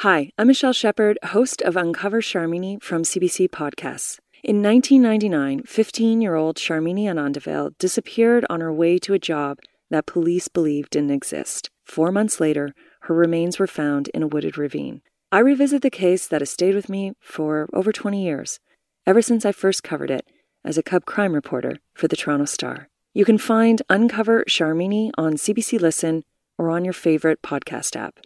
Hi, 0.00 0.32
I'm 0.38 0.46
Michelle 0.46 0.72
Shepard, 0.72 1.18
host 1.22 1.60
of 1.60 1.76
Uncover 1.76 2.22
Sharmini 2.22 2.82
from 2.82 3.02
CBC 3.02 3.50
Podcasts. 3.50 4.18
In 4.42 4.62
1999, 4.62 5.64
15 5.64 6.22
year 6.22 6.36
old 6.36 6.56
Sharmini 6.56 7.04
Anandavel 7.04 7.76
disappeared 7.76 8.46
on 8.48 8.62
her 8.62 8.72
way 8.72 8.96
to 8.96 9.12
a 9.12 9.18
job 9.18 9.58
that 9.90 10.06
police 10.06 10.48
believed 10.48 10.92
didn't 10.92 11.10
exist. 11.10 11.68
Four 11.84 12.12
months 12.12 12.40
later, 12.40 12.74
her 13.00 13.14
remains 13.14 13.58
were 13.58 13.66
found 13.66 14.08
in 14.14 14.22
a 14.22 14.26
wooded 14.26 14.56
ravine. 14.56 15.02
I 15.30 15.40
revisit 15.40 15.82
the 15.82 15.90
case 15.90 16.26
that 16.28 16.40
has 16.40 16.48
stayed 16.48 16.74
with 16.74 16.88
me 16.88 17.12
for 17.20 17.68
over 17.74 17.92
20 17.92 18.24
years, 18.24 18.58
ever 19.06 19.20
since 19.20 19.44
I 19.44 19.52
first 19.52 19.82
covered 19.82 20.10
it 20.10 20.26
as 20.64 20.78
a 20.78 20.82
cub 20.82 21.04
crime 21.04 21.34
reporter 21.34 21.76
for 21.92 22.08
the 22.08 22.16
Toronto 22.16 22.46
Star. 22.46 22.88
You 23.12 23.26
can 23.26 23.36
find 23.36 23.82
Uncover 23.90 24.44
Sharmini 24.48 25.10
on 25.18 25.34
CBC 25.34 25.78
Listen 25.78 26.24
or 26.56 26.70
on 26.70 26.86
your 26.86 26.94
favorite 26.94 27.42
podcast 27.42 27.96
app. 27.96 28.20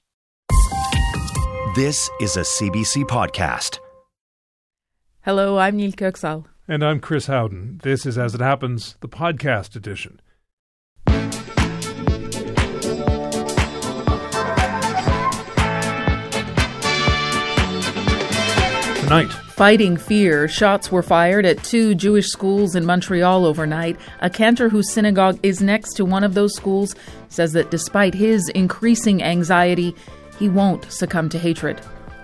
This 1.75 2.09
is 2.21 2.37
a 2.37 2.43
CBC 2.43 3.03
podcast. 3.03 3.81
Hello, 5.23 5.59
I'm 5.59 5.77
Nil 5.77 5.91
Köksal. 5.91 6.45
And 6.69 6.85
I'm 6.85 7.01
Chris 7.01 7.27
Howden. 7.27 7.81
This 7.83 8.07
is 8.07 8.17
As 8.17 8.33
It 8.33 8.41
Happens, 8.41 8.97
the 9.01 9.09
podcast 9.09 9.75
edition. 9.75 10.21
Tonight, 19.01 19.33
Fighting 19.55 19.97
fear, 19.97 20.49
shots 20.49 20.91
were 20.91 21.01
fired 21.01 21.47
at 21.47 21.63
two 21.63 21.95
Jewish 21.95 22.27
schools 22.27 22.75
in 22.75 22.85
Montreal 22.85 23.45
overnight. 23.45 23.97
A 24.21 24.29
cantor 24.29 24.69
whose 24.69 24.91
synagogue 24.91 25.39
is 25.45 25.63
next 25.63 25.95
to 25.95 26.05
one 26.05 26.25
of 26.25 26.35
those 26.35 26.57
schools 26.57 26.97
says 27.29 27.53
that 27.53 27.71
despite 27.71 28.15
his 28.15 28.49
increasing 28.49 29.23
anxiety, 29.23 29.95
he 30.45 30.51
won't 30.51 30.93
succumb 30.93 31.31
to 31.31 31.39
hatred. 31.39 31.81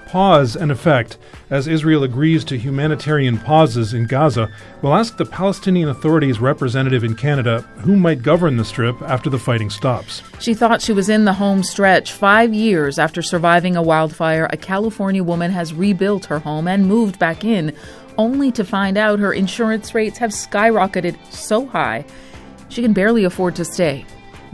pause 0.09 0.57
and 0.57 0.71
effect. 0.71 1.17
As 1.49 1.67
Israel 1.67 2.03
agrees 2.03 2.45
to 2.45 2.59
humanitarian 2.59 3.39
pauses 3.39 3.95
in 3.95 4.05
Gaza, 4.05 4.51
we'll 4.83 4.95
ask 4.95 5.17
the 5.17 5.25
Palestinian 5.25 5.89
Authority's 5.89 6.39
representative 6.39 7.03
in 7.03 7.15
Canada 7.15 7.61
who 7.79 7.97
might 7.97 8.21
govern 8.23 8.59
the 8.59 8.65
strip 8.65 9.01
after 9.01 9.31
the 9.31 9.39
fighting 9.39 9.71
stops. 9.71 10.23
She 10.39 10.53
thought 10.53 10.83
she 10.83 10.93
was 10.93 11.09
in 11.09 11.25
the 11.25 11.33
home 11.33 11.63
stretch. 11.63 12.13
Five 12.13 12.53
years 12.53 12.99
after 12.99 13.23
surviving 13.23 13.75
a 13.75 13.83
wildfire, 13.83 14.47
a 14.51 14.59
California 14.59 15.25
woman 15.25 15.51
has 15.53 15.73
rebuilt 15.73 16.27
her 16.27 16.41
home 16.41 16.69
and 16.69 16.87
moved 16.87 17.19
back 17.19 17.43
in, 17.43 17.73
only 18.19 18.53
to 18.53 18.65
find 18.65 18.99
out 18.99 19.19
her 19.19 19.33
insurance 19.33 19.95
rates 19.95 20.19
have 20.19 20.33
skyrocketed 20.33 21.17
so 21.33 21.65
high 21.65 22.05
she 22.69 22.83
can 22.83 22.93
barely 22.93 23.25
afford 23.25 23.57
to 23.57 23.65
stay. 23.65 24.05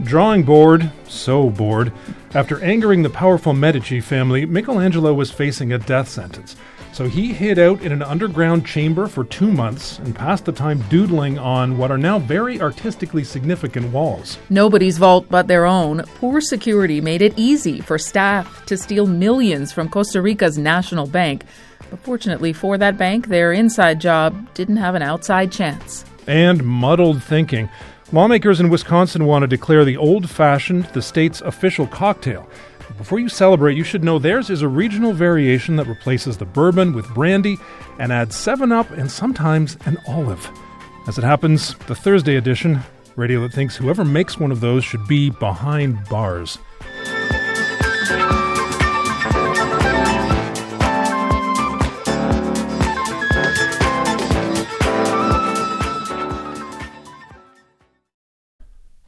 Drawing 0.03 0.43
board, 0.43 0.91
so 1.07 1.49
bored. 1.49 1.91
After 2.35 2.63
angering 2.63 3.01
the 3.01 3.09
powerful 3.09 3.53
Medici 3.53 3.99
family, 3.99 4.45
Michelangelo 4.45 5.11
was 5.13 5.31
facing 5.31 5.73
a 5.73 5.79
death 5.79 6.07
sentence. 6.07 6.55
So 6.93 7.05
he 7.05 7.33
hid 7.33 7.57
out 7.57 7.81
in 7.81 7.91
an 7.91 8.03
underground 8.03 8.65
chamber 8.65 9.07
for 9.07 9.23
two 9.23 9.51
months 9.51 9.97
and 9.99 10.15
passed 10.15 10.45
the 10.45 10.51
time 10.51 10.83
doodling 10.89 11.39
on 11.39 11.77
what 11.77 11.91
are 11.91 11.97
now 11.97 12.19
very 12.19 12.61
artistically 12.61 13.23
significant 13.23 13.91
walls. 13.91 14.37
Nobody's 14.49 14.97
vault 14.99 15.27
but 15.29 15.47
their 15.47 15.65
own. 15.65 16.03
Poor 16.15 16.41
security 16.41 17.01
made 17.01 17.21
it 17.21 17.33
easy 17.35 17.81
for 17.81 17.97
staff 17.97 18.65
to 18.67 18.77
steal 18.77 19.07
millions 19.07 19.71
from 19.71 19.89
Costa 19.89 20.21
Rica's 20.21 20.57
national 20.57 21.07
bank. 21.07 21.43
But 21.89 21.99
fortunately 21.99 22.53
for 22.53 22.77
that 22.77 22.97
bank, 22.97 23.27
their 23.27 23.51
inside 23.51 23.99
job 23.99 24.53
didn't 24.53 24.77
have 24.77 24.95
an 24.95 25.01
outside 25.01 25.51
chance. 25.51 26.05
And 26.27 26.63
muddled 26.63 27.23
thinking. 27.23 27.69
Lawmakers 28.13 28.61
in 28.61 28.69
Wisconsin 28.69 29.25
want 29.25 29.43
to 29.43 29.47
declare 29.47 29.83
the 29.83 29.97
old 29.97 30.29
fashioned 30.29 30.85
the 30.93 31.01
state's 31.01 31.41
official 31.41 31.85
cocktail. 31.85 32.47
Before 32.97 33.19
you 33.19 33.27
celebrate, 33.27 33.75
you 33.75 33.83
should 33.83 34.01
know 34.01 34.17
theirs 34.17 34.49
is 34.49 34.61
a 34.61 34.67
regional 34.69 35.11
variation 35.11 35.75
that 35.75 35.87
replaces 35.87 36.37
the 36.37 36.45
bourbon 36.45 36.93
with 36.93 37.13
brandy 37.13 37.57
and 37.99 38.13
adds 38.13 38.33
7 38.37 38.71
Up 38.71 38.89
and 38.91 39.11
sometimes 39.11 39.77
an 39.85 39.97
olive. 40.07 40.49
As 41.05 41.17
it 41.17 41.25
happens, 41.25 41.75
the 41.87 41.95
Thursday 41.95 42.37
edition, 42.37 42.79
radio 43.17 43.41
that 43.41 43.51
thinks 43.51 43.75
whoever 43.75 44.05
makes 44.05 44.39
one 44.39 44.53
of 44.53 44.61
those 44.61 44.85
should 44.85 45.05
be 45.05 45.29
behind 45.29 46.07
bars. 46.07 46.57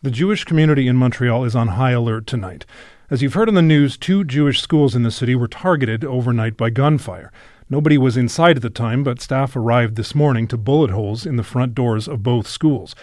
The 0.01 0.11
Jewish 0.11 0.45
community 0.45 0.87
in 0.87 0.95
Montreal 0.95 1.43
is 1.43 1.57
on 1.57 1.69
high 1.69 1.91
alert 1.91 2.25
tonight. 2.25 2.65
As 3.09 3.21
you've 3.21 3.33
heard 3.33 3.49
on 3.49 3.55
the 3.55 3.61
news, 3.61 3.97
two 3.97 4.23
Jewish 4.23 4.61
schools 4.61 4.95
in 4.95 5.03
the 5.03 5.11
city 5.11 5.35
were 5.35 5.49
targeted 5.49 6.05
overnight 6.05 6.55
by 6.55 6.69
gunfire. 6.69 7.33
Nobody 7.69 7.97
was 7.97 8.15
inside 8.15 8.55
at 8.55 8.61
the 8.61 8.69
time, 8.69 9.03
but 9.03 9.19
staff 9.19 9.57
arrived 9.57 9.97
this 9.97 10.15
morning 10.15 10.47
to 10.47 10.57
bullet 10.57 10.89
holes 10.89 11.25
in 11.25 11.35
the 11.35 11.43
front 11.43 11.75
doors 11.75 12.07
of 12.07 12.23
both 12.23 12.47
schools. 12.47 12.95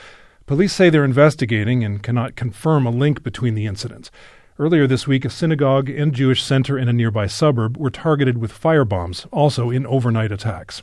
Police 0.47 0.73
say 0.73 0.89
they're 0.89 1.05
investigating 1.05 1.84
and 1.84 2.03
cannot 2.03 2.34
confirm 2.34 2.87
a 2.87 2.91
link 2.91 3.23
between 3.23 3.55
the 3.55 3.67
incidents. 3.67 4.11
Earlier 4.59 4.87
this 4.87 5.07
week, 5.07 5.27
a 5.27 5.31
synagogue 5.31 5.91
and 5.91 6.15
Jewish 6.15 6.43
center 6.43 6.78
in 6.78 6.89
a 6.89 6.95
nearby 6.95 7.27
suburb 7.27 7.77
were 7.77 7.91
targeted 7.91 8.39
with 8.39 8.59
firebombs, 8.59 9.27
also 9.31 9.69
in 9.69 9.87
overnight 9.87 10.33
attacks. 10.33 10.83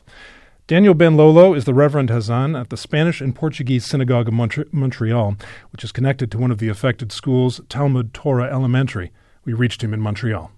Daniel 0.66 0.96
Benlolo 0.96 1.54
is 1.58 1.66
the 1.66 1.74
Reverend 1.74 2.08
Hazan 2.08 2.58
at 2.58 2.70
the 2.70 2.78
Spanish 2.78 3.20
and 3.20 3.36
Portuguese 3.36 3.86
Synagogue 3.86 4.30
of 4.30 4.34
Montre- 4.34 4.66
Montreal, 4.72 5.36
which 5.74 5.84
is 5.84 5.92
connected 5.92 6.32
to 6.32 6.38
one 6.38 6.52
of 6.52 6.60
the 6.60 6.70
affected 6.70 7.12
schools, 7.12 7.60
Talmud 7.68 8.14
Torah 8.14 8.50
Elementary. 8.50 9.12
We 9.44 9.52
reached 9.52 9.84
him 9.84 9.94
in 9.94 10.00
Montreal. 10.00 10.52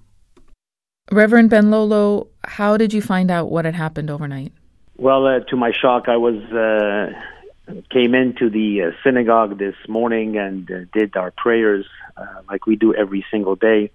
Reverend 1.12 1.50
Benlolo, 1.50 2.28
how 2.44 2.78
did 2.78 2.94
you 2.94 3.02
find 3.02 3.32
out 3.32 3.50
what 3.50 3.66
had 3.66 3.74
happened 3.74 4.12
overnight? 4.12 4.54
Well, 4.96 5.26
uh, 5.26 5.40
to 5.40 5.56
my 5.56 5.72
shock, 5.72 6.08
I 6.08 6.18
was 6.18 6.36
uh, 6.54 7.74
came 7.90 8.14
into 8.14 8.52
the 8.52 8.84
uh, 8.84 8.92
synagogue 9.04 9.58
this 9.58 9.76
morning 9.88 10.38
and 10.38 10.70
uh, 10.70 10.76
did 10.94 11.18
our 11.18 11.32
prayers 11.32 11.88
uh, 12.16 12.42
like 12.48 12.68
we 12.68 12.76
do 12.76 12.94
every 12.94 13.26
single 13.32 13.56
day. 13.56 13.90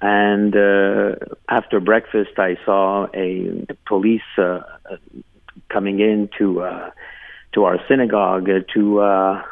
And 0.00 0.54
uh, 0.54 1.16
after 1.48 1.80
breakfast, 1.80 2.38
I 2.38 2.56
saw 2.64 3.06
a 3.12 3.66
police 3.86 4.22
uh, 4.36 4.60
coming 5.68 5.98
in 6.00 6.28
to 6.38 6.60
uh, 6.62 6.90
to 7.54 7.64
our 7.64 7.78
synagogue 7.88 8.48
to 8.74 9.00
uh, 9.00 9.42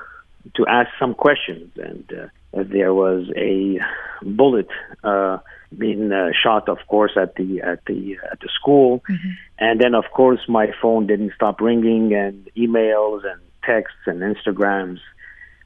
to 0.54 0.66
ask 0.68 0.88
some 1.00 1.14
questions, 1.14 1.72
and 1.76 2.04
uh, 2.12 2.62
there 2.62 2.94
was 2.94 3.28
a 3.36 3.78
bullet 4.22 4.68
uh, 5.02 5.38
being 5.76 6.12
uh, 6.12 6.28
shot, 6.42 6.68
of 6.68 6.78
course, 6.86 7.12
at 7.20 7.34
the 7.34 7.60
at 7.62 7.84
the 7.86 8.16
at 8.30 8.38
the 8.40 8.48
school, 8.60 9.02
Mm-hmm. 9.10 9.30
and 9.58 9.80
then 9.80 9.94
of 9.94 10.04
course 10.14 10.40
my 10.48 10.68
phone 10.80 11.08
didn't 11.08 11.32
stop 11.34 11.60
ringing, 11.60 12.14
and 12.14 12.48
emails 12.56 13.22
and 13.24 13.40
texts 13.64 13.98
and 14.06 14.20
Instagrams 14.22 15.00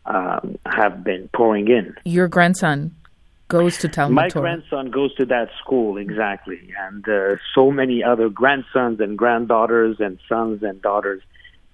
um, 0.06 0.56
have 0.64 1.04
been 1.04 1.28
pouring 1.34 1.68
in. 1.68 1.94
Your 2.04 2.28
grandson 2.28 2.92
goes 3.50 3.78
to 3.78 3.88
Talmud 3.88 4.14
My 4.14 4.28
Torah. 4.28 4.42
grandson 4.42 4.90
goes 4.90 5.14
to 5.16 5.26
that 5.26 5.50
school 5.62 5.98
exactly, 5.98 6.72
and 6.80 7.06
uh, 7.08 7.36
so 7.54 7.70
many 7.70 8.02
other 8.02 8.28
grandsons 8.28 9.00
and 9.00 9.18
granddaughters 9.18 9.96
and 9.98 10.18
sons 10.28 10.62
and 10.62 10.80
daughters, 10.80 11.22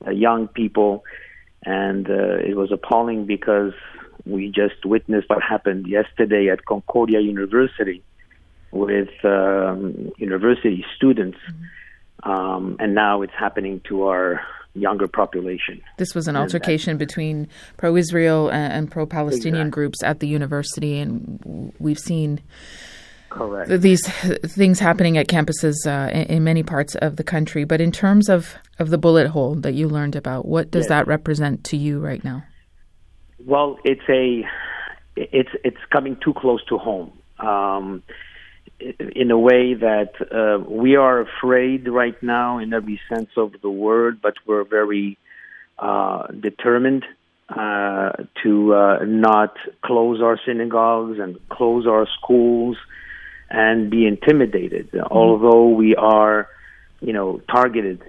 uh, 0.07 0.11
young 0.11 0.49
people, 0.49 1.05
and 1.65 2.11
uh, 2.11 2.39
it 2.39 2.57
was 2.57 2.73
appalling 2.73 3.27
because 3.27 3.75
we 4.25 4.49
just 4.49 4.85
witnessed 4.85 5.29
what 5.29 5.43
happened 5.43 5.87
yesterday 5.87 6.49
at 6.49 6.65
Concordia 6.65 7.21
University 7.21 8.03
with 8.73 9.11
um, 9.25 10.11
university 10.19 10.85
students, 10.97 11.39
um, 12.25 12.77
and 12.81 12.95
now 12.95 13.23
it's 13.23 13.35
happening 13.39 13.81
to 13.89 14.05
our 14.05 14.41
younger 14.81 15.09
population. 15.09 15.81
This 15.99 16.15
was 16.15 16.29
an 16.29 16.37
altercation 16.37 16.97
between 16.97 17.49
pro 17.77 17.97
Israel 17.97 18.49
and, 18.49 18.73
and 18.73 18.91
pro 18.91 19.07
Palestinian 19.07 19.69
Exactly. 19.69 19.71
groups 19.71 20.03
at 20.03 20.21
the 20.21 20.29
university, 20.29 20.99
and 20.99 21.73
we've 21.79 21.99
seen 21.99 22.41
Correct. 23.29 23.81
these 23.83 24.07
things 24.47 24.79
happening 24.79 25.19
at 25.19 25.27
campuses 25.29 25.75
uh, 25.87 26.11
in, 26.11 26.23
in 26.37 26.45
many 26.45 26.63
parts 26.63 26.95
of 26.97 27.17
the 27.17 27.25
country. 27.25 27.65
But 27.65 27.81
in 27.81 27.93
terms 27.93 28.29
of, 28.29 28.55
of 28.79 28.91
the 28.91 28.99
bullet 28.99 29.29
hole 29.29 29.55
that 29.57 29.75
you 29.75 29.89
learned 29.89 30.17
about, 30.17 30.47
what 30.47 30.71
does 30.71 30.85
Yes. 30.85 30.89
that 30.91 31.07
represent 31.07 31.65
to 31.65 31.77
you 31.77 31.99
right 32.01 32.23
now? 32.25 32.45
Well, 33.45 33.79
it's 33.85 34.09
a 34.09 34.45
it's 35.17 35.51
it's 35.65 35.77
coming 35.93 36.17
too 36.23 36.35
close 36.35 36.65
to 36.67 36.79
home. 36.79 37.13
Um, 37.39 38.03
in 38.79 39.31
a 39.31 39.39
way 39.39 39.75
that 39.75 40.13
uh, 40.31 40.63
we 40.69 40.97
are 40.97 41.21
afraid 41.21 41.89
right 41.89 42.21
now 42.23 42.59
in 42.59 42.73
every 42.73 43.01
sense 43.09 43.31
of 43.37 43.55
the 43.63 43.71
word, 43.71 44.21
but 44.21 44.35
we're 44.47 44.65
very 44.65 45.19
uh, 45.79 46.27
determined 46.29 47.05
uh, 47.49 48.13
to 48.43 48.75
uh, 48.75 48.99
not 49.05 49.57
close 49.83 50.21
our 50.21 50.39
synagogues 50.45 51.19
and 51.19 51.39
close 51.49 51.87
our 51.87 52.07
schools 52.19 52.77
and 53.49 53.91
be 53.91 54.07
intimidated. 54.07 54.91
Although 55.11 55.69
we 55.69 55.95
are, 55.95 56.49
you 57.01 57.13
know, 57.13 57.41
targeted, 57.51 58.03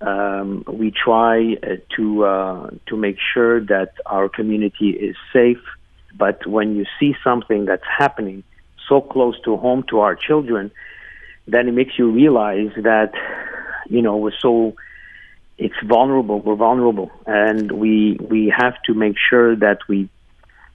um, 0.00 0.64
we 0.66 0.90
try 0.90 1.54
uh, 1.62 1.76
to 1.96 2.24
uh, 2.24 2.70
to 2.86 2.96
make 2.96 3.16
sure 3.32 3.60
that 3.66 3.92
our 4.06 4.28
community 4.28 4.90
is 4.90 5.16
safe. 5.32 5.62
But 6.18 6.46
when 6.46 6.74
you 6.74 6.84
see 6.98 7.14
something 7.22 7.66
that's 7.66 7.84
happening 7.86 8.42
so 8.90 9.00
close 9.00 9.40
to 9.46 9.56
home 9.56 9.84
to 9.88 10.00
our 10.00 10.14
children, 10.14 10.70
then 11.46 11.68
it 11.68 11.72
makes 11.72 11.98
you 11.98 12.10
realize 12.10 12.72
that 12.76 13.12
you 13.88 14.02
know 14.02 14.18
we're 14.18 14.38
so 14.38 14.74
it's 15.56 15.80
vulnerable. 15.84 16.40
We're 16.40 16.56
vulnerable, 16.56 17.10
and 17.26 17.72
we 17.72 18.18
we 18.20 18.52
have 18.54 18.74
to 18.86 18.94
make 18.94 19.16
sure 19.30 19.56
that 19.56 19.78
we 19.88 20.08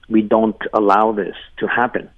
we 0.08 0.22
don't 0.22 0.60
allow 0.72 1.12
this 1.12 1.36
to 1.58 1.66
happen. 1.66 2.08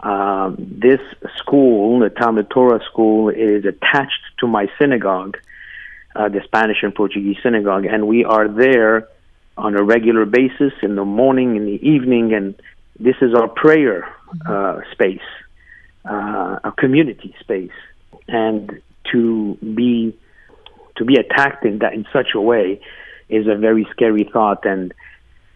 Um, 0.00 0.56
this 0.58 1.00
school, 1.36 2.00
the 2.00 2.10
Talmud 2.10 2.50
Torah 2.50 2.82
school, 2.90 3.30
is 3.30 3.64
attached 3.64 4.22
to 4.40 4.46
my 4.46 4.68
synagogue, 4.78 5.36
uh, 6.14 6.28
the 6.28 6.40
Spanish 6.44 6.82
and 6.82 6.94
Portuguese 6.94 7.38
synagogue, 7.42 7.84
and 7.84 8.06
we 8.06 8.24
are 8.24 8.48
there 8.48 9.08
on 9.56 9.74
a 9.74 9.82
regular 9.82 10.24
basis 10.24 10.72
in 10.82 10.94
the 10.94 11.04
morning, 11.04 11.56
in 11.56 11.64
the 11.66 11.80
evening, 11.86 12.32
and 12.32 12.54
this 12.98 13.16
is 13.20 13.34
our 13.34 13.48
prayer 13.48 14.08
uh, 14.46 14.80
space, 14.92 15.20
uh, 16.04 16.58
a 16.64 16.72
community 16.76 17.34
space, 17.40 17.70
and 18.26 18.80
to 19.12 19.56
be 19.74 20.16
to 20.96 21.04
be 21.04 21.16
attacked 21.16 21.64
in 21.64 21.78
that 21.78 21.94
in 21.94 22.04
such 22.12 22.28
a 22.34 22.40
way 22.40 22.80
is 23.28 23.46
a 23.46 23.56
very 23.56 23.86
scary 23.92 24.28
thought 24.32 24.64
and 24.64 24.92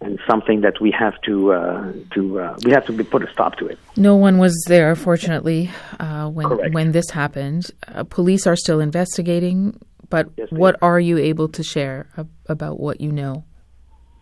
and 0.00 0.18
something 0.28 0.62
that 0.62 0.80
we 0.80 0.90
have 0.90 1.14
to 1.22 1.52
uh, 1.52 1.92
to 2.14 2.40
uh, 2.40 2.56
we 2.64 2.72
have 2.72 2.84
to 2.86 2.92
be, 2.92 3.04
put 3.04 3.22
a 3.22 3.32
stop 3.32 3.56
to 3.56 3.66
it. 3.66 3.78
No 3.96 4.16
one 4.16 4.38
was 4.38 4.64
there, 4.66 4.94
fortunately, 4.96 5.70
uh, 6.00 6.28
when 6.28 6.48
Correct. 6.48 6.74
when 6.74 6.92
this 6.92 7.10
happened. 7.10 7.70
Uh, 7.86 8.04
police 8.04 8.46
are 8.46 8.56
still 8.56 8.80
investigating, 8.80 9.78
but 10.10 10.28
Yes, 10.36 10.48
what 10.50 10.76
are 10.82 10.98
you 10.98 11.18
able 11.18 11.48
to 11.48 11.62
share 11.62 12.08
ab- 12.18 12.30
about 12.46 12.80
what 12.80 13.00
you 13.00 13.12
know? 13.12 13.44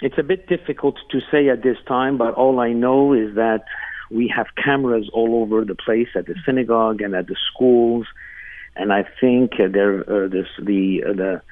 It's 0.03 0.19
a 0.19 0.23
bit 0.23 0.46
difficult 0.49 0.96
to 1.11 1.20
say 1.31 1.49
at 1.49 1.62
this 1.62 1.76
time, 1.87 2.17
but 2.17 2.35
all 2.35 2.61
I 2.61 2.73
know 2.73 3.12
is 3.12 3.35
that 3.35 3.64
we 4.11 4.33
have 4.35 4.47
cameras 4.62 5.09
all 5.12 5.43
over 5.43 5.65
the 5.65 5.75
place 5.75 6.09
at 6.15 6.27
the 6.27 6.35
synagogue 6.45 7.01
and 7.01 7.15
at 7.15 7.27
the 7.29 7.37
schools, 7.53 8.07
and 8.77 8.93
I 8.93 9.05
think 9.21 9.53
uh, 9.55 9.69
there 9.73 10.01
uh, 10.01 10.29
this 10.29 10.49
the 10.59 11.05
uh, 11.09 11.12
the 11.12 11.43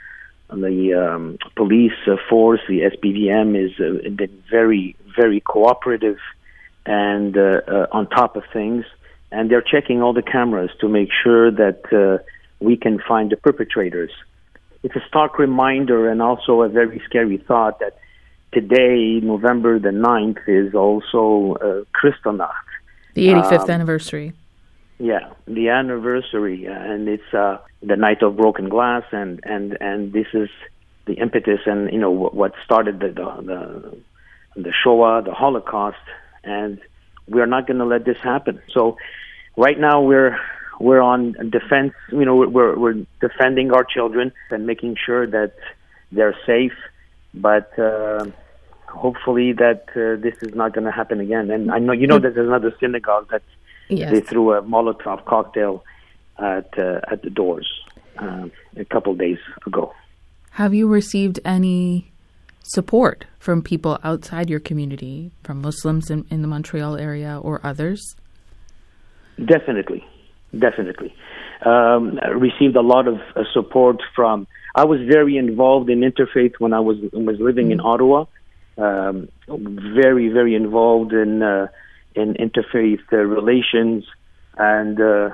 the 0.50 0.94
um, 0.94 1.38
police 1.56 1.92
uh, 2.06 2.16
force, 2.28 2.60
the 2.68 2.80
SPVM, 2.80 3.56
is 3.56 3.72
uh, 3.78 4.08
been 4.10 4.42
very 4.50 4.96
very 5.16 5.40
cooperative 5.40 6.18
and 6.86 7.36
uh, 7.36 7.86
on 7.92 8.08
top 8.08 8.36
of 8.36 8.44
things, 8.52 8.84
and 9.30 9.50
they're 9.50 9.62
checking 9.62 10.02
all 10.02 10.12
the 10.12 10.22
cameras 10.22 10.70
to 10.80 10.88
make 10.88 11.10
sure 11.22 11.50
that 11.50 12.22
we 12.60 12.76
can 12.76 12.98
find 13.06 13.30
the 13.30 13.36
perpetrators. 13.36 14.10
It's 14.82 14.96
a 14.96 15.04
stark 15.06 15.38
reminder 15.38 16.08
and 16.08 16.22
also 16.22 16.62
a 16.62 16.68
very 16.68 17.02
scary 17.04 17.36
thought 17.36 17.80
that 17.80 17.98
today, 18.52 19.20
November 19.22 19.78
the 19.78 19.90
9th, 19.90 20.40
is 20.46 20.74
also 20.74 21.56
uh, 21.60 21.84
Kristallnacht. 21.98 22.52
The 23.14 23.28
85th 23.28 23.64
Um, 23.64 23.70
anniversary. 23.70 24.32
Yeah, 24.98 25.32
the 25.46 25.68
anniversary, 25.68 26.66
uh, 26.66 26.72
and 26.72 27.08
it's 27.08 27.32
uh, 27.32 27.58
the 27.82 27.96
night 27.96 28.22
of 28.22 28.36
broken 28.36 28.68
glass, 28.68 29.04
and 29.12 29.40
and 29.44 29.76
and 29.80 30.12
this 30.12 30.26
is 30.34 30.48
the 31.06 31.14
impetus, 31.14 31.60
and 31.66 31.92
you 31.92 31.98
know 31.98 32.10
what, 32.10 32.34
what 32.34 32.52
started 32.64 32.98
the, 32.98 33.08
the 33.08 33.42
the 33.50 33.98
the 34.62 34.72
Shoah, 34.82 35.22
the 35.24 35.32
Holocaust, 35.32 36.04
and 36.42 36.80
we 37.28 37.40
are 37.40 37.46
not 37.46 37.68
going 37.68 37.78
to 37.78 37.84
let 37.84 38.04
this 38.04 38.18
happen. 38.18 38.60
So, 38.72 38.96
right 39.56 39.78
now 39.78 40.00
we're 40.02 40.36
we're 40.80 41.00
on 41.00 41.32
defense. 41.48 41.92
You 42.10 42.24
know, 42.24 42.34
we're 42.34 42.76
we're 42.76 43.06
defending 43.20 43.72
our 43.72 43.84
children 43.84 44.32
and 44.50 44.66
making 44.66 44.96
sure 45.04 45.28
that 45.28 45.54
they're 46.10 46.36
safe, 46.44 46.74
but. 47.34 47.78
Uh, 47.78 48.26
Hopefully 48.90 49.52
that 49.52 49.84
uh, 49.90 50.18
this 50.20 50.34
is 50.40 50.54
not 50.54 50.72
going 50.72 50.86
to 50.86 50.90
happen 50.90 51.20
again. 51.20 51.50
And 51.50 51.70
I 51.70 51.78
know 51.78 51.92
you 51.92 52.06
know 52.06 52.18
that 52.18 52.34
there's 52.34 52.48
another 52.48 52.74
synagogue 52.80 53.28
that 53.30 53.42
Yes. 53.90 54.10
they 54.10 54.20
threw 54.20 54.52
a 54.52 54.62
Molotov 54.62 55.24
cocktail 55.24 55.84
at 56.38 56.78
uh, 56.78 57.00
at 57.10 57.22
the 57.22 57.30
doors 57.30 57.68
um, 58.16 58.50
a 58.76 58.84
couple 58.86 59.14
days 59.14 59.38
ago. 59.66 59.92
Have 60.52 60.72
you 60.72 60.88
received 60.88 61.38
any 61.44 62.10
support 62.62 63.26
from 63.38 63.62
people 63.62 63.98
outside 64.02 64.48
your 64.50 64.60
community, 64.60 65.32
from 65.42 65.60
Muslims 65.60 66.10
in, 66.10 66.26
in 66.30 66.42
the 66.42 66.48
Montreal 66.48 66.96
area 66.96 67.38
or 67.42 67.60
others? 67.64 68.00
Definitely, 69.36 70.04
definitely. 70.58 71.14
Um, 71.64 72.18
received 72.36 72.76
a 72.76 72.82
lot 72.82 73.06
of 73.06 73.16
uh, 73.36 73.44
support 73.52 73.96
from. 74.14 74.46
I 74.78 74.84
was 74.84 75.00
very 75.00 75.36
involved 75.36 75.90
in 75.90 76.02
interfaith 76.02 76.54
when 76.60 76.72
I 76.72 76.78
was 76.78 76.98
was 77.12 77.40
living 77.40 77.72
in 77.72 77.80
Ottawa. 77.80 78.26
Um, 78.76 79.28
very, 79.48 80.28
very 80.28 80.54
involved 80.54 81.12
in 81.12 81.42
uh, 81.42 81.66
in 82.14 82.34
interfaith 82.34 83.02
uh, 83.12 83.16
relations, 83.16 84.04
and 84.56 85.00
uh, 85.00 85.30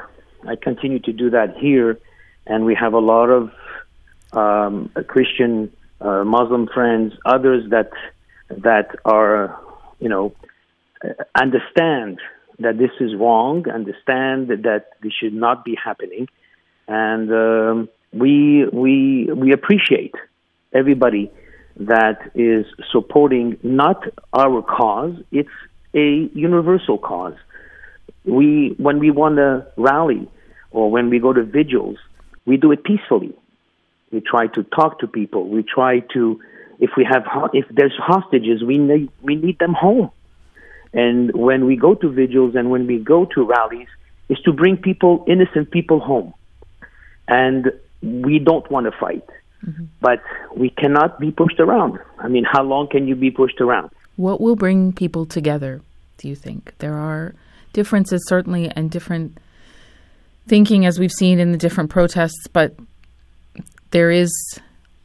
I 0.49 0.56
continue 0.56 1.00
to 1.00 1.12
do 1.12 1.29
that 1.37 1.58
here. 1.58 1.99
And 2.46 2.64
we 2.64 2.75
have 2.75 2.94
a 2.94 3.05
lot 3.12 3.29
of 3.29 3.52
um, 4.32 4.91
Christian, 5.08 5.70
uh, 6.00 6.25
Muslim 6.25 6.67
friends, 6.67 7.12
others 7.26 7.69
that 7.69 7.91
that 8.49 8.96
are, 9.05 9.61
you 10.00 10.08
know, 10.08 10.32
uh, 11.05 11.23
understand 11.35 12.19
that 12.61 12.79
this 12.79 12.94
is 12.99 13.14
wrong, 13.14 13.69
understand 13.69 14.49
that 14.49 14.85
this 15.02 15.12
should 15.20 15.35
not 15.35 15.67
be 15.67 15.75
happening, 15.75 16.29
and 16.88 17.31
um, 17.31 17.88
we 18.14 18.66
we 18.72 19.28
we 19.32 19.52
appreciate 19.52 20.14
everybody 20.72 21.31
that 21.76 22.31
is 22.34 22.66
supporting 22.93 23.58
not 23.62 24.05
our 24.32 24.62
cause; 24.62 25.14
it's 25.32 25.49
a 25.94 26.31
universal 26.34 26.99
cause. 26.99 27.34
We 28.25 28.75
when 28.78 28.99
we 28.99 29.11
want 29.11 29.37
to 29.37 29.66
rally 29.76 30.28
or 30.70 30.90
when 30.90 31.11
we 31.11 31.19
go 31.19 31.32
to 31.32 31.43
vigils, 31.43 31.99
we 32.46 32.56
do 32.56 32.72
it 32.72 32.84
peacefully. 32.84 33.32
We 34.12 34.20
try 34.20 34.46
to 34.49 34.62
talk 34.62 35.00
to 35.00 35.06
people. 35.06 35.49
We 35.49 35.62
try 35.62 36.00
to, 36.14 36.40
if 36.78 36.90
we 36.96 37.05
have, 37.05 37.25
if 37.52 37.67
there's 37.70 37.96
hostages, 37.99 38.62
we 38.62 38.78
need 38.78 39.10
we 39.22 39.34
need 39.34 39.58
them 39.58 39.75
home. 39.75 40.10
And 40.93 41.34
when 41.34 41.67
we 41.67 41.76
go 41.76 41.94
to 41.96 42.08
vigils 42.08 42.55
and 42.55 42.70
when 42.70 42.87
we 42.87 42.99
go 42.99 43.25
to 43.34 43.44
rallies, 43.44 43.88
is 44.28 44.38
to 44.40 44.52
bring 44.52 44.76
people, 44.76 45.25
innocent 45.26 45.70
people, 45.72 45.99
home. 45.99 46.32
And 47.26 47.72
we 48.05 48.39
don't 48.39 48.69
want 48.71 48.85
to 48.87 48.93
fight, 48.99 49.25
but 50.01 50.23
we 50.56 50.71
cannot 50.71 51.19
be 51.19 51.31
pushed 51.31 51.59
around. 51.61 51.99
I 52.19 52.29
mean, 52.29 52.45
how 52.45 52.62
long 52.62 52.89
can 52.89 53.09
you 53.09 53.15
be 53.17 53.31
pushed 53.31 53.61
around? 53.61 53.91
What 54.17 54.41
will 54.41 54.56
bring 54.56 54.93
people 54.93 55.27
together, 55.27 55.81
do 56.19 56.29
you 56.29 56.35
think? 56.37 56.73
There 56.79 56.95
are 56.95 57.35
differences, 57.73 58.25
certainly, 58.29 58.71
and 58.77 58.91
different 58.91 59.39
thinking 60.47 60.85
as 60.87 60.99
we've 60.99 61.11
seen 61.12 61.39
in 61.39 61.53
the 61.53 61.59
different 61.59 61.91
protests, 61.91 62.47
but 62.53 62.75
there 63.91 64.11
is 64.11 64.31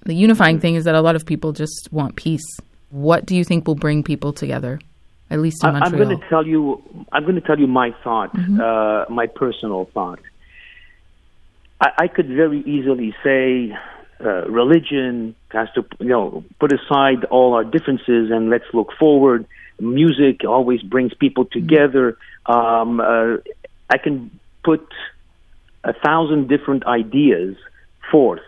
the 0.06 0.14
unifying 0.14 0.60
thing 0.60 0.76
is 0.76 0.84
that 0.86 0.96
a 0.96 1.02
lot 1.02 1.16
of 1.16 1.26
people 1.26 1.52
just 1.54 1.88
want 1.92 2.16
peace. 2.16 2.46
What 2.90 3.26
do 3.26 3.36
you 3.36 3.44
think 3.44 3.68
will 3.68 3.76
bring 3.76 4.04
people 4.04 4.34
together, 4.34 4.80
at 5.30 5.40
least 5.40 5.64
in 5.64 5.70
I- 5.70 5.80
I'm 5.80 5.92
going 5.98 6.10
to 6.20 6.28
tell 6.30 6.46
you. 6.46 6.82
I'm 7.12 7.24
going 7.24 7.36
to 7.36 7.42
tell 7.42 7.60
you 7.60 7.68
my 7.68 7.94
thought, 8.04 8.32
uh, 8.38 9.06
my 9.10 9.28
personal 9.28 9.86
thought. 9.94 10.20
I, 11.80 11.92
I 11.98 12.08
could 12.08 12.28
very 12.28 12.60
easily 12.62 13.16
say 13.24 13.76
uh, 14.24 14.46
religion 14.50 15.36
has 15.50 15.70
to, 15.76 15.86
you 16.00 16.10
know, 16.10 16.44
put 16.60 16.74
aside 16.74 17.26
all 17.26 17.54
our 17.54 17.64
differences 17.64 18.32
and 18.32 18.50
let's 18.50 18.66
look 18.74 18.90
forward. 19.00 19.46
Music 19.80 20.42
always 20.46 20.82
brings 20.82 21.14
people 21.14 21.46
together. 21.46 22.18
Um, 22.46 23.00
uh, 23.00 23.38
I 23.90 23.98
can 23.98 24.30
put 24.64 24.86
a 25.84 25.94
thousand 25.94 26.50
different 26.50 26.86
ideas 26.86 27.56
forth, 28.12 28.42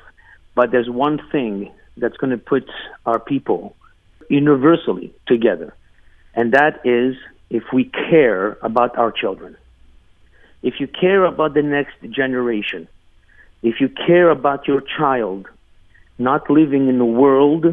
but 0.56 0.72
there's 0.72 0.90
one 0.90 1.20
thing 1.32 1.72
that's 1.98 2.18
going 2.18 2.32
to 2.32 2.38
put 2.38 2.70
our 3.06 3.20
people 3.20 3.76
universally 4.30 5.14
together, 5.28 5.74
and 6.36 6.54
that 6.54 6.82
is 6.86 7.16
if 7.50 7.64
we 7.74 7.86
care 7.86 8.58
about 8.62 8.98
our 8.98 9.12
children. 9.12 9.56
If 10.64 10.80
you 10.80 10.88
care 10.88 11.26
about 11.26 11.54
the 11.54 11.64
next 11.64 11.96
generation, 12.10 12.88
if 13.64 13.76
you 13.80 13.90
care 13.90 14.30
about 14.30 14.68
your 14.68 14.82
child 14.82 15.48
not 16.18 16.50
living 16.50 16.88
in 16.88 17.00
a 17.00 17.06
world 17.06 17.66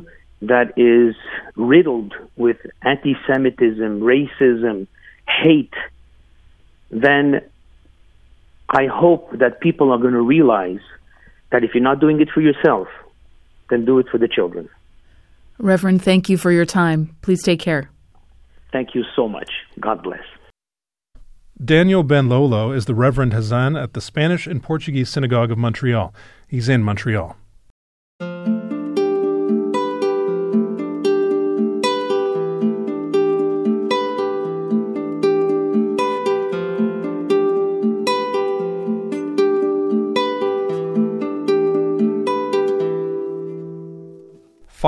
that 0.42 0.72
is 0.76 1.14
riddled 1.56 2.14
with 2.36 2.56
anti 2.82 3.14
Semitism, 3.26 4.00
racism, 4.00 4.86
hate, 5.26 5.74
then 6.90 7.42
I 8.68 8.86
hope 8.86 9.38
that 9.38 9.60
people 9.60 9.92
are 9.92 9.98
going 9.98 10.14
to 10.14 10.20
realize 10.20 10.80
that 11.50 11.64
if 11.64 11.74
you're 11.74 11.82
not 11.82 12.00
doing 12.00 12.20
it 12.20 12.28
for 12.32 12.40
yourself, 12.40 12.88
then 13.70 13.84
do 13.84 13.98
it 13.98 14.06
for 14.10 14.18
the 14.18 14.28
children. 14.28 14.68
Reverend, 15.58 16.02
thank 16.02 16.28
you 16.28 16.36
for 16.36 16.52
your 16.52 16.66
time. 16.66 17.16
Please 17.22 17.42
take 17.42 17.60
care. 17.60 17.90
Thank 18.72 18.94
you 18.94 19.04
so 19.16 19.28
much. 19.28 19.50
God 19.80 20.02
bless. 20.02 20.22
Daniel 21.62 22.04
Benlolo 22.04 22.70
is 22.70 22.84
the 22.84 22.94
Reverend 22.94 23.32
Hazan 23.32 23.80
at 23.80 23.92
the 23.92 24.00
Spanish 24.00 24.46
and 24.46 24.62
Portuguese 24.62 25.08
Synagogue 25.08 25.50
of 25.50 25.58
Montreal. 25.58 26.14
He's 26.46 26.68
in 26.68 26.84
Montreal. 26.84 27.36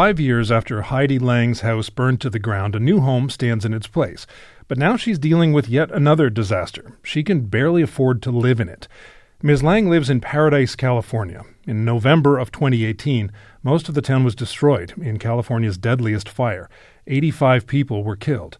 Five 0.01 0.19
years 0.19 0.51
after 0.51 0.81
Heidi 0.81 1.19
Lang's 1.19 1.61
house 1.61 1.91
burned 1.91 2.23
to 2.23 2.31
the 2.31 2.39
ground, 2.39 2.75
a 2.75 2.81
new 2.81 3.01
home 3.01 3.29
stands 3.29 3.67
in 3.67 3.75
its 3.75 3.87
place. 3.87 4.27
But 4.67 4.79
now 4.79 4.97
she's 4.97 5.19
dealing 5.19 5.53
with 5.53 5.69
yet 5.69 5.91
another 5.91 6.31
disaster. 6.31 6.97
She 7.03 7.23
can 7.23 7.43
barely 7.43 7.83
afford 7.83 8.23
to 8.23 8.31
live 8.31 8.61
in 8.61 8.69
it. 8.71 8.89
Ms. 9.43 9.63
Lang 9.63 9.91
lives 9.91 10.09
in 10.09 10.23
Paradise, 10.23 10.75
California. 10.75 11.43
In 11.67 11.85
November 11.85 12.39
of 12.39 12.51
2018, 12.51 13.31
most 13.63 13.91
of 13.91 13.95
the 13.95 14.01
town 14.01 14.25
was 14.25 14.35
destroyed 14.35 14.95
in 14.97 15.19
California's 15.19 15.77
deadliest 15.77 16.31
fire. 16.31 16.71
85 17.07 17.67
people 17.67 18.03
were 18.03 18.17
killed. 18.17 18.57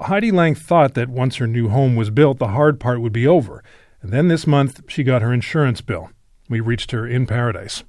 Heidi 0.00 0.32
Lang 0.32 0.56
thought 0.56 0.94
that 0.94 1.08
once 1.08 1.36
her 1.36 1.46
new 1.46 1.68
home 1.68 1.94
was 1.94 2.10
built, 2.10 2.40
the 2.40 2.48
hard 2.48 2.80
part 2.80 3.00
would 3.00 3.12
be 3.12 3.28
over. 3.28 3.62
And 4.00 4.10
then 4.10 4.26
this 4.26 4.48
month, 4.48 4.80
she 4.88 5.04
got 5.04 5.22
her 5.22 5.32
insurance 5.32 5.80
bill. 5.80 6.10
We 6.48 6.58
reached 6.58 6.90
her 6.90 7.06
in 7.06 7.26
Paradise. 7.26 7.84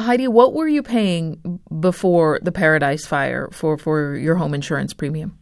Heidi, 0.00 0.28
what 0.28 0.54
were 0.54 0.68
you 0.68 0.82
paying 0.82 1.60
before 1.78 2.40
the 2.42 2.52
Paradise 2.52 3.06
Fire 3.06 3.48
for, 3.52 3.76
for 3.78 4.16
your 4.16 4.36
home 4.36 4.54
insurance 4.54 4.92
premium? 4.94 5.38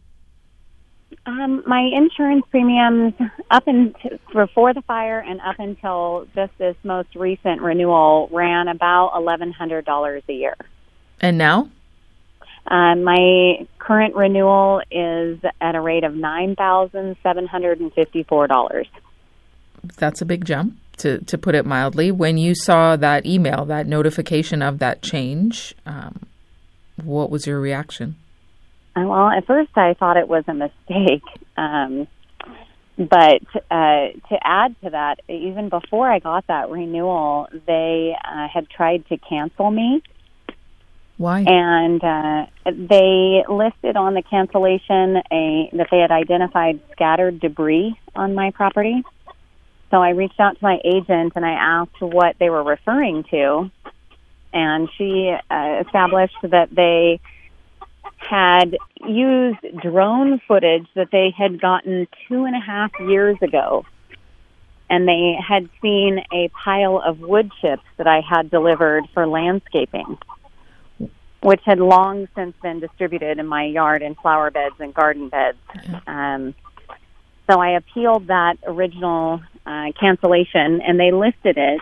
Um, 1.25 1.63
my 1.65 1.81
insurance 1.93 2.43
premiums 2.49 3.13
up 3.51 3.67
until 3.67 4.19
before 4.33 4.73
the 4.73 4.81
fire 4.83 5.19
and 5.19 5.39
up 5.41 5.59
until 5.59 6.27
just 6.33 6.57
this 6.57 6.75
most 6.83 7.15
recent 7.15 7.61
renewal 7.61 8.29
ran 8.31 8.67
about 8.67 9.11
eleven 9.15 9.51
hundred 9.51 9.85
dollars 9.85 10.23
a 10.27 10.33
year. 10.33 10.55
And 11.19 11.37
now? 11.37 11.69
Um, 12.67 13.03
my 13.03 13.67
current 13.77 14.15
renewal 14.15 14.81
is 14.91 15.39
at 15.61 15.75
a 15.75 15.81
rate 15.81 16.03
of 16.03 16.15
nine 16.15 16.55
thousand 16.55 17.15
seven 17.21 17.47
hundred 17.47 17.79
and 17.79 17.93
fifty-four 17.93 18.47
dollars. 18.47 18.87
That's 19.97 20.21
a 20.21 20.25
big 20.25 20.45
jump 20.45 20.77
to, 20.99 21.19
to 21.25 21.37
put 21.37 21.55
it 21.55 21.65
mildly. 21.65 22.11
When 22.11 22.37
you 22.37 22.55
saw 22.55 22.95
that 22.95 23.25
email, 23.25 23.65
that 23.65 23.87
notification 23.87 24.61
of 24.61 24.79
that 24.79 25.01
change, 25.01 25.75
um, 25.85 26.21
what 27.03 27.29
was 27.29 27.47
your 27.47 27.59
reaction? 27.59 28.15
Uh, 28.95 29.01
well, 29.01 29.29
at 29.29 29.45
first 29.45 29.71
I 29.75 29.93
thought 29.93 30.17
it 30.17 30.27
was 30.27 30.43
a 30.47 30.53
mistake. 30.53 31.23
Um, 31.57 32.07
but 32.97 33.43
uh, 33.71 34.11
to 34.29 34.37
add 34.41 34.75
to 34.83 34.89
that, 34.89 35.21
even 35.29 35.69
before 35.69 36.11
I 36.11 36.19
got 36.19 36.45
that 36.47 36.69
renewal, 36.69 37.47
they 37.65 38.13
uh, 38.23 38.47
had 38.53 38.69
tried 38.69 39.07
to 39.07 39.17
cancel 39.17 39.71
me. 39.71 40.03
Why? 41.15 41.43
And 41.45 42.03
uh, 42.03 42.45
they 42.65 43.43
listed 43.49 43.95
on 43.97 44.13
the 44.13 44.21
cancellation 44.21 45.17
a 45.31 45.69
that 45.73 45.87
they 45.91 45.99
had 45.99 46.11
identified 46.11 46.79
scattered 46.91 47.39
debris 47.39 47.97
on 48.15 48.35
my 48.35 48.51
property. 48.51 49.03
So 49.91 49.97
I 49.97 50.09
reached 50.09 50.39
out 50.39 50.57
to 50.59 50.63
my 50.63 50.79
agent 50.83 51.33
and 51.35 51.45
I 51.45 51.51
asked 51.51 52.01
what 52.01 52.35
they 52.39 52.49
were 52.49 52.63
referring 52.63 53.23
to, 53.31 53.71
and 54.53 54.89
she 54.97 55.35
uh, 55.49 55.83
established 55.85 56.35
that 56.43 56.69
they 56.71 57.19
had 58.17 58.75
used 59.07 59.59
drone 59.81 60.41
footage 60.47 60.87
that 60.95 61.09
they 61.11 61.33
had 61.35 61.59
gotten 61.59 62.07
two 62.27 62.45
and 62.45 62.55
a 62.55 62.59
half 62.59 62.91
years 62.99 63.37
ago. 63.41 63.85
And 64.91 65.07
they 65.07 65.35
had 65.47 65.69
seen 65.81 66.19
a 66.33 66.49
pile 66.49 67.01
of 67.05 67.19
wood 67.19 67.51
chips 67.61 67.83
that 67.97 68.07
I 68.07 68.21
had 68.21 68.49
delivered 68.49 69.03
for 69.13 69.27
landscaping, 69.27 70.17
which 71.41 71.61
had 71.63 71.79
long 71.79 72.27
since 72.35 72.55
been 72.61 72.79
distributed 72.79 73.37
in 73.37 73.45
my 73.45 73.65
yard 73.65 74.01
in 74.01 74.15
flower 74.15 74.49
beds 74.49 74.75
and 74.79 74.91
garden 74.93 75.29
beds. 75.29 75.59
Um, 76.07 76.55
so 77.49 77.59
I 77.59 77.71
appealed 77.71 78.27
that 78.27 78.57
original 78.65 79.41
uh, 79.65 79.85
cancellation, 79.99 80.81
and 80.81 80.99
they 80.99 81.11
listed 81.11 81.57
it, 81.57 81.81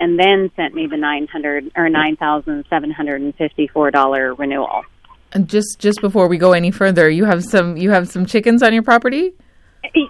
and 0.00 0.18
then 0.18 0.50
sent 0.56 0.74
me 0.74 0.86
the 0.86 0.96
nine 0.96 1.26
hundred 1.26 1.70
or 1.76 1.88
nine 1.88 2.16
thousand 2.16 2.64
seven 2.70 2.90
hundred 2.90 3.20
and 3.20 3.34
fifty 3.34 3.68
four 3.68 3.90
dollar 3.90 4.34
renewal. 4.34 4.82
And 5.32 5.48
just 5.48 5.78
just 5.78 6.00
before 6.00 6.28
we 6.28 6.38
go 6.38 6.52
any 6.52 6.70
further, 6.70 7.08
you 7.08 7.24
have 7.24 7.44
some 7.44 7.76
you 7.76 7.90
have 7.90 8.08
some 8.08 8.26
chickens 8.26 8.62
on 8.62 8.72
your 8.72 8.82
property. 8.82 9.32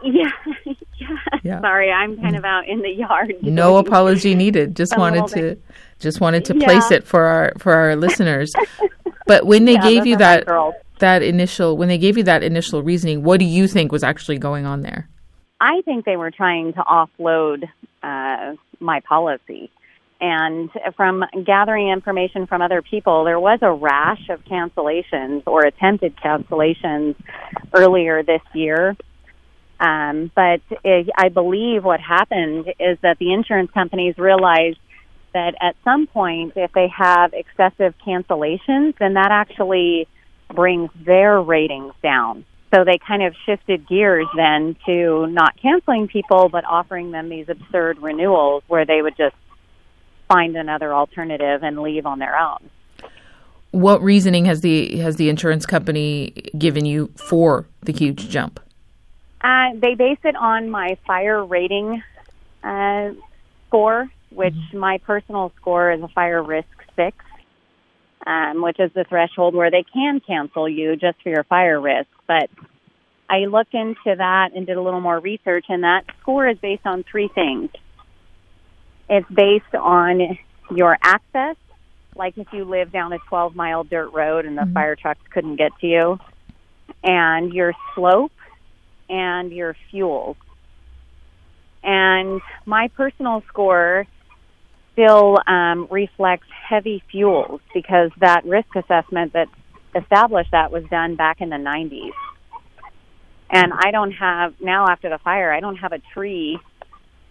Yeah, 0.04 0.30
yeah. 0.66 1.06
yeah. 1.42 1.60
Sorry, 1.62 1.90
I'm 1.90 2.20
kind 2.20 2.36
of 2.36 2.44
out 2.44 2.68
in 2.68 2.82
the 2.82 2.90
yard. 2.90 3.34
No 3.42 3.78
apology 3.78 4.34
needed. 4.34 4.76
Just 4.76 4.96
wanted 4.98 5.26
to 5.28 5.56
just 5.98 6.20
wanted 6.20 6.44
to 6.44 6.54
place 6.54 6.90
it 6.90 7.04
for 7.04 7.24
our 7.24 7.52
for 7.58 7.72
our 7.72 7.96
listeners. 7.96 8.52
But 9.26 9.46
when 9.46 9.64
they 9.64 9.72
yeah, 9.72 9.88
gave 9.88 10.06
you 10.06 10.18
that 10.18 10.46
that 11.02 11.22
initial 11.22 11.76
when 11.76 11.88
they 11.88 11.98
gave 11.98 12.16
you 12.16 12.24
that 12.24 12.42
initial 12.42 12.82
reasoning, 12.82 13.22
what 13.22 13.38
do 13.38 13.44
you 13.44 13.68
think 13.68 13.92
was 13.92 14.02
actually 14.02 14.38
going 14.38 14.64
on 14.64 14.80
there? 14.82 15.08
I 15.60 15.82
think 15.84 16.04
they 16.04 16.16
were 16.16 16.30
trying 16.30 16.72
to 16.72 16.80
offload 16.80 17.64
uh, 18.02 18.56
my 18.80 19.00
policy. 19.00 19.70
And 20.20 20.70
from 20.96 21.24
gathering 21.44 21.88
information 21.88 22.46
from 22.46 22.62
other 22.62 22.80
people, 22.80 23.24
there 23.24 23.40
was 23.40 23.58
a 23.60 23.72
rash 23.72 24.28
of 24.28 24.44
cancellations 24.44 25.42
or 25.46 25.62
attempted 25.66 26.16
cancellations 26.16 27.16
earlier 27.74 28.22
this 28.22 28.42
year. 28.54 28.96
Um, 29.80 30.30
but 30.34 30.60
it, 30.84 31.10
I 31.18 31.28
believe 31.28 31.82
what 31.84 32.00
happened 32.00 32.68
is 32.78 32.98
that 33.02 33.18
the 33.18 33.32
insurance 33.32 33.72
companies 33.72 34.16
realized 34.16 34.78
that 35.34 35.54
at 35.60 35.74
some 35.82 36.06
point, 36.06 36.52
if 36.54 36.70
they 36.72 36.88
have 36.96 37.32
excessive 37.32 37.94
cancellations, 38.06 38.96
then 38.98 39.14
that 39.14 39.30
actually 39.32 40.06
brings 40.54 40.90
their 41.04 41.40
ratings 41.40 41.94
down. 42.02 42.44
So 42.74 42.84
they 42.84 42.98
kind 42.98 43.22
of 43.22 43.34
shifted 43.44 43.86
gears 43.86 44.26
then 44.34 44.76
to 44.86 45.26
not 45.26 45.56
canceling 45.60 46.08
people, 46.08 46.48
but 46.48 46.64
offering 46.64 47.10
them 47.10 47.28
these 47.28 47.48
absurd 47.48 47.98
renewals 47.98 48.62
where 48.66 48.86
they 48.86 49.02
would 49.02 49.16
just 49.16 49.36
find 50.26 50.56
another 50.56 50.94
alternative 50.94 51.62
and 51.62 51.80
leave 51.80 52.06
on 52.06 52.18
their 52.18 52.38
own. 52.38 52.70
What 53.72 54.02
reasoning 54.02 54.46
has 54.46 54.60
the 54.60 54.98
has 54.98 55.16
the 55.16 55.28
insurance 55.28 55.66
company 55.66 56.30
given 56.56 56.84
you 56.86 57.10
for 57.16 57.66
the 57.82 57.92
huge 57.92 58.28
jump? 58.28 58.60
Uh, 59.40 59.70
they 59.74 59.94
base 59.94 60.18
it 60.24 60.36
on 60.36 60.70
my 60.70 60.96
fire 61.06 61.44
rating 61.44 62.02
uh, 62.62 63.10
score, 63.66 64.08
which 64.30 64.54
mm-hmm. 64.54 64.78
my 64.78 64.98
personal 64.98 65.52
score 65.56 65.90
is 65.90 66.02
a 66.02 66.08
fire 66.08 66.42
risk 66.42 66.68
six, 66.96 67.16
um, 68.26 68.62
which 68.62 68.78
is 68.78 68.90
the 68.94 69.04
threshold 69.04 69.54
where 69.54 69.70
they 69.70 69.84
can 69.92 70.20
cancel 70.20 70.68
you 70.68 70.96
just 70.96 71.22
for 71.22 71.30
your 71.30 71.44
fire 71.44 71.80
risk. 71.80 72.08
But 72.26 72.50
I 73.28 73.46
looked 73.46 73.74
into 73.74 74.14
that 74.16 74.50
and 74.54 74.66
did 74.66 74.76
a 74.76 74.82
little 74.82 75.00
more 75.00 75.18
research, 75.18 75.66
and 75.68 75.84
that 75.84 76.04
score 76.20 76.48
is 76.48 76.58
based 76.58 76.86
on 76.86 77.04
three 77.10 77.30
things. 77.34 77.70
It's 79.08 79.28
based 79.28 79.74
on 79.74 80.38
your 80.70 80.96
access, 81.02 81.56
like 82.14 82.38
if 82.38 82.46
you 82.52 82.64
live 82.64 82.92
down 82.92 83.12
a 83.12 83.18
12 83.28 83.56
mile 83.56 83.84
dirt 83.84 84.10
road 84.12 84.44
and 84.44 84.56
the 84.56 84.62
mm-hmm. 84.62 84.74
fire 84.74 84.96
trucks 84.96 85.20
couldn't 85.32 85.56
get 85.56 85.72
to 85.80 85.86
you, 85.86 86.18
and 87.02 87.52
your 87.52 87.72
slope 87.94 88.32
and 89.08 89.50
your 89.52 89.76
fuel. 89.90 90.36
And 91.82 92.40
my 92.64 92.88
personal 92.88 93.42
score 93.48 94.06
still 94.92 95.38
um, 95.46 95.88
reflects 95.90 96.46
heavy 96.68 97.02
fuels 97.10 97.60
because 97.74 98.10
that 98.20 98.44
risk 98.44 98.74
assessment 98.76 99.32
that 99.32 99.48
established 99.94 100.50
that 100.52 100.70
was 100.70 100.84
done 100.84 101.16
back 101.16 101.40
in 101.40 101.50
the 101.50 101.56
90s. 101.56 102.12
And 103.50 103.72
I 103.72 103.90
don't 103.90 104.12
have, 104.12 104.54
now 104.60 104.86
after 104.88 105.10
the 105.10 105.18
fire, 105.18 105.52
I 105.52 105.60
don't 105.60 105.76
have 105.76 105.92
a 105.92 105.98
tree 106.14 106.58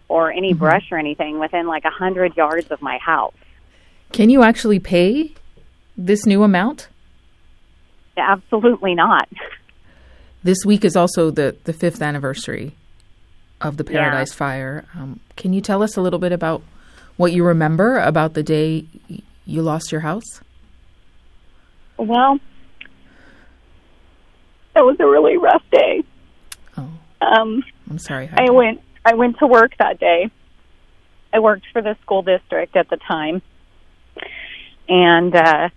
or 0.08 0.30
any 0.30 0.50
mm-hmm. 0.50 0.58
brush 0.58 0.92
or 0.92 0.98
anything 0.98 1.38
within 1.38 1.66
like 1.66 1.84
a 1.84 1.90
hundred 1.90 2.36
yards 2.36 2.70
of 2.70 2.80
my 2.80 2.98
house. 2.98 3.34
Can 4.12 4.30
you 4.30 4.42
actually 4.42 4.78
pay 4.78 5.34
this 5.96 6.26
new 6.26 6.42
amount? 6.42 6.88
Absolutely 8.16 8.94
not. 8.94 9.28
This 10.44 10.64
week 10.64 10.84
is 10.84 10.96
also 10.96 11.30
the, 11.30 11.56
the 11.64 11.72
fifth 11.72 12.02
anniversary 12.02 12.76
of 13.60 13.76
the 13.76 13.84
Paradise 13.84 14.30
yeah. 14.30 14.36
Fire. 14.36 14.84
Um, 14.94 15.20
can 15.36 15.52
you 15.52 15.60
tell 15.60 15.82
us 15.82 15.96
a 15.96 16.02
little 16.02 16.18
bit 16.18 16.32
about 16.32 16.62
what 17.22 17.32
you 17.32 17.44
remember 17.44 17.98
about 18.00 18.34
the 18.34 18.42
day 18.42 18.84
you 19.46 19.62
lost 19.62 19.92
your 19.92 20.00
house? 20.00 20.40
Well, 21.96 22.40
it 24.74 24.80
was 24.80 24.96
a 24.98 25.06
really 25.06 25.36
rough 25.36 25.62
day. 25.70 26.02
Oh, 26.76 26.90
um, 27.20 27.62
I'm 27.88 28.00
sorry. 28.00 28.28
I 28.32 28.50
went 28.50 28.80
I 29.04 29.14
went 29.14 29.38
to 29.38 29.46
work 29.46 29.76
that 29.78 30.00
day. 30.00 30.32
I 31.32 31.38
worked 31.38 31.66
for 31.72 31.80
the 31.80 31.96
school 32.02 32.22
district 32.22 32.74
at 32.74 32.90
the 32.90 32.96
time. 32.96 33.40
And 34.88 35.32
uh 35.36 35.68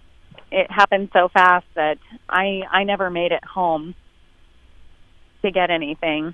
it 0.52 0.72
happened 0.72 1.10
so 1.14 1.30
fast 1.30 1.68
that 1.76 2.00
I 2.28 2.64
I 2.72 2.86
never 2.86 3.12
made 3.12 3.32
it 3.32 3.44
home 3.44 3.94
to 5.44 5.52
get 5.52 5.70
anything. 5.70 6.34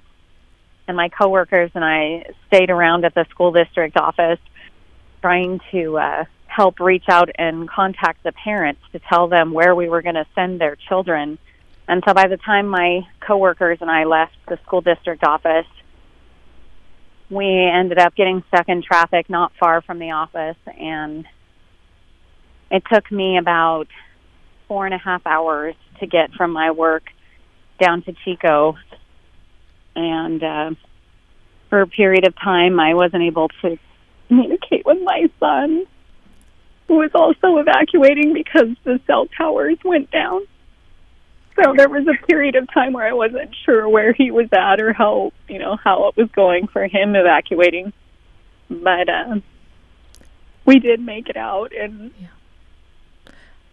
And 0.87 0.95
my 0.95 1.09
coworkers 1.09 1.71
and 1.75 1.83
I 1.83 2.31
stayed 2.47 2.69
around 2.69 3.03
at 3.03 3.13
the 3.13 3.25
school 3.29 3.51
district 3.51 3.97
office 3.97 4.39
trying 5.21 5.59
to 5.71 5.97
uh 5.97 6.25
help 6.47 6.79
reach 6.79 7.05
out 7.07 7.29
and 7.35 7.69
contact 7.69 8.23
the 8.23 8.31
parents 8.33 8.81
to 8.91 8.99
tell 8.99 9.27
them 9.29 9.53
where 9.53 9.73
we 9.73 9.87
were 9.87 10.01
going 10.01 10.15
to 10.15 10.27
send 10.35 10.59
their 10.59 10.75
children. 10.89 11.37
And 11.87 12.03
so 12.05 12.13
by 12.13 12.27
the 12.27 12.37
time 12.37 12.67
my 12.67 13.07
coworkers 13.25 13.77
and 13.79 13.89
I 13.89 14.03
left 14.03 14.35
the 14.49 14.59
school 14.65 14.81
district 14.81 15.23
office, 15.23 15.65
we 17.29 17.47
ended 17.47 17.99
up 17.99 18.15
getting 18.15 18.43
stuck 18.49 18.67
in 18.67 18.81
traffic 18.81 19.29
not 19.29 19.53
far 19.57 19.81
from 19.81 19.99
the 19.99 20.11
office 20.11 20.57
and 20.77 21.25
it 22.69 22.83
took 22.91 23.09
me 23.11 23.37
about 23.37 23.87
four 24.67 24.85
and 24.85 24.93
a 24.93 24.97
half 24.97 25.25
hours 25.25 25.75
to 25.99 26.07
get 26.07 26.31
from 26.33 26.51
my 26.51 26.71
work 26.71 27.03
down 27.79 28.01
to 28.03 28.13
Chico. 28.23 28.77
And 29.95 30.43
uh, 30.43 30.71
for 31.69 31.81
a 31.81 31.87
period 31.87 32.25
of 32.25 32.35
time, 32.35 32.79
I 32.79 32.93
wasn't 32.93 33.23
able 33.23 33.49
to 33.61 33.77
communicate 34.31 34.85
with 34.85 34.97
my 35.03 35.29
son, 35.41 35.85
who 36.87 36.95
was 36.95 37.11
also 37.13 37.57
evacuating 37.57 38.33
because 38.33 38.69
the 38.85 38.99
cell 39.05 39.27
towers 39.37 39.77
went 39.83 40.09
down. 40.09 40.41
So 41.61 41.73
there 41.75 41.89
was 41.89 42.07
a 42.07 42.25
period 42.25 42.55
of 42.55 42.71
time 42.73 42.93
where 42.93 43.05
I 43.05 43.11
wasn't 43.11 43.53
sure 43.65 43.89
where 43.89 44.13
he 44.13 44.31
was 44.31 44.47
at 44.53 44.79
or 44.79 44.93
how, 44.93 45.33
you 45.49 45.59
know, 45.59 45.75
how 45.75 46.07
it 46.07 46.15
was 46.15 46.29
going 46.31 46.67
for 46.67 46.87
him 46.87 47.13
evacuating. 47.15 47.91
But 48.69 49.09
uh, 49.09 49.39
we 50.65 50.79
did 50.79 51.01
make 51.01 51.27
it 51.27 51.35
out, 51.35 51.73
and 51.75 52.11
yeah 52.19 52.27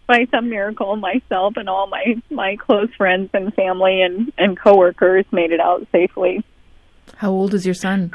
by 0.09 0.25
some 0.31 0.49
miracle, 0.49 0.95
myself 0.95 1.53
and 1.55 1.69
all 1.69 1.85
my 1.85 2.15
my 2.31 2.55
close 2.55 2.89
friends 2.97 3.29
and 3.31 3.53
family 3.53 4.01
and 4.01 4.33
and 4.39 4.59
coworkers 4.59 5.23
made 5.31 5.51
it 5.51 5.59
out 5.59 5.87
safely. 5.91 6.43
How 7.17 7.29
old 7.29 7.53
is 7.53 7.63
your 7.63 7.75
son? 7.75 8.11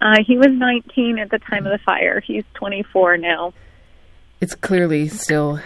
Uh, 0.00 0.22
he 0.26 0.36
was 0.36 0.48
19 0.50 1.18
at 1.18 1.30
the 1.30 1.38
time 1.38 1.66
of 1.66 1.72
the 1.72 1.78
fire. 1.84 2.20
He's 2.20 2.44
24 2.54 3.16
now. 3.16 3.54
It's 4.40 4.54
clearly 4.54 5.08
still 5.08 5.60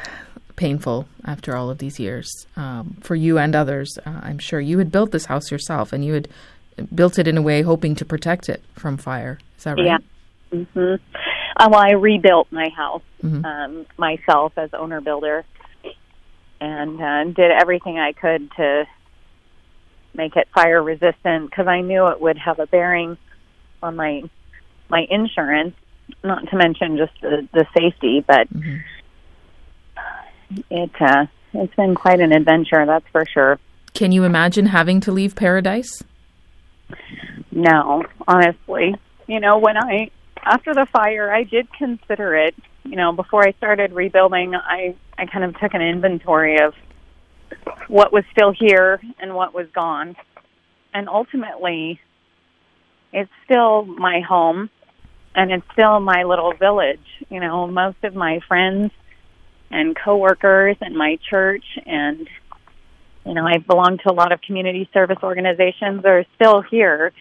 painful 0.54 1.08
after 1.24 1.56
all 1.56 1.70
of 1.70 1.78
these 1.78 1.98
years 1.98 2.46
um, 2.56 2.96
for 3.00 3.16
you 3.16 3.38
and 3.38 3.56
others. 3.56 3.98
Uh, 4.06 4.20
I'm 4.22 4.38
sure 4.38 4.60
you 4.60 4.78
had 4.78 4.92
built 4.92 5.10
this 5.10 5.24
house 5.24 5.50
yourself, 5.50 5.92
and 5.92 6.04
you 6.04 6.14
had 6.14 6.28
built 6.94 7.18
it 7.18 7.26
in 7.26 7.36
a 7.36 7.42
way 7.42 7.62
hoping 7.62 7.94
to 7.96 8.04
protect 8.04 8.48
it 8.48 8.62
from 8.74 8.96
fire. 8.96 9.38
Is 9.58 9.64
that 9.64 9.76
right? 9.76 9.86
Yeah. 9.86 9.98
Mm-hmm. 10.52 10.94
Uh, 11.56 11.68
well, 11.70 11.80
I 11.80 11.92
rebuilt 11.92 12.48
my 12.50 12.68
house 12.68 13.02
mm-hmm. 13.22 13.44
um, 13.44 13.86
myself 13.96 14.52
as 14.56 14.70
owner 14.72 15.00
builder, 15.00 15.44
and 16.60 17.00
uh, 17.00 17.24
did 17.24 17.50
everything 17.50 17.98
I 17.98 18.12
could 18.12 18.50
to 18.52 18.86
make 20.14 20.36
it 20.36 20.48
fire 20.54 20.82
resistant 20.82 21.50
because 21.50 21.66
I 21.66 21.80
knew 21.80 22.08
it 22.08 22.20
would 22.20 22.38
have 22.38 22.58
a 22.58 22.66
bearing 22.66 23.16
on 23.82 23.96
my 23.96 24.22
my 24.88 25.06
insurance. 25.10 25.74
Not 26.24 26.48
to 26.50 26.56
mention 26.56 26.96
just 26.96 27.12
the 27.20 27.48
the 27.52 27.66
safety, 27.76 28.24
but 28.26 28.52
mm-hmm. 28.52 28.78
it 30.70 30.90
uh, 31.00 31.26
it's 31.54 31.74
been 31.74 31.94
quite 31.94 32.20
an 32.20 32.32
adventure, 32.32 32.84
that's 32.86 33.06
for 33.12 33.24
sure. 33.26 33.58
Can 33.94 34.12
you 34.12 34.24
imagine 34.24 34.66
having 34.66 35.00
to 35.00 35.12
leave 35.12 35.34
paradise? 35.34 36.02
No, 37.50 38.04
honestly. 38.26 38.94
You 39.26 39.40
know, 39.40 39.58
when 39.58 39.76
I 39.76 40.10
after 40.42 40.74
the 40.74 40.86
fire, 40.92 41.32
I 41.32 41.44
did 41.44 41.72
consider 41.72 42.36
it. 42.36 42.54
You 42.84 42.96
know, 42.96 43.12
before 43.12 43.46
I 43.46 43.52
started 43.52 43.92
rebuilding, 43.92 44.54
I 44.54 44.94
I 45.18 45.26
kind 45.26 45.44
of 45.44 45.58
took 45.58 45.74
an 45.74 45.82
inventory 45.82 46.60
of 46.60 46.74
what 47.88 48.12
was 48.12 48.24
still 48.32 48.52
here 48.52 49.00
and 49.18 49.34
what 49.34 49.52
was 49.52 49.66
gone, 49.74 50.16
and 50.94 51.08
ultimately, 51.08 52.00
it's 53.12 53.30
still 53.44 53.84
my 53.84 54.20
home, 54.26 54.70
and 55.34 55.50
it's 55.50 55.66
still 55.72 56.00
my 56.00 56.24
little 56.24 56.52
village. 56.52 56.98
You 57.28 57.40
know, 57.40 57.66
most 57.66 58.02
of 58.02 58.14
my 58.14 58.40
friends 58.48 58.92
and 59.70 59.96
coworkers 59.96 60.76
and 60.80 60.96
my 60.96 61.18
church 61.28 61.64
and 61.86 62.28
you 63.24 63.34
know, 63.34 63.46
I 63.46 63.58
belong 63.58 63.98
to 63.98 64.10
a 64.10 64.14
lot 64.14 64.32
of 64.32 64.40
community 64.40 64.88
service 64.94 65.18
organizations 65.22 66.04
are 66.06 66.24
still 66.36 66.62
here 66.62 67.12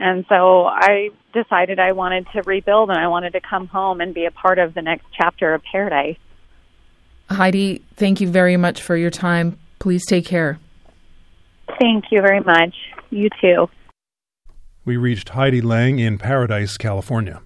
and 0.00 0.24
so 0.28 0.64
I 0.66 1.10
decided 1.32 1.78
I 1.78 1.92
wanted 1.92 2.26
to 2.32 2.42
rebuild 2.42 2.90
and 2.90 2.98
I 2.98 3.08
wanted 3.08 3.32
to 3.32 3.40
come 3.40 3.66
home 3.66 4.00
and 4.00 4.14
be 4.14 4.26
a 4.26 4.30
part 4.30 4.58
of 4.58 4.74
the 4.74 4.82
next 4.82 5.06
chapter 5.16 5.54
of 5.54 5.62
Paradise. 5.70 6.16
Heidi, 7.28 7.82
thank 7.94 8.20
you 8.20 8.28
very 8.28 8.56
much 8.56 8.80
for 8.80 8.96
your 8.96 9.10
time. 9.10 9.58
Please 9.78 10.06
take 10.06 10.24
care. 10.24 10.58
Thank 11.80 12.06
you 12.10 12.20
very 12.20 12.40
much. 12.40 12.74
You 13.10 13.28
too. 13.40 13.68
We 14.88 14.96
reached 14.96 15.28
Heidi 15.28 15.60
Lang 15.60 15.98
in 15.98 16.16
Paradise, 16.16 16.78
California. 16.78 17.42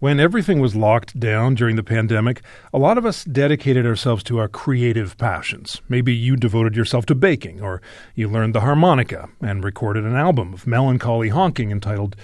When 0.00 0.18
everything 0.18 0.60
was 0.60 0.74
locked 0.74 1.20
down 1.20 1.56
during 1.56 1.76
the 1.76 1.82
pandemic, 1.82 2.40
a 2.72 2.78
lot 2.78 2.96
of 2.96 3.04
us 3.04 3.22
dedicated 3.22 3.84
ourselves 3.84 4.22
to 4.24 4.38
our 4.38 4.48
creative 4.48 5.18
passions. 5.18 5.82
Maybe 5.90 6.14
you 6.14 6.36
devoted 6.36 6.74
yourself 6.74 7.04
to 7.06 7.14
baking, 7.14 7.60
or 7.60 7.82
you 8.14 8.26
learned 8.26 8.54
the 8.54 8.62
harmonica 8.62 9.28
and 9.42 9.62
recorded 9.62 10.04
an 10.04 10.16
album 10.16 10.54
of 10.54 10.66
melancholy 10.66 11.28
honking 11.28 11.70
entitled 11.70 12.16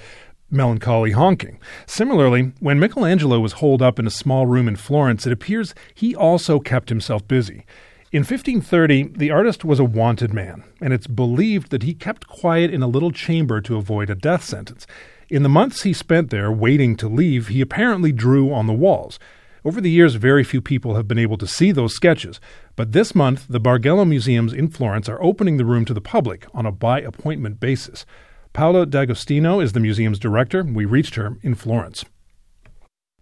Melancholy 0.51 1.11
Honking. 1.11 1.59
Similarly, 1.85 2.53
when 2.61 2.79
Michelangelo 2.79 3.41
was 3.41 3.55
holed 3.55 3.83
up 3.83 3.99
in 3.99 4.07
a 4.07 4.11
small 4.11 4.47
room 4.47 4.69
in 4.69 4.77
Florence, 4.77 5.27
it 5.27 5.33
appears 5.33 5.75
he 5.95 6.17
also 6.17 6.59
kept 6.59 6.89
himself 6.89 7.29
busy. 7.29 7.67
In 8.11 8.21
1530, 8.21 9.19
the 9.19 9.31
artist 9.31 9.67
was 9.67 9.79
a 9.79 9.85
wanted 9.85 10.33
man, 10.33 10.65
and 10.81 10.95
it's 10.95 11.07
believed 11.07 11.71
that 11.73 11.83
he 11.83 11.93
kept 11.93 12.27
quiet 12.27 12.73
in 12.73 12.83
a 12.83 12.89
little 12.89 13.11
chamber 13.11 13.61
to 13.61 13.77
avoid 13.77 14.09
a 14.09 14.15
death 14.15 14.45
sentence. 14.45 14.87
In 15.29 15.43
the 15.43 15.49
months 15.49 15.83
he 15.83 15.93
spent 15.93 16.31
there 16.31 16.53
waiting 16.53 16.97
to 16.97 17.09
leave, 17.09 17.49
he 17.49 17.61
apparently 17.61 18.13
drew 18.13 18.53
on 18.53 18.67
the 18.67 18.73
walls. 18.73 19.19
Over 19.65 19.81
the 19.81 19.91
years, 19.91 20.15
very 20.15 20.45
few 20.45 20.61
people 20.61 20.95
have 20.95 21.09
been 21.09 21.19
able 21.19 21.37
to 21.39 21.47
see 21.49 21.73
those 21.73 21.95
sketches, 21.95 22.41
but 22.77 22.93
this 22.93 23.13
month, 23.13 23.47
the 23.49 23.59
Bargello 23.59 24.07
Museums 24.07 24.53
in 24.53 24.69
Florence 24.69 25.09
are 25.09 25.21
opening 25.21 25.57
the 25.57 25.65
room 25.65 25.85
to 25.87 25.95
the 25.95 26.01
public 26.01 26.47
on 26.55 26.65
a 26.65 26.71
by 26.71 27.01
appointment 27.01 27.59
basis. 27.59 28.07
Paola 28.53 28.87
D'Agostino 28.87 29.59
is 29.59 29.73
the 29.73 29.81
museum's 29.81 30.21
director. 30.21 30.63
We 30.63 30.85
reached 30.85 31.17
her 31.17 31.37
in 31.43 31.57
Florence. 31.57 32.05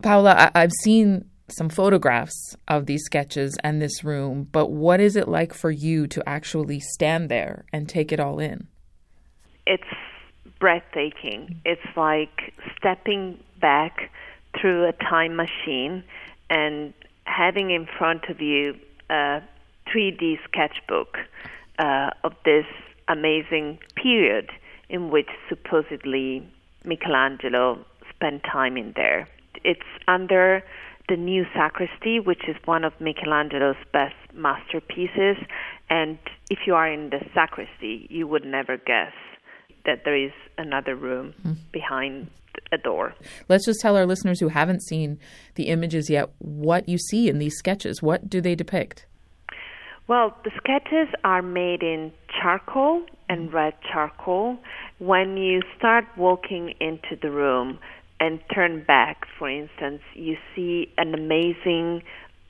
Paola, 0.02 0.50
I- 0.54 0.60
have 0.60 0.72
seen 0.82 1.24
some 1.48 1.70
photographs 1.70 2.54
of 2.68 2.84
these 2.84 3.04
sketches 3.04 3.56
and 3.64 3.80
this 3.80 4.04
room, 4.04 4.46
but 4.52 4.70
what 4.70 5.00
is 5.00 5.16
it 5.16 5.28
like 5.28 5.54
for 5.54 5.70
you 5.70 6.06
to 6.08 6.22
actually 6.28 6.80
stand 6.80 7.30
there 7.30 7.64
and 7.72 7.88
take 7.88 8.12
it 8.12 8.20
all 8.20 8.38
in? 8.38 8.66
It's 9.66 9.82
breathtaking. 10.64 11.60
It's 11.66 11.94
like 11.94 12.54
stepping 12.78 13.38
back 13.60 14.10
through 14.58 14.88
a 14.88 14.92
time 14.92 15.36
machine 15.36 16.02
and 16.48 16.94
having 17.24 17.70
in 17.70 17.86
front 17.98 18.30
of 18.30 18.40
you 18.40 18.74
a 19.10 19.42
3D 19.88 20.38
sketchbook 20.48 21.18
uh, 21.78 22.12
of 22.24 22.32
this 22.46 22.64
amazing 23.08 23.78
period 23.94 24.48
in 24.88 25.10
which 25.10 25.28
supposedly 25.50 26.42
Michelangelo 26.82 27.84
spent 28.08 28.42
time 28.50 28.78
in 28.78 28.94
there. 28.96 29.28
It's 29.64 29.92
under 30.08 30.64
the 31.10 31.16
new 31.18 31.44
sacristy, 31.54 32.20
which 32.20 32.48
is 32.48 32.56
one 32.64 32.84
of 32.84 32.94
Michelangelo's 33.00 33.76
best 33.92 34.16
masterpieces. 34.32 35.36
And 35.90 36.18
if 36.48 36.60
you 36.66 36.74
are 36.74 36.90
in 36.90 37.10
the 37.10 37.20
sacristy, 37.34 38.06
you 38.08 38.26
would 38.26 38.46
never 38.46 38.78
guess 38.78 39.12
that 39.86 40.04
there 40.04 40.16
is 40.16 40.32
another 40.58 40.94
room 40.94 41.34
mm. 41.44 41.56
behind 41.72 42.28
a 42.72 42.78
door. 42.78 43.14
Let's 43.48 43.66
just 43.66 43.80
tell 43.80 43.96
our 43.96 44.06
listeners 44.06 44.40
who 44.40 44.48
haven't 44.48 44.82
seen 44.82 45.18
the 45.54 45.64
images 45.64 46.08
yet 46.08 46.30
what 46.38 46.88
you 46.88 46.98
see 46.98 47.28
in 47.28 47.38
these 47.38 47.56
sketches. 47.56 48.02
What 48.02 48.28
do 48.28 48.40
they 48.40 48.54
depict? 48.54 49.06
Well, 50.06 50.36
the 50.44 50.50
sketches 50.56 51.08
are 51.24 51.42
made 51.42 51.82
in 51.82 52.12
charcoal 52.40 53.02
and 53.28 53.52
red 53.52 53.74
charcoal. 53.90 54.58
When 54.98 55.36
you 55.36 55.62
start 55.78 56.04
walking 56.16 56.74
into 56.78 57.16
the 57.20 57.30
room 57.30 57.78
and 58.20 58.38
turn 58.54 58.84
back, 58.84 59.26
for 59.38 59.48
instance, 59.48 60.02
you 60.14 60.36
see 60.54 60.92
an 60.98 61.14
amazing 61.14 62.02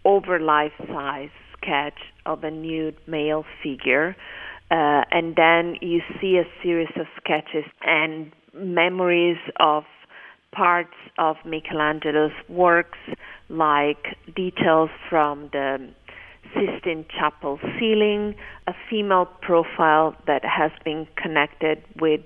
over 0.04 0.40
life 0.40 0.72
size 0.88 1.30
sketch 1.56 1.98
of 2.26 2.44
a 2.44 2.50
nude 2.50 2.96
male 3.06 3.44
figure 3.62 4.16
uh, 4.70 5.04
and 5.10 5.36
then 5.36 5.76
you 5.80 6.00
see 6.20 6.38
a 6.38 6.44
series 6.62 6.88
of 6.96 7.06
sketches 7.16 7.64
and 7.82 8.32
memories 8.54 9.38
of 9.60 9.84
parts 10.52 10.94
of 11.18 11.36
Michelangelo's 11.44 12.32
works, 12.48 12.98
like 13.48 14.16
details 14.34 14.90
from 15.10 15.50
the 15.52 15.90
Sistine 16.54 17.04
Chapel 17.18 17.58
ceiling, 17.78 18.34
a 18.66 18.72
female 18.88 19.26
profile 19.42 20.14
that 20.26 20.44
has 20.44 20.70
been 20.84 21.06
connected 21.16 21.82
with 22.00 22.20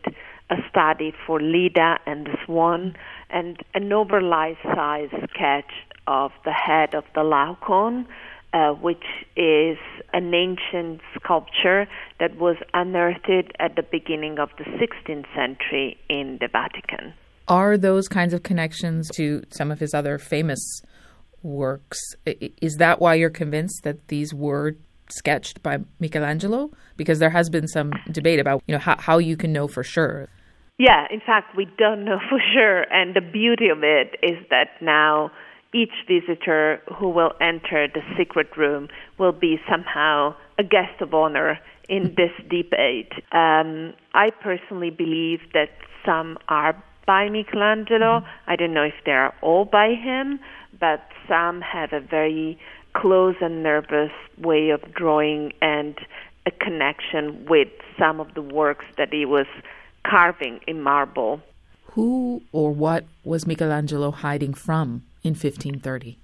a 0.50 0.56
study 0.70 1.12
for 1.26 1.40
Leda 1.40 1.98
and 2.06 2.26
the 2.26 2.36
Swan, 2.44 2.94
and 3.30 3.58
an 3.74 3.92
overlight 3.92 4.56
size 4.62 5.10
sketch 5.34 5.72
of 6.06 6.30
the 6.44 6.52
head 6.52 6.94
of 6.94 7.04
the 7.14 7.20
Laocoon, 7.20 8.06
uh, 8.58 8.72
which 8.72 9.04
is 9.36 9.78
an 10.12 10.34
ancient 10.34 11.00
sculpture 11.14 11.86
that 12.18 12.36
was 12.38 12.56
unearthed 12.74 13.52
at 13.60 13.76
the 13.76 13.82
beginning 13.82 14.38
of 14.38 14.48
the 14.58 14.64
16th 14.64 15.26
century 15.34 15.96
in 16.08 16.38
the 16.40 16.48
Vatican. 16.50 17.14
Are 17.46 17.76
those 17.78 18.08
kinds 18.08 18.34
of 18.34 18.42
connections 18.42 19.08
to 19.14 19.44
some 19.50 19.70
of 19.70 19.78
his 19.78 19.94
other 19.94 20.18
famous 20.18 20.82
works? 21.42 21.98
Is 22.26 22.76
that 22.76 23.00
why 23.00 23.14
you're 23.14 23.30
convinced 23.30 23.84
that 23.84 24.08
these 24.08 24.34
were 24.34 24.74
sketched 25.08 25.62
by 25.62 25.78
Michelangelo? 26.00 26.70
Because 26.96 27.20
there 27.20 27.30
has 27.30 27.48
been 27.48 27.68
some 27.68 27.92
debate 28.10 28.40
about 28.40 28.62
you 28.66 28.72
know 28.72 28.80
how, 28.80 28.96
how 28.98 29.18
you 29.18 29.36
can 29.36 29.52
know 29.52 29.68
for 29.68 29.84
sure. 29.84 30.28
Yeah, 30.78 31.06
in 31.10 31.20
fact, 31.20 31.56
we 31.56 31.66
don't 31.78 32.04
know 32.08 32.18
for 32.28 32.40
sure, 32.54 32.82
and 32.92 33.14
the 33.14 33.20
beauty 33.20 33.68
of 33.68 33.82
it 33.82 34.16
is 34.22 34.38
that 34.50 34.70
now 34.80 35.30
each 35.74 35.92
visitor 36.06 36.80
who 36.98 37.08
will 37.08 37.32
enter 37.40 37.88
the 37.88 38.00
secret 38.16 38.56
room 38.56 38.88
will 39.18 39.32
be 39.32 39.60
somehow 39.70 40.34
a 40.58 40.64
guest 40.64 41.00
of 41.00 41.12
honor 41.14 41.58
in 41.88 42.14
this 42.16 42.32
debate. 42.48 43.12
Um, 43.32 43.94
I 44.14 44.30
personally 44.42 44.90
believe 44.90 45.40
that 45.52 45.70
some 46.04 46.38
are 46.48 46.82
by 47.06 47.28
Michelangelo. 47.28 48.22
I 48.46 48.56
don't 48.56 48.74
know 48.74 48.84
if 48.84 48.94
they 49.04 49.12
are 49.12 49.34
all 49.40 49.64
by 49.64 49.94
him, 49.94 50.40
but 50.78 51.08
some 51.26 51.60
have 51.60 51.92
a 51.92 52.00
very 52.00 52.58
close 52.94 53.36
and 53.40 53.62
nervous 53.62 54.12
way 54.38 54.70
of 54.70 54.80
drawing 54.94 55.52
and 55.62 55.98
a 56.46 56.50
connection 56.50 57.46
with 57.48 57.68
some 57.98 58.20
of 58.20 58.34
the 58.34 58.42
works 58.42 58.84
that 58.96 59.12
he 59.12 59.24
was 59.24 59.46
carving 60.06 60.60
in 60.66 60.82
marble. 60.82 61.40
Who 61.92 62.42
or 62.52 62.72
what 62.72 63.04
was 63.24 63.46
Michelangelo 63.46 64.10
hiding 64.10 64.54
from 64.54 65.02
in 65.28 65.34
1530? 65.34 66.18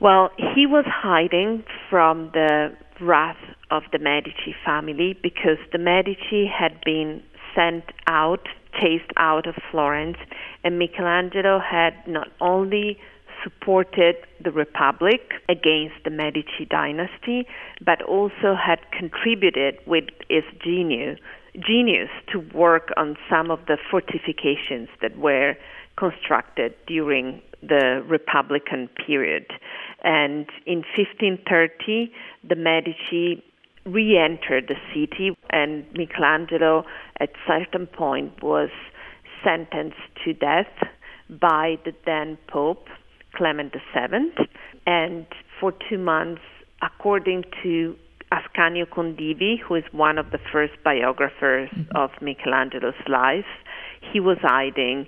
Well, 0.00 0.30
he 0.54 0.66
was 0.66 0.84
hiding 0.86 1.64
from 1.90 2.30
the 2.32 2.76
wrath 3.00 3.36
of 3.70 3.82
the 3.92 3.98
Medici 3.98 4.54
family 4.64 5.18
because 5.20 5.58
the 5.72 5.78
Medici 5.78 6.46
had 6.46 6.80
been 6.84 7.22
sent 7.54 7.84
out, 8.06 8.46
chased 8.80 9.10
out 9.16 9.46
of 9.46 9.56
Florence, 9.70 10.18
and 10.62 10.78
Michelangelo 10.78 11.58
had 11.58 11.94
not 12.06 12.28
only 12.40 12.98
supported 13.42 14.16
the 14.42 14.50
Republic 14.50 15.32
against 15.48 15.96
the 16.04 16.10
Medici 16.10 16.64
dynasty, 16.68 17.46
but 17.84 18.02
also 18.02 18.54
had 18.54 18.78
contributed 18.96 19.78
with 19.86 20.04
his 20.28 20.44
genius, 20.62 21.18
genius 21.58 22.10
to 22.32 22.38
work 22.54 22.90
on 22.96 23.16
some 23.30 23.50
of 23.50 23.60
the 23.66 23.78
fortifications 23.90 24.88
that 25.02 25.16
were 25.18 25.54
constructed 25.96 26.74
during 26.86 27.42
the 27.62 28.02
Republican 28.06 28.88
period. 29.06 29.46
And 30.02 30.46
in 30.66 30.84
1530, 30.96 32.12
the 32.48 32.56
Medici 32.56 33.42
re 33.84 34.18
entered 34.18 34.68
the 34.68 34.76
city, 34.94 35.36
and 35.50 35.84
Michelangelo, 35.94 36.84
at 37.20 37.30
certain 37.46 37.86
point, 37.86 38.42
was 38.42 38.70
sentenced 39.44 39.96
to 40.24 40.32
death 40.34 40.66
by 41.28 41.78
the 41.84 41.92
then 42.06 42.38
Pope, 42.48 42.86
Clement 43.34 43.72
VII. 43.72 44.46
And 44.86 45.26
for 45.60 45.72
two 45.88 45.98
months, 45.98 46.42
according 46.82 47.44
to 47.62 47.96
Ascanio 48.32 48.86
Condivi, 48.86 49.58
who 49.58 49.76
is 49.76 49.84
one 49.92 50.18
of 50.18 50.30
the 50.30 50.38
first 50.52 50.74
biographers 50.84 51.70
mm-hmm. 51.70 51.96
of 51.96 52.10
Michelangelo's 52.20 52.94
life, 53.08 53.46
he 54.12 54.20
was 54.20 54.38
hiding 54.42 55.06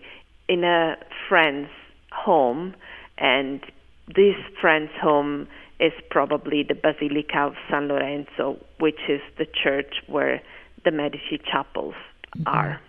in 0.49 0.65
a 0.65 0.97
friend's 1.29 1.71
home, 2.13 2.75
and 3.19 3.61
this 4.07 4.37
friend's 4.61 4.93
home 5.01 5.47
is 5.79 5.93
probably 6.11 6.63
the 6.63 6.75
Basilica 6.75 7.39
of 7.39 7.55
San 7.71 7.89
Lorenzo, 7.89 8.59
which 8.79 9.01
is 9.09 9.21
the 9.39 9.47
church 9.47 9.95
where 10.07 10.43
the 10.85 10.91
Medici 10.91 11.41
chapels 11.51 11.95
mm-hmm. 12.37 12.47
are. 12.47 12.81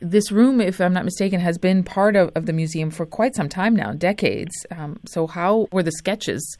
This 0.00 0.32
room, 0.32 0.60
if 0.60 0.80
I'm 0.80 0.92
not 0.92 1.04
mistaken, 1.04 1.38
has 1.40 1.58
been 1.58 1.84
part 1.84 2.16
of, 2.16 2.32
of 2.34 2.46
the 2.46 2.52
museum 2.52 2.90
for 2.90 3.06
quite 3.06 3.36
some 3.36 3.48
time 3.48 3.76
now, 3.76 3.92
decades. 3.92 4.52
Um, 4.70 4.98
so, 5.06 5.28
how 5.28 5.68
were 5.70 5.84
the 5.84 5.92
sketches 5.92 6.56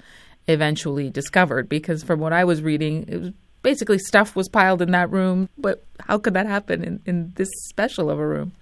eventually 0.47 1.11
discovered? 1.11 1.69
Because 1.69 2.05
from 2.05 2.21
what 2.21 2.33
I 2.33 2.45
was 2.45 2.63
reading, 2.63 3.05
it 3.09 3.21
was 3.21 3.33
basically 3.63 3.99
stuff 3.99 4.37
was 4.37 4.49
piled 4.49 4.81
in 4.81 4.93
that 4.93 5.11
room. 5.11 5.49
But 5.59 5.85
how 6.01 6.19
could 6.19 6.35
that 6.35 6.47
happen 6.47 6.85
in, 6.85 7.01
in 7.05 7.33
this 7.35 7.49
special 7.69 8.11
of 8.11 8.21
a 8.21 8.27
room? 8.27 8.53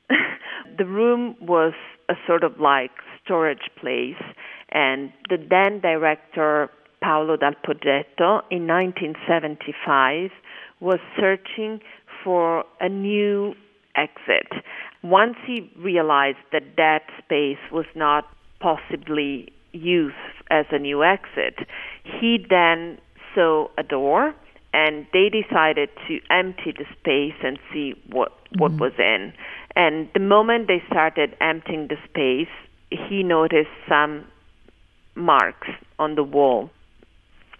the 0.78 0.84
room 0.84 1.36
was 1.40 1.72
a 2.10 2.14
sort 2.26 2.44
of 2.44 2.60
like 2.60 2.90
storage 3.24 3.70
place. 3.80 4.22
And 4.70 5.12
the 5.28 5.36
then 5.38 5.80
director, 5.80 6.68
Paolo 7.00 7.36
Dal 7.36 7.54
Poggetto, 7.64 8.42
in 8.50 8.66
1975, 8.66 10.30
was 10.80 10.98
searching 11.18 11.80
for 12.22 12.64
a 12.80 12.88
new 12.88 13.54
exit. 13.96 14.48
Once 15.02 15.36
he 15.46 15.70
realized 15.78 16.38
that 16.52 16.62
that 16.76 17.02
space 17.24 17.58
was 17.72 17.86
not 17.94 18.24
possibly 18.60 19.52
used 19.72 20.14
as 20.50 20.66
a 20.70 20.78
new 20.78 21.02
exit, 21.02 21.66
he 22.20 22.44
then 22.48 22.98
saw 23.34 23.68
a 23.78 23.82
door 23.82 24.34
and 24.72 25.06
they 25.12 25.28
decided 25.28 25.88
to 26.06 26.20
empty 26.30 26.72
the 26.76 26.84
space 27.00 27.38
and 27.42 27.58
see 27.72 27.94
what 28.10 28.32
what 28.58 28.72
mm-hmm. 28.72 28.80
was 28.80 28.92
in. 28.98 29.32
And 29.80 30.10
the 30.12 30.20
moment 30.20 30.68
they 30.68 30.82
started 30.90 31.34
emptying 31.40 31.88
the 31.88 31.96
space, 32.06 32.54
he 32.90 33.22
noticed 33.22 33.70
some 33.88 34.26
marks 35.14 35.68
on 35.98 36.16
the 36.16 36.22
wall. 36.22 36.68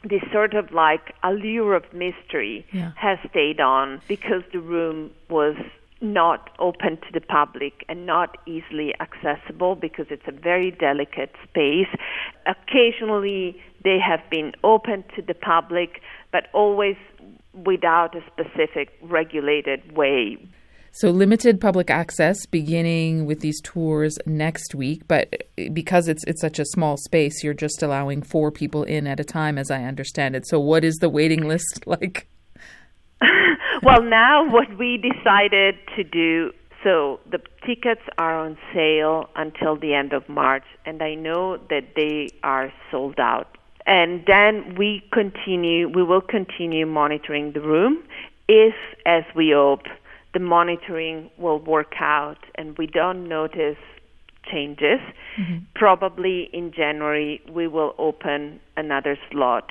This 0.04 0.20
sort 0.30 0.52
of 0.52 0.70
like 0.70 1.14
allure 1.22 1.74
of 1.74 1.84
mystery 1.94 2.66
yeah. 2.74 2.92
has 2.96 3.18
stayed 3.30 3.58
on 3.58 4.02
because 4.06 4.42
the 4.52 4.60
room 4.60 5.12
was 5.30 5.56
not 6.02 6.50
open 6.58 6.98
to 6.98 7.10
the 7.14 7.22
public 7.22 7.86
and 7.88 8.04
not 8.04 8.36
easily 8.46 8.92
accessible 9.00 9.74
because 9.74 10.08
it's 10.10 10.28
a 10.28 10.32
very 10.32 10.70
delicate 10.70 11.34
space. 11.48 11.88
Occasionally, 12.44 13.58
they 13.82 13.98
have 13.98 14.20
been 14.28 14.52
open 14.62 15.04
to 15.16 15.22
the 15.22 15.34
public, 15.34 16.02
but 16.32 16.48
always 16.52 16.96
without 17.54 18.14
a 18.14 18.22
specific 18.30 18.90
regulated 19.00 19.96
way. 19.96 20.36
So, 20.92 21.10
limited 21.10 21.60
public 21.60 21.88
access 21.90 22.46
beginning 22.46 23.24
with 23.24 23.40
these 23.40 23.60
tours 23.60 24.18
next 24.26 24.74
week, 24.74 25.02
but 25.06 25.48
because 25.72 26.08
it's 26.08 26.24
it's 26.24 26.40
such 26.40 26.58
a 26.58 26.64
small 26.64 26.96
space, 26.96 27.44
you're 27.44 27.54
just 27.54 27.82
allowing 27.82 28.22
four 28.22 28.50
people 28.50 28.82
in 28.82 29.06
at 29.06 29.20
a 29.20 29.24
time, 29.24 29.56
as 29.56 29.70
I 29.70 29.84
understand 29.84 30.34
it. 30.34 30.46
So, 30.46 30.58
what 30.58 30.84
is 30.84 30.96
the 30.96 31.08
waiting 31.08 31.46
list 31.46 31.82
like? 31.86 32.26
well, 33.82 34.02
now 34.02 34.50
what 34.50 34.78
we 34.78 34.96
decided 34.96 35.76
to 35.96 36.04
do 36.04 36.52
so 36.82 37.20
the 37.30 37.40
tickets 37.66 38.00
are 38.16 38.38
on 38.38 38.56
sale 38.72 39.28
until 39.36 39.76
the 39.76 39.94
end 39.94 40.12
of 40.12 40.28
March, 40.28 40.64
and 40.86 41.02
I 41.02 41.14
know 41.14 41.58
that 41.68 41.94
they 41.94 42.28
are 42.42 42.72
sold 42.90 43.20
out. 43.20 43.58
And 43.86 44.24
then 44.26 44.76
we 44.76 45.02
continue, 45.12 45.88
we 45.88 46.02
will 46.02 46.20
continue 46.20 46.86
monitoring 46.86 47.52
the 47.52 47.60
room 47.60 48.02
if, 48.48 48.74
as 49.04 49.24
we 49.34 49.50
hope, 49.50 49.82
the 50.32 50.40
monitoring 50.40 51.30
will 51.38 51.58
work 51.58 51.94
out 52.00 52.38
and 52.54 52.76
we 52.78 52.86
don't 52.86 53.28
notice 53.28 53.78
changes. 54.50 55.00
Mm-hmm. 55.38 55.58
Probably 55.74 56.48
in 56.52 56.72
January, 56.72 57.40
we 57.50 57.66
will 57.66 57.94
open 57.98 58.60
another 58.76 59.18
slot. 59.30 59.70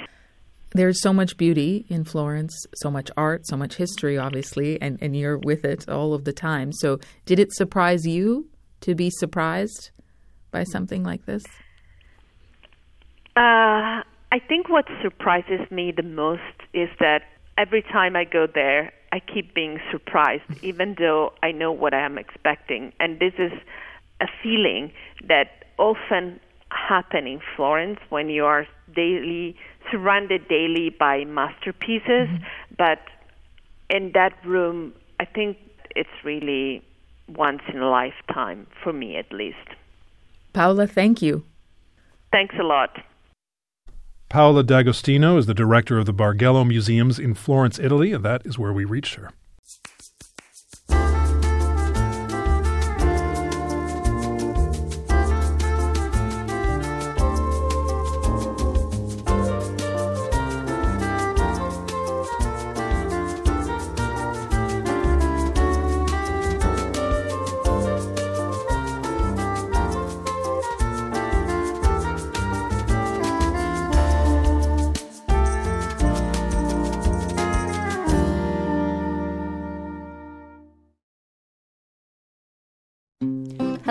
There's 0.71 1.01
so 1.01 1.11
much 1.11 1.35
beauty 1.37 1.85
in 1.89 2.03
Florence, 2.03 2.53
so 2.75 2.91
much 2.91 3.09
art, 3.17 3.47
so 3.47 3.57
much 3.57 3.75
history, 3.75 4.17
obviously, 4.17 4.79
and, 4.79 4.99
and 5.01 5.15
you're 5.15 5.39
with 5.39 5.65
it 5.65 5.89
all 5.89 6.13
of 6.13 6.25
the 6.25 6.33
time. 6.33 6.71
So, 6.71 6.99
did 7.25 7.39
it 7.39 7.51
surprise 7.53 8.05
you 8.05 8.47
to 8.81 8.93
be 8.93 9.09
surprised 9.09 9.89
by 10.51 10.63
something 10.63 11.03
like 11.03 11.25
this? 11.25 11.43
Uh, 13.35 14.05
I 14.31 14.39
think 14.47 14.69
what 14.69 14.85
surprises 15.01 15.61
me 15.71 15.91
the 15.95 16.03
most 16.03 16.43
is 16.73 16.89
that 16.99 17.23
every 17.57 17.81
time 17.81 18.15
I 18.15 18.25
go 18.25 18.45
there, 18.53 18.93
I 19.11 19.19
keep 19.19 19.53
being 19.53 19.79
surprised, 19.91 20.43
even 20.61 20.95
though 20.97 21.33
I 21.41 21.51
know 21.51 21.71
what 21.71 21.93
I 21.93 22.01
am 22.01 22.17
expecting. 22.17 22.93
And 22.99 23.19
this 23.19 23.33
is 23.37 23.51
a 24.21 24.27
feeling 24.43 24.91
that 25.27 25.65
often 25.77 26.39
happen 26.69 27.25
in 27.25 27.39
Florence 27.55 27.99
when 28.09 28.29
you 28.29 28.45
are 28.45 28.67
daily 28.95 29.55
surrounded 29.91 30.47
daily 30.47 30.89
by 30.89 31.25
masterpieces. 31.25 32.27
Mm-hmm. 32.29 32.43
But 32.77 32.99
in 33.89 34.11
that 34.13 34.33
room, 34.45 34.93
I 35.19 35.25
think 35.25 35.57
it's 35.95 36.09
really 36.23 36.83
once 37.27 37.61
in 37.71 37.79
a 37.79 37.89
lifetime 37.89 38.67
for 38.83 38.93
me, 38.93 39.15
at 39.17 39.31
least. 39.31 39.57
Paola, 40.53 40.87
thank 40.87 41.21
you. 41.21 41.43
Thanks 42.31 42.55
a 42.59 42.63
lot. 42.63 42.97
Paola 44.29 44.61
D'Agostino 44.63 45.37
is 45.37 45.47
the 45.47 45.55
director 45.55 45.97
of 45.97 46.05
the 46.05 46.13
Bargello 46.13 46.63
Museums 46.63 47.17
in 47.17 47.33
Florence, 47.33 47.79
Italy, 47.79 48.13
and 48.13 48.23
that 48.23 48.45
is 48.45 48.59
where 48.59 48.71
we 48.71 48.85
reached 48.85 49.15
her. 49.15 49.31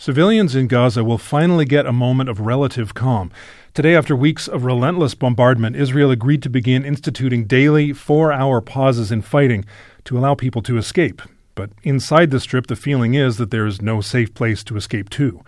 Civilians 0.00 0.54
in 0.54 0.68
Gaza 0.68 1.02
will 1.02 1.18
finally 1.18 1.64
get 1.64 1.84
a 1.84 1.92
moment 1.92 2.30
of 2.30 2.38
relative 2.38 2.94
calm. 2.94 3.32
Today, 3.74 3.96
after 3.96 4.14
weeks 4.14 4.46
of 4.46 4.64
relentless 4.64 5.16
bombardment, 5.16 5.74
Israel 5.74 6.12
agreed 6.12 6.40
to 6.44 6.48
begin 6.48 6.84
instituting 6.84 7.46
daily 7.46 7.92
four 7.92 8.32
hour 8.32 8.60
pauses 8.60 9.10
in 9.10 9.22
fighting 9.22 9.64
to 10.04 10.16
allow 10.16 10.36
people 10.36 10.62
to 10.62 10.78
escape. 10.78 11.20
But 11.56 11.70
inside 11.82 12.30
the 12.30 12.38
strip, 12.38 12.68
the 12.68 12.76
feeling 12.76 13.14
is 13.14 13.38
that 13.38 13.50
there 13.50 13.66
is 13.66 13.82
no 13.82 14.00
safe 14.00 14.32
place 14.34 14.62
to 14.64 14.76
escape 14.76 15.10
to. 15.10 15.42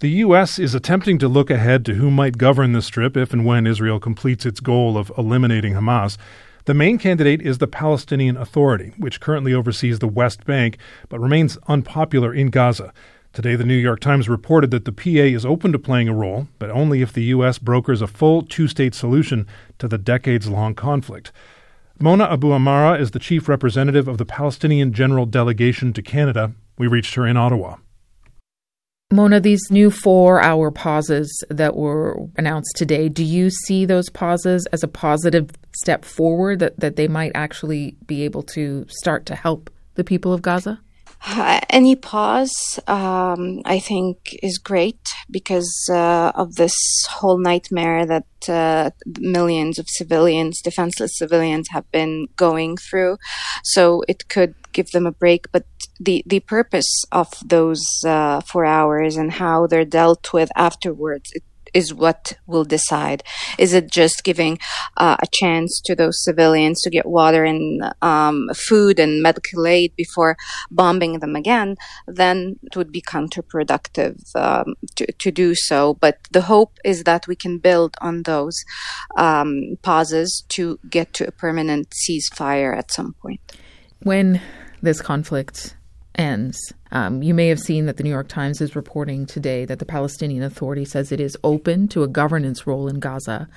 The 0.00 0.08
U.S. 0.24 0.58
is 0.58 0.74
attempting 0.74 1.18
to 1.18 1.28
look 1.28 1.50
ahead 1.50 1.84
to 1.84 1.94
who 1.94 2.10
might 2.10 2.38
govern 2.38 2.72
the 2.72 2.80
strip 2.80 3.14
if 3.14 3.34
and 3.34 3.44
when 3.44 3.66
Israel 3.66 4.00
completes 4.00 4.46
its 4.46 4.60
goal 4.60 4.96
of 4.96 5.12
eliminating 5.18 5.74
Hamas. 5.74 6.16
The 6.64 6.72
main 6.72 6.96
candidate 6.96 7.42
is 7.42 7.58
the 7.58 7.66
Palestinian 7.66 8.38
Authority, 8.38 8.94
which 8.96 9.20
currently 9.20 9.52
oversees 9.52 9.98
the 9.98 10.08
West 10.08 10.46
Bank 10.46 10.78
but 11.10 11.20
remains 11.20 11.58
unpopular 11.68 12.32
in 12.32 12.48
Gaza. 12.48 12.94
Today, 13.32 13.56
the 13.56 13.64
New 13.64 13.74
York 13.76 14.00
Times 14.00 14.28
reported 14.28 14.70
that 14.72 14.84
the 14.84 14.92
PA 14.92 15.08
is 15.08 15.46
open 15.46 15.72
to 15.72 15.78
playing 15.78 16.06
a 16.06 16.14
role, 16.14 16.48
but 16.58 16.68
only 16.68 17.00
if 17.00 17.14
the 17.14 17.24
U.S. 17.24 17.58
brokers 17.58 18.02
a 18.02 18.06
full 18.06 18.42
two 18.42 18.68
state 18.68 18.94
solution 18.94 19.46
to 19.78 19.88
the 19.88 19.96
decades 19.96 20.50
long 20.50 20.74
conflict. 20.74 21.32
Mona 21.98 22.26
Abuamara 22.26 23.00
is 23.00 23.12
the 23.12 23.18
chief 23.18 23.48
representative 23.48 24.06
of 24.06 24.18
the 24.18 24.26
Palestinian 24.26 24.92
General 24.92 25.24
Delegation 25.24 25.94
to 25.94 26.02
Canada. 26.02 26.52
We 26.76 26.88
reached 26.88 27.14
her 27.14 27.26
in 27.26 27.38
Ottawa. 27.38 27.76
Mona, 29.10 29.40
these 29.40 29.70
new 29.70 29.90
four 29.90 30.42
hour 30.42 30.70
pauses 30.70 31.30
that 31.48 31.74
were 31.74 32.28
announced 32.36 32.72
today, 32.76 33.08
do 33.08 33.24
you 33.24 33.48
see 33.48 33.86
those 33.86 34.10
pauses 34.10 34.66
as 34.72 34.82
a 34.82 34.88
positive 34.88 35.48
step 35.74 36.04
forward 36.04 36.58
that, 36.58 36.78
that 36.80 36.96
they 36.96 37.08
might 37.08 37.32
actually 37.34 37.96
be 38.06 38.24
able 38.24 38.42
to 38.42 38.84
start 38.90 39.24
to 39.26 39.34
help 39.34 39.70
the 39.94 40.04
people 40.04 40.34
of 40.34 40.42
Gaza? 40.42 40.80
Uh, 41.24 41.60
any 41.70 41.94
pause, 41.94 42.80
um, 42.88 43.60
I 43.64 43.78
think, 43.78 44.36
is 44.42 44.58
great 44.58 44.98
because 45.30 45.72
uh, 45.88 46.32
of 46.34 46.56
this 46.56 46.74
whole 47.08 47.38
nightmare 47.38 48.04
that 48.06 48.26
uh, 48.48 48.90
millions 49.20 49.78
of 49.78 49.86
civilians, 49.88 50.60
defenseless 50.60 51.16
civilians, 51.16 51.68
have 51.70 51.88
been 51.92 52.26
going 52.36 52.76
through. 52.76 53.18
So 53.62 54.02
it 54.08 54.28
could 54.28 54.54
give 54.72 54.90
them 54.90 55.06
a 55.06 55.12
break. 55.12 55.46
But 55.52 55.64
the, 56.00 56.24
the 56.26 56.40
purpose 56.40 57.04
of 57.12 57.28
those 57.44 57.84
uh, 58.04 58.40
four 58.40 58.64
hours 58.64 59.16
and 59.16 59.30
how 59.32 59.68
they're 59.68 59.84
dealt 59.84 60.32
with 60.32 60.50
afterwards, 60.56 61.30
it 61.34 61.44
is 61.74 61.94
what 61.94 62.34
will 62.46 62.64
decide. 62.64 63.22
Is 63.58 63.72
it 63.72 63.90
just 63.90 64.24
giving 64.24 64.58
uh, 64.96 65.16
a 65.20 65.26
chance 65.32 65.80
to 65.84 65.94
those 65.94 66.22
civilians 66.22 66.80
to 66.82 66.90
get 66.90 67.06
water 67.06 67.44
and 67.44 67.82
um, 68.02 68.48
food 68.54 68.98
and 68.98 69.22
medical 69.22 69.66
aid 69.66 69.94
before 69.96 70.36
bombing 70.70 71.20
them 71.20 71.36
again? 71.36 71.76
Then 72.06 72.58
it 72.62 72.76
would 72.76 72.92
be 72.92 73.02
counterproductive 73.02 74.20
um, 74.34 74.74
to, 74.96 75.10
to 75.12 75.30
do 75.30 75.54
so. 75.54 75.94
But 75.94 76.18
the 76.30 76.42
hope 76.42 76.78
is 76.84 77.04
that 77.04 77.26
we 77.26 77.36
can 77.36 77.58
build 77.58 77.96
on 78.00 78.22
those 78.22 78.64
um, 79.16 79.76
pauses 79.82 80.44
to 80.50 80.78
get 80.88 81.12
to 81.14 81.26
a 81.26 81.32
permanent 81.32 81.90
ceasefire 81.90 82.76
at 82.76 82.92
some 82.92 83.14
point. 83.14 83.40
When 84.00 84.40
this 84.82 85.00
conflict 85.00 85.76
ends. 86.14 86.72
Um, 86.92 87.22
you 87.22 87.32
may 87.32 87.48
have 87.48 87.58
seen 87.58 87.86
that 87.86 87.96
the 87.96 88.02
New 88.02 88.10
York 88.10 88.28
Times 88.28 88.60
is 88.60 88.76
reporting 88.76 89.24
today 89.24 89.64
that 89.64 89.78
the 89.78 89.86
Palestinian 89.86 90.42
Authority 90.42 90.84
says 90.84 91.10
it 91.10 91.20
is 91.20 91.38
open 91.42 91.88
to 91.88 92.02
a 92.02 92.08
governance 92.08 92.66
role 92.66 92.86
in 92.86 93.00
Gaza 93.00 93.48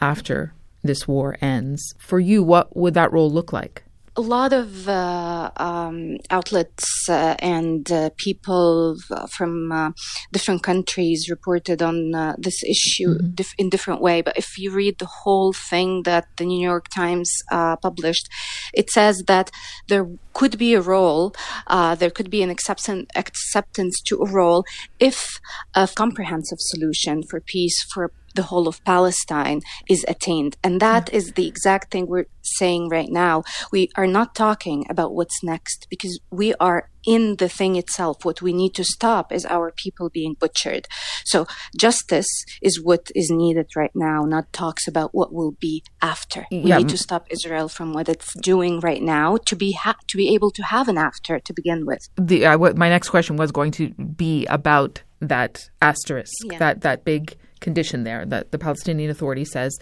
after 0.00 0.52
this 0.82 1.06
war 1.06 1.36
ends. 1.40 1.94
For 1.98 2.18
you, 2.18 2.42
what 2.42 2.76
would 2.76 2.94
that 2.94 3.12
role 3.12 3.30
look 3.30 3.52
like? 3.52 3.83
A 4.16 4.20
lot 4.20 4.52
of 4.52 4.88
uh, 4.88 5.50
um, 5.56 6.18
outlets 6.30 7.08
uh, 7.08 7.34
and 7.40 7.90
uh, 7.90 8.10
people 8.16 8.96
from 9.30 9.72
uh, 9.72 9.90
different 10.32 10.62
countries 10.62 11.28
reported 11.28 11.82
on 11.82 12.14
uh, 12.14 12.34
this 12.38 12.62
issue 12.62 13.14
mm-hmm. 13.14 13.34
dif- 13.34 13.54
in 13.58 13.68
different 13.68 14.00
way. 14.00 14.22
But 14.22 14.36
if 14.36 14.56
you 14.56 14.70
read 14.70 14.98
the 14.98 15.10
whole 15.22 15.52
thing 15.52 16.02
that 16.04 16.26
the 16.36 16.44
New 16.44 16.62
York 16.62 16.86
Times 16.94 17.30
uh, 17.50 17.76
published, 17.76 18.28
it 18.72 18.90
says 18.90 19.24
that 19.26 19.50
there 19.88 20.06
could 20.32 20.58
be 20.58 20.74
a 20.74 20.80
role, 20.80 21.34
there 21.68 22.10
could 22.10 22.30
be 22.30 22.42
an 22.42 22.50
acceptance 22.50 23.06
acceptance 23.16 24.00
to 24.02 24.18
a 24.18 24.30
role 24.30 24.64
if 25.00 25.40
a 25.74 25.88
comprehensive 25.94 26.58
solution 26.60 27.22
for 27.22 27.40
peace 27.40 27.82
for 27.92 28.12
the 28.34 28.44
whole 28.44 28.68
of 28.68 28.84
Palestine 28.84 29.60
is 29.88 30.04
attained. 30.08 30.56
And 30.62 30.80
that 30.80 31.12
is 31.12 31.32
the 31.32 31.46
exact 31.46 31.90
thing 31.90 32.06
we're 32.06 32.26
saying 32.42 32.88
right 32.88 33.10
now. 33.10 33.42
We 33.72 33.90
are 33.96 34.06
not 34.06 34.34
talking 34.34 34.84
about 34.90 35.14
what's 35.14 35.42
next 35.42 35.86
because 35.90 36.18
we 36.30 36.54
are 36.54 36.90
in 37.06 37.36
the 37.36 37.48
thing 37.48 37.76
itself. 37.76 38.24
What 38.24 38.42
we 38.42 38.52
need 38.52 38.74
to 38.74 38.84
stop 38.84 39.32
is 39.32 39.44
our 39.46 39.70
people 39.70 40.08
being 40.08 40.34
butchered. 40.38 40.86
So 41.24 41.46
justice 41.78 42.28
is 42.62 42.82
what 42.82 43.10
is 43.14 43.30
needed 43.30 43.68
right 43.76 43.94
now, 43.94 44.22
not 44.22 44.52
talks 44.52 44.88
about 44.88 45.14
what 45.14 45.32
will 45.32 45.52
be 45.52 45.82
after. 46.02 46.46
We 46.50 46.58
yeah. 46.58 46.78
need 46.78 46.88
to 46.90 46.98
stop 46.98 47.26
Israel 47.30 47.68
from 47.68 47.92
what 47.92 48.08
it's 48.08 48.32
doing 48.40 48.80
right 48.80 49.02
now 49.02 49.36
to 49.36 49.56
be 49.56 49.72
ha- 49.72 49.96
to 50.08 50.16
be 50.16 50.34
able 50.34 50.50
to 50.52 50.62
have 50.62 50.88
an 50.88 50.98
after 50.98 51.38
to 51.38 51.52
begin 51.52 51.86
with. 51.86 52.08
The 52.16 52.46
uh, 52.46 52.58
what 52.58 52.76
my 52.76 52.88
next 52.88 53.10
question 53.10 53.36
was 53.36 53.52
going 53.52 53.72
to 53.72 53.90
be 53.90 54.46
about 54.46 55.02
that 55.20 55.68
asterisk, 55.80 56.32
yeah. 56.44 56.58
that 56.58 56.80
that 56.82 57.04
big 57.04 57.36
condition 57.60 58.04
there 58.04 58.24
that 58.26 58.52
the 58.52 58.58
Palestinian 58.58 59.10
Authority 59.10 59.44
says 59.44 59.78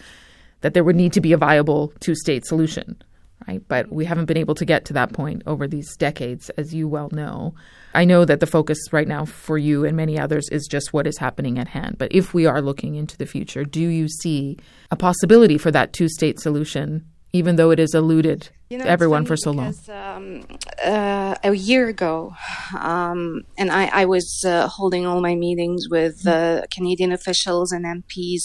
that 0.60 0.74
there 0.74 0.84
would 0.84 0.96
need 0.96 1.12
to 1.12 1.20
be 1.20 1.32
a 1.32 1.36
viable 1.36 1.92
two 2.00 2.14
state 2.14 2.44
solution. 2.44 3.02
Right? 3.48 3.62
But 3.66 3.90
we 3.90 4.04
haven't 4.04 4.26
been 4.26 4.36
able 4.36 4.54
to 4.54 4.64
get 4.64 4.84
to 4.84 4.92
that 4.92 5.12
point 5.12 5.42
over 5.46 5.66
these 5.66 5.96
decades, 5.96 6.48
as 6.50 6.72
you 6.72 6.86
well 6.86 7.08
know. 7.10 7.54
I 7.92 8.04
know 8.04 8.24
that 8.24 8.38
the 8.38 8.46
focus 8.46 8.78
right 8.92 9.08
now 9.08 9.24
for 9.24 9.58
you 9.58 9.84
and 9.84 9.96
many 9.96 10.16
others 10.16 10.48
is 10.50 10.68
just 10.70 10.92
what 10.92 11.08
is 11.08 11.18
happening 11.18 11.58
at 11.58 11.66
hand. 11.66 11.98
But 11.98 12.12
if 12.14 12.34
we 12.34 12.46
are 12.46 12.62
looking 12.62 12.94
into 12.94 13.18
the 13.18 13.26
future, 13.26 13.64
do 13.64 13.80
you 13.80 14.08
see 14.08 14.58
a 14.92 14.96
possibility 14.96 15.58
for 15.58 15.72
that 15.72 15.92
two 15.92 16.08
state 16.08 16.38
solution, 16.38 17.04
even 17.32 17.56
though 17.56 17.70
it 17.70 17.80
is 17.80 17.94
eluded 17.94 18.50
you 18.68 18.78
know, 18.78 18.84
everyone 18.84 19.24
for 19.24 19.36
so 19.36 19.52
because, 19.52 19.88
long? 19.88 20.16
Um, 20.16 20.58
uh, 20.84 21.34
a 21.42 21.54
year 21.54 21.88
ago, 21.88 22.34
um, 22.78 23.42
and 23.58 23.70
I, 23.70 23.86
I 23.86 24.04
was 24.04 24.42
uh, 24.46 24.68
holding 24.68 25.06
all 25.06 25.20
my 25.20 25.34
meetings 25.34 25.86
with 25.90 26.26
uh, 26.26 26.62
Canadian 26.70 27.12
officials 27.12 27.72
and 27.72 27.84
MPs 27.84 28.42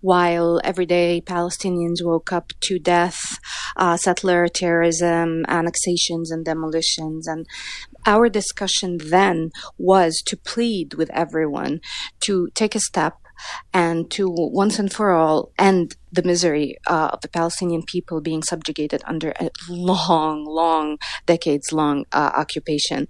while 0.00 0.60
everyday 0.64 1.20
Palestinians 1.20 2.04
woke 2.04 2.32
up 2.32 2.52
to 2.60 2.78
death, 2.78 3.38
uh, 3.76 3.96
settler 3.96 4.48
terrorism, 4.48 5.44
annexations, 5.48 6.30
and 6.30 6.44
demolitions. 6.44 7.26
And 7.26 7.46
our 8.06 8.28
discussion 8.28 8.98
then 8.98 9.50
was 9.78 10.22
to 10.26 10.36
plead 10.36 10.94
with 10.94 11.10
everyone 11.10 11.80
to 12.20 12.48
take 12.54 12.74
a 12.74 12.80
step 12.80 13.18
and 13.72 14.10
to 14.10 14.28
once 14.28 14.78
and 14.78 14.92
for 14.92 15.12
all 15.12 15.50
end 15.58 15.96
the 16.12 16.22
misery 16.22 16.76
uh, 16.86 17.10
of 17.12 17.20
the 17.20 17.28
Palestinian 17.28 17.82
people 17.82 18.20
being 18.20 18.42
subjugated 18.42 19.02
under 19.04 19.32
a 19.40 19.50
long, 19.68 20.44
long, 20.44 20.98
decades 21.26 21.72
long 21.72 22.04
uh, 22.12 22.30
occupation. 22.34 23.08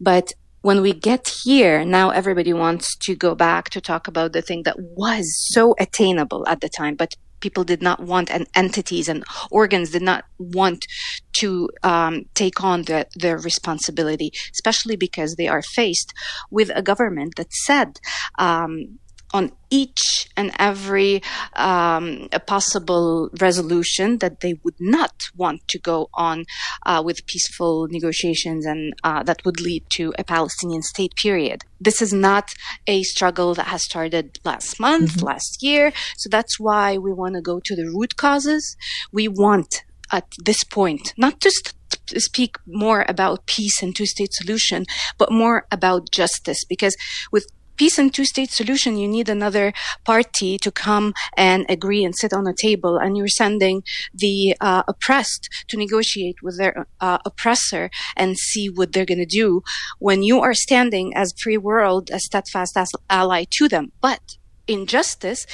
But 0.00 0.32
when 0.62 0.82
we 0.82 0.92
get 0.92 1.32
here, 1.44 1.84
now 1.84 2.10
everybody 2.10 2.52
wants 2.52 2.96
to 2.96 3.14
go 3.14 3.34
back 3.34 3.70
to 3.70 3.80
talk 3.80 4.06
about 4.06 4.32
the 4.32 4.42
thing 4.42 4.64
that 4.64 4.76
was 4.78 5.24
so 5.52 5.74
attainable 5.78 6.46
at 6.46 6.60
the 6.60 6.68
time, 6.68 6.96
but 6.96 7.14
people 7.40 7.64
did 7.64 7.82
not 7.82 8.00
want 8.00 8.30
and 8.30 8.46
entities 8.54 9.08
and 9.08 9.24
organs 9.50 9.90
did 9.90 10.02
not 10.02 10.24
want 10.38 10.86
to 11.32 11.70
um, 11.82 12.24
take 12.34 12.62
on 12.62 12.82
the, 12.82 13.06
their 13.16 13.38
responsibility, 13.38 14.30
especially 14.52 14.96
because 14.96 15.36
they 15.36 15.48
are 15.48 15.62
faced 15.62 16.12
with 16.50 16.70
a 16.74 16.82
government 16.82 17.34
that 17.36 17.52
said 17.52 17.98
um, 18.38 18.98
on 19.32 19.52
each 19.70 20.28
and 20.36 20.50
every 20.58 21.22
um, 21.54 22.28
possible 22.46 23.30
resolution 23.40 24.18
that 24.18 24.40
they 24.40 24.54
would 24.64 24.74
not 24.80 25.12
want 25.36 25.66
to 25.68 25.78
go 25.78 26.08
on 26.14 26.44
uh, 26.86 27.02
with 27.04 27.26
peaceful 27.26 27.86
negotiations 27.90 28.66
and 28.66 28.92
uh, 29.04 29.22
that 29.22 29.44
would 29.44 29.60
lead 29.60 29.84
to 29.90 30.12
a 30.18 30.24
Palestinian 30.24 30.82
state 30.82 31.14
period. 31.14 31.62
This 31.80 32.02
is 32.02 32.12
not 32.12 32.52
a 32.86 33.02
struggle 33.02 33.54
that 33.54 33.68
has 33.68 33.84
started 33.84 34.38
last 34.44 34.80
month, 34.80 35.16
mm-hmm. 35.16 35.26
last 35.26 35.62
year. 35.62 35.92
So 36.16 36.28
that's 36.28 36.58
why 36.58 36.98
we 36.98 37.12
want 37.12 37.34
to 37.34 37.40
go 37.40 37.60
to 37.64 37.76
the 37.76 37.86
root 37.86 38.16
causes. 38.16 38.76
We 39.12 39.28
want 39.28 39.84
at 40.12 40.26
this 40.44 40.64
point, 40.64 41.14
not 41.16 41.40
just 41.40 41.74
speak 42.16 42.56
more 42.66 43.04
about 43.08 43.46
peace 43.46 43.82
and 43.82 43.94
two 43.94 44.06
state 44.06 44.32
solution, 44.32 44.84
but 45.18 45.30
more 45.30 45.66
about 45.70 46.10
justice 46.10 46.64
because 46.68 46.96
with 47.30 47.46
peace 47.80 47.98
and 47.98 48.12
two 48.12 48.26
state 48.26 48.50
solution, 48.50 48.98
you 48.98 49.08
need 49.08 49.30
another 49.30 49.72
party 50.04 50.58
to 50.58 50.70
come 50.70 51.14
and 51.34 51.64
agree 51.70 52.04
and 52.04 52.14
sit 52.14 52.30
on 52.30 52.46
a 52.46 52.52
table. 52.52 52.98
And 52.98 53.16
you're 53.16 53.40
sending 53.42 53.82
the 54.12 54.54
uh, 54.60 54.82
oppressed 54.86 55.48
to 55.68 55.78
negotiate 55.78 56.42
with 56.42 56.58
their 56.58 56.86
uh, 57.00 57.16
oppressor 57.24 57.88
and 58.18 58.36
see 58.36 58.68
what 58.68 58.92
they're 58.92 59.06
going 59.06 59.26
to 59.26 59.38
do 59.42 59.62
when 59.98 60.22
you 60.22 60.40
are 60.40 60.52
standing 60.52 61.16
as 61.16 61.32
free 61.42 61.56
world, 61.56 62.10
a 62.12 62.20
steadfast 62.20 62.76
ally 63.08 63.44
to 63.56 63.66
them. 63.66 63.92
But 64.02 64.36
in 64.66 64.84
justice, 64.84 65.46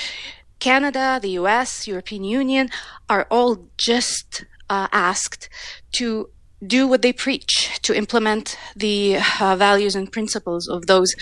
Canada, 0.58 1.20
the 1.22 1.34
US, 1.42 1.86
European 1.86 2.24
Union 2.24 2.70
are 3.08 3.28
all 3.30 3.68
just 3.78 4.46
uh, 4.68 4.88
asked 4.90 5.48
to 5.92 6.30
do 6.64 6.88
what 6.88 7.02
they 7.02 7.12
preach 7.12 7.78
to 7.82 7.94
implement 7.94 8.58
the 8.74 9.18
uh, 9.40 9.56
values 9.56 9.94
and 9.94 10.10
principles 10.10 10.68
of 10.68 10.86
those 10.86 11.14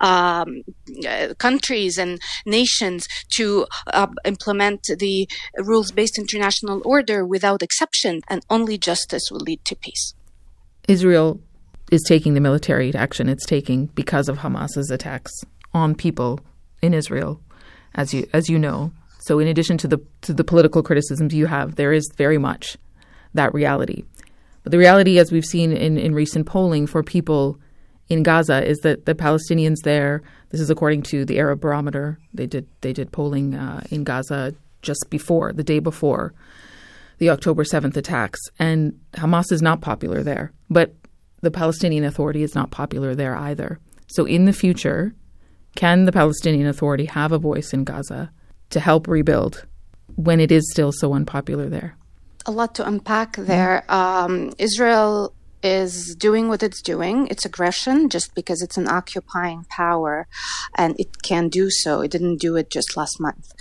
um, 0.00 0.62
uh, 1.08 1.34
countries 1.38 1.96
and 1.96 2.20
nations 2.44 3.06
to 3.36 3.66
uh, 3.88 4.08
implement 4.24 4.82
the 4.98 5.28
rules 5.58 5.92
based 5.92 6.18
international 6.18 6.82
order 6.84 7.24
without 7.24 7.62
exception, 7.62 8.20
and 8.28 8.44
only 8.50 8.76
justice 8.76 9.30
will 9.30 9.40
lead 9.40 9.64
to 9.64 9.76
peace. 9.76 10.14
Israel 10.88 11.40
is 11.90 12.02
taking 12.06 12.34
the 12.34 12.40
military 12.40 12.94
action 12.94 13.28
it's 13.28 13.46
taking 13.46 13.86
because 13.86 14.28
of 14.28 14.38
Hamas's 14.38 14.90
attacks 14.90 15.32
on 15.72 15.94
people 15.94 16.40
in 16.82 16.94
Israel, 16.94 17.40
as 17.94 18.12
you 18.12 18.26
as 18.32 18.48
you 18.48 18.58
know. 18.58 18.92
So, 19.20 19.38
in 19.38 19.48
addition 19.48 19.78
to 19.78 19.88
the 19.88 19.98
to 20.22 20.32
the 20.32 20.44
political 20.44 20.82
criticisms 20.82 21.34
you 21.34 21.46
have, 21.46 21.76
there 21.76 21.92
is 21.92 22.10
very 22.16 22.38
much 22.38 22.76
that 23.34 23.54
reality. 23.54 24.04
But 24.62 24.72
the 24.72 24.78
reality, 24.78 25.18
as 25.18 25.32
we've 25.32 25.44
seen 25.44 25.72
in, 25.72 25.98
in 25.98 26.14
recent 26.14 26.46
polling 26.46 26.86
for 26.86 27.02
people 27.02 27.58
in 28.08 28.22
Gaza, 28.22 28.66
is 28.66 28.78
that 28.78 29.06
the 29.06 29.14
Palestinians 29.14 29.78
there, 29.84 30.22
this 30.50 30.60
is 30.60 30.70
according 30.70 31.02
to 31.04 31.24
the 31.24 31.38
Arab 31.38 31.60
Barometer, 31.60 32.18
they 32.34 32.46
did 32.46 32.66
they 32.80 32.92
did 32.92 33.12
polling 33.12 33.54
uh, 33.54 33.82
in 33.90 34.04
Gaza 34.04 34.54
just 34.82 35.06
before, 35.10 35.52
the 35.52 35.64
day 35.64 35.78
before 35.78 36.34
the 37.20 37.30
October 37.30 37.62
7th 37.62 37.96
attacks. 37.96 38.40
And 38.58 38.98
Hamas 39.12 39.52
is 39.52 39.62
not 39.62 39.82
popular 39.82 40.22
there, 40.22 40.52
but 40.68 40.94
the 41.42 41.50
Palestinian 41.50 42.04
Authority 42.04 42.42
is 42.42 42.54
not 42.54 42.70
popular 42.70 43.14
there 43.14 43.36
either. 43.36 43.78
So 44.08 44.24
in 44.24 44.46
the 44.46 44.52
future, 44.52 45.14
can 45.76 46.06
the 46.06 46.12
Palestinian 46.12 46.66
Authority 46.66 47.04
have 47.04 47.30
a 47.30 47.38
voice 47.38 47.72
in 47.72 47.84
Gaza 47.84 48.32
to 48.70 48.80
help 48.80 49.06
rebuild 49.06 49.66
when 50.16 50.40
it 50.40 50.50
is 50.50 50.68
still 50.72 50.92
so 50.92 51.12
unpopular 51.12 51.68
there? 51.68 51.96
A 52.46 52.50
lot 52.50 52.74
to 52.76 52.86
unpack 52.86 53.36
there. 53.36 53.84
Um, 53.88 54.52
Israel 54.58 55.34
is 55.62 56.14
doing 56.16 56.48
what 56.48 56.62
it's 56.62 56.80
doing. 56.80 57.26
It's 57.30 57.44
aggression 57.44 58.08
just 58.08 58.34
because 58.34 58.62
it's 58.62 58.76
an 58.76 58.88
occupying 58.88 59.66
power 59.68 60.26
and 60.76 60.98
it 60.98 61.22
can 61.22 61.48
do 61.48 61.70
so. 61.70 62.00
It 62.00 62.10
didn't 62.10 62.40
do 62.40 62.56
it 62.56 62.70
just 62.70 62.96
last 62.96 63.20
month. 63.20 63.52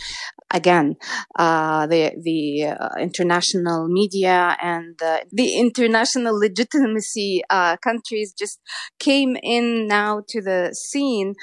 Again, 0.51 0.95
uh, 1.37 1.85
the 1.85 2.13
the 2.19 2.75
uh, 2.79 2.89
international 2.99 3.87
media 3.87 4.57
and 4.61 4.99
uh, 5.01 5.19
the 5.31 5.55
international 5.57 6.39
legitimacy 6.39 7.43
uh, 7.49 7.77
countries 7.77 8.33
just 8.37 8.59
came 8.97 9.37
in 9.43 9.87
now 9.87 10.23
to 10.29 10.41
the 10.41 10.73
scene 10.73 11.35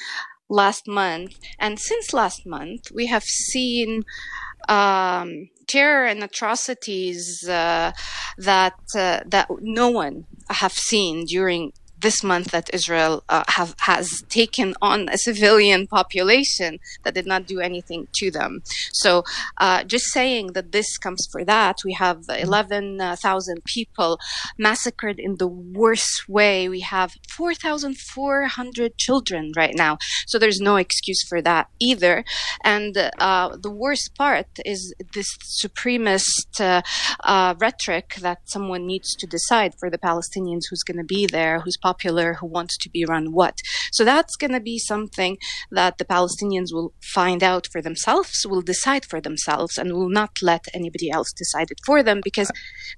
last 0.48 0.88
month, 0.88 1.38
and 1.60 1.78
since 1.78 2.12
last 2.12 2.46
month 2.46 2.90
we 2.92 3.06
have 3.06 3.22
seen 3.22 4.02
um, 4.68 5.48
terror 5.66 6.06
and 6.06 6.22
atrocities 6.22 7.48
uh, 7.48 7.92
that 8.38 8.74
uh, 8.94 9.20
that 9.26 9.48
no 9.60 9.90
one 9.90 10.26
have 10.50 10.72
seen 10.72 11.24
during 11.24 11.72
this 12.06 12.22
month 12.22 12.48
that 12.52 12.72
Israel 12.78 13.14
uh, 13.28 13.42
have, 13.58 13.74
has 13.90 14.06
taken 14.40 14.68
on 14.80 14.98
a 15.16 15.18
civilian 15.28 15.82
population 15.98 16.78
that 17.02 17.14
did 17.18 17.26
not 17.32 17.42
do 17.52 17.58
anything 17.70 18.06
to 18.18 18.26
them. 18.38 18.52
So, 19.02 19.10
uh, 19.64 19.82
just 19.94 20.06
saying 20.18 20.44
that 20.56 20.70
this 20.76 20.90
comes 21.04 21.22
for 21.32 21.42
that, 21.54 21.76
we 21.88 21.94
have 22.04 22.18
11,000 22.28 23.64
people 23.64 24.10
massacred 24.56 25.16
in 25.18 25.32
the 25.42 25.48
worst 25.48 26.28
way. 26.28 26.68
We 26.68 26.82
have 26.96 27.10
4,400 27.28 28.96
children 29.06 29.42
right 29.56 29.74
now. 29.74 29.98
So, 30.30 30.38
there's 30.38 30.60
no 30.60 30.76
excuse 30.76 31.22
for 31.30 31.42
that 31.42 31.64
either. 31.90 32.24
And 32.62 32.92
uh, 33.18 33.56
the 33.66 33.74
worst 33.84 34.14
part 34.14 34.50
is 34.64 34.94
this 35.16 35.30
supremacist 35.62 36.54
uh, 36.60 36.82
uh, 37.24 37.54
rhetoric 37.58 38.08
that 38.26 38.38
someone 38.44 38.86
needs 38.86 39.10
to 39.16 39.26
decide 39.26 39.72
for 39.80 39.88
the 39.90 39.98
Palestinians 39.98 40.64
who's 40.68 40.84
going 40.88 41.02
to 41.04 41.10
be 41.18 41.26
there, 41.26 41.56
who's 41.60 41.78
popular, 41.96 42.34
who 42.34 42.46
wants 42.46 42.76
to 42.78 42.90
be 42.90 43.04
run 43.04 43.32
what. 43.32 43.56
So 43.92 44.04
that's 44.04 44.36
going 44.36 44.52
to 44.52 44.60
be 44.60 44.78
something 44.78 45.38
that 45.70 45.98
the 45.98 46.04
Palestinians 46.04 46.72
will 46.72 46.92
find 47.02 47.42
out 47.42 47.66
for 47.72 47.80
themselves, 47.82 48.46
will 48.46 48.62
decide 48.62 49.04
for 49.04 49.20
themselves, 49.20 49.78
and 49.78 49.92
will 49.92 50.08
not 50.08 50.42
let 50.42 50.64
anybody 50.74 51.10
else 51.10 51.32
decide 51.32 51.70
it 51.70 51.80
for 51.84 52.02
them 52.02 52.20
because 52.22 52.50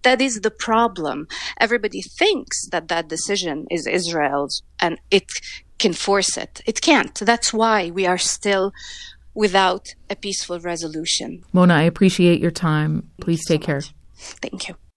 that 0.03 0.21
is 0.21 0.41
the 0.41 0.51
problem. 0.51 1.27
Everybody 1.61 2.03
thinks 2.03 2.69
that 2.73 2.89
that 2.89 3.09
decision 3.09 3.67
is 3.71 3.87
Israel's 3.87 4.63
and 4.81 4.99
it 5.11 5.29
can 5.79 5.93
force 5.93 6.37
it. 6.37 6.61
It 6.67 6.81
can't. 6.81 7.15
That's 7.15 7.53
why 7.53 7.91
we 7.91 8.07
are 8.07 8.19
still 8.19 8.73
without 9.35 9.95
a 10.11 10.17
peaceful 10.17 10.59
resolution. 10.59 11.45
Mona, 11.53 11.75
I 11.75 11.83
appreciate 11.83 12.41
your 12.41 12.51
time. 12.51 13.11
Please 13.21 13.45
take 13.47 13.63
so 13.63 13.67
care. 13.67 13.83
Thank 14.17 14.69
you. 14.69 14.88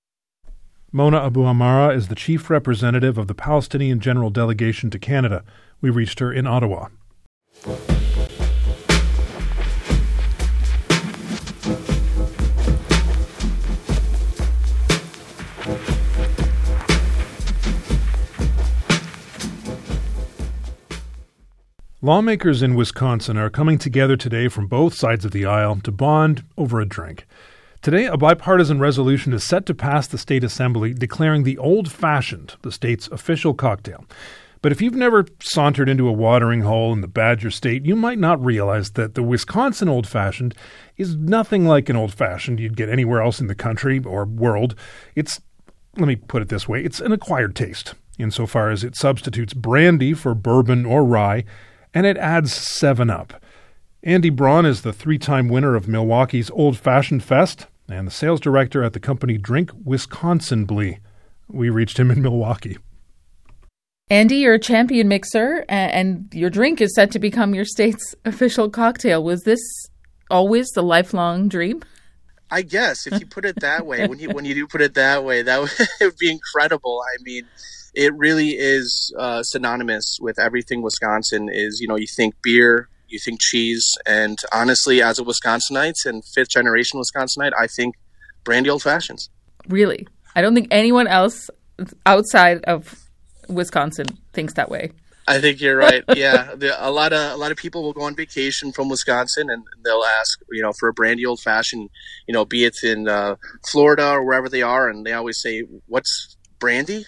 Mona 0.94 1.22
Abuamara 1.22 1.96
is 1.96 2.10
the 2.10 2.16
chief 2.16 2.50
representative 2.50 3.18
of 3.18 3.28
the 3.28 3.34
Palestinian 3.34 4.02
General 4.02 4.30
Delegation 4.30 4.90
to 4.90 5.00
Canada. 5.00 5.46
We 5.80 5.90
reached 5.90 6.20
her 6.20 6.34
in 6.34 6.46
Ottawa. 6.46 6.90
Lawmakers 22.02 22.62
in 22.62 22.76
Wisconsin 22.76 23.38
are 23.38 23.50
coming 23.50 23.78
together 23.78 24.18
today 24.18 24.50
from 24.50 24.68
both 24.68 24.94
sides 24.94 25.24
of 25.24 25.32
the 25.32 25.46
aisle 25.46 25.78
to 25.84 25.92
bond 25.92 26.44
over 26.58 26.82
a 26.82 26.86
drink. 26.86 27.26
Today, 27.82 28.06
a 28.06 28.16
bipartisan 28.16 28.80
resolution 28.80 29.34
is 29.34 29.44
set 29.44 29.66
to 29.66 29.74
pass 29.74 30.06
the 30.06 30.20
state 30.20 30.44
assembly 30.44 30.94
declaring 30.94 31.42
the 31.42 31.58
old 31.58 31.92
fashioned 31.92 32.54
the 32.62 32.72
state's 32.72 33.08
official 33.08 33.56
cocktail. 33.56 34.06
But 34.62 34.72
if 34.72 34.84
you've 34.84 34.94
never 34.94 35.26
sauntered 35.42 35.90
into 35.90 36.08
a 36.08 36.12
watering 36.12 36.62
hole 36.62 36.94
in 36.94 37.02
the 37.02 37.08
Badger 37.08 37.50
State, 37.50 37.84
you 37.84 37.96
might 37.96 38.20
not 38.20 38.44
realize 38.46 38.92
that 38.92 39.16
the 39.16 39.24
Wisconsin 39.24 39.90
Old 39.90 40.06
Fashioned 40.06 40.54
is 40.98 41.16
nothing 41.16 41.66
like 41.66 41.90
an 41.90 41.96
old 41.96 42.14
fashioned 42.14 42.60
you'd 42.60 42.78
get 42.78 42.88
anywhere 42.88 43.20
else 43.20 43.40
in 43.40 43.48
the 43.48 43.56
country 43.56 44.00
or 44.06 44.26
world. 44.26 44.76
It's, 45.16 45.42
let 45.98 46.08
me 46.08 46.18
put 46.18 46.44
it 46.44 46.50
this 46.50 46.70
way, 46.70 46.84
it's 46.84 47.00
an 47.00 47.12
acquired 47.12 47.56
taste, 47.56 47.96
insofar 48.20 48.70
as 48.70 48.84
it 48.84 48.96
substitutes 48.96 49.56
brandy 49.56 50.14
for 50.14 50.36
bourbon 50.36 50.86
or 50.86 51.04
rye, 51.04 51.46
and 51.96 52.06
it 52.06 52.18
adds 52.18 52.54
7 52.54 53.10
Up. 53.10 53.44
Andy 54.04 54.30
Braun 54.30 54.68
is 54.68 54.84
the 54.84 54.94
three 54.94 55.18
time 55.18 55.50
winner 55.50 55.74
of 55.74 55.88
Milwaukee's 55.88 56.52
Old 56.52 56.78
Fashioned 56.78 57.24
Fest 57.24 57.66
and 57.90 58.08
the 58.08 58.12
sales 58.12 58.40
director 58.40 58.84
at 58.84 58.94
the 58.94 59.00
company 59.00 59.38
Drink 59.38 59.72
Wisconsinbly. 59.84 61.00
We 61.48 61.70
reached 61.70 62.00
him 62.00 62.12
in 62.12 62.22
Milwaukee. 62.22 62.78
Andy, 64.10 64.38
you're 64.38 64.56
a 64.56 64.60
champion 64.60 65.08
mixer, 65.08 65.64
and 65.70 66.28
your 66.34 66.50
drink 66.50 66.82
is 66.82 66.94
set 66.96 67.12
to 67.12 67.20
become 67.20 67.56
your 67.56 67.66
state's 67.66 68.14
official 68.26 68.70
cocktail. 68.70 69.24
Was 69.24 69.44
this 69.44 69.62
always 70.30 70.70
the 70.72 70.84
lifelong 70.84 71.48
dream? 71.48 71.82
I 72.52 72.64
guess 72.64 73.08
if 73.08 73.18
you 73.22 73.26
put 73.26 73.46
it 73.46 73.62
that 73.62 73.86
way, 73.86 74.06
when 74.08 74.20
you 74.20 74.30
when 74.32 74.44
you 74.44 74.54
do 74.54 74.68
put 74.68 74.82
it 74.82 74.96
that 74.96 75.24
way, 75.24 75.42
that 75.42 75.62
would, 75.62 75.72
would 76.02 76.18
be 76.18 76.30
incredible. 76.30 77.02
I 77.02 77.24
mean, 77.24 77.48
it 77.94 78.14
really 78.16 78.50
is 78.50 79.14
uh, 79.18 79.44
synonymous 79.44 80.18
with 80.20 80.38
everything 80.38 80.82
Wisconsin 80.82 81.48
is. 81.50 81.80
You 81.80 81.88
know, 81.88 81.96
you 81.96 82.08
think 82.08 82.36
beer, 82.44 82.90
you 83.12 83.20
think 83.20 83.42
cheese, 83.42 83.98
and 84.06 84.38
honestly, 84.52 85.02
as 85.02 85.20
a 85.20 85.24
Wisconsinite 85.24 86.06
and 86.06 86.24
fifth 86.26 86.50
generation 86.50 87.00
Wisconsinite, 87.00 87.52
I 87.60 87.68
think 87.68 87.96
brandy 88.44 88.70
old 88.70 88.84
fashions. 88.84 89.30
Really, 89.68 90.08
I 90.36 90.42
don't 90.42 90.56
think 90.56 90.68
anyone 90.72 91.08
else 91.08 91.50
outside 92.06 92.64
of 92.66 93.08
Wisconsin 93.48 94.08
thinks 94.34 94.54
that 94.54 94.70
way. 94.70 94.92
I 95.28 95.40
think 95.40 95.62
you're 95.62 95.78
right. 95.78 96.04
Yeah, 96.16 96.56
the, 96.56 96.76
a 96.78 96.92
lot 96.92 97.14
of 97.14 97.32
a 97.32 97.38
lot 97.38 97.52
of 97.52 97.58
people 97.58 97.84
will 97.84 97.94
go 97.94 98.02
on 98.02 98.16
vacation 98.16 98.72
from 98.72 98.90
Wisconsin 98.90 99.50
and 99.50 99.64
they'll 99.84 100.04
ask, 100.20 100.40
you 100.52 100.62
know, 100.62 100.74
for 100.74 100.90
a 100.90 100.94
brandy 100.94 101.26
old 101.26 101.40
fashioned, 101.40 101.90
you 102.28 102.34
know, 102.34 102.46
be 102.46 102.66
it 102.66 102.78
in 102.84 103.08
uh, 103.08 103.36
Florida 103.72 104.10
or 104.12 104.24
wherever 104.24 104.50
they 104.50 104.62
are, 104.62 104.90
and 104.90 105.06
they 105.06 105.14
always 105.14 105.40
say, 105.40 105.62
"What's 105.88 106.38
brandy? 106.62 107.06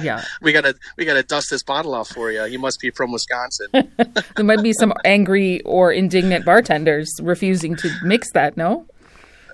Yeah, 0.00 0.24
we 0.40 0.52
gotta 0.52 0.74
we 0.96 1.04
gotta 1.04 1.22
dust 1.22 1.50
this 1.50 1.62
bottle 1.62 1.94
off 1.94 2.08
for 2.08 2.32
you. 2.32 2.42
You 2.46 2.58
must 2.58 2.80
be 2.80 2.88
from 2.90 3.12
Wisconsin." 3.12 3.66
there 3.72 4.44
might 4.44 4.62
be 4.62 4.72
some 4.72 4.94
angry 5.04 5.60
or 5.62 5.92
indignant 5.92 6.46
bartenders 6.46 7.12
refusing 7.22 7.76
to 7.76 7.90
mix 8.02 8.32
that. 8.32 8.56
No. 8.56 8.86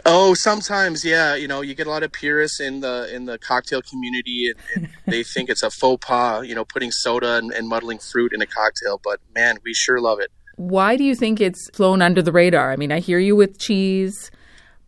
Oh, 0.09 0.35
sometimes, 0.35 1.05
yeah. 1.05 1.35
You 1.35 1.49
know, 1.49 1.63
you 1.63 1.75
get 1.75 1.89
a 1.89 1.91
lot 1.91 2.05
of 2.05 2.13
purists 2.13 2.61
in 2.61 2.79
the 2.79 3.13
in 3.13 3.25
the 3.25 3.39
cocktail 3.39 3.83
community, 3.83 4.53
and, 4.53 4.85
and 4.85 4.89
they 5.07 5.25
think 5.25 5.51
it's 5.51 5.65
a 5.65 5.71
faux 5.71 6.07
pas. 6.07 6.47
You 6.47 6.55
know, 6.55 6.65
putting 6.65 6.93
soda 6.93 7.39
and, 7.39 7.53
and 7.53 7.67
muddling 7.69 7.99
fruit 7.99 8.33
in 8.33 8.41
a 8.41 8.47
cocktail. 8.47 9.01
But 9.03 9.19
man, 9.35 9.57
we 9.65 9.75
sure 9.75 10.01
love 10.01 10.21
it. 10.21 10.31
Why 10.55 10.97
do 10.97 11.03
you 11.03 11.17
think 11.17 11.41
it's 11.41 11.69
flown 11.71 12.01
under 12.01 12.23
the 12.23 12.33
radar? 12.33 12.73
I 12.73 12.77
mean, 12.77 12.93
I 12.93 13.01
hear 13.01 13.19
you 13.19 13.35
with 13.35 13.59
cheese, 13.59 14.31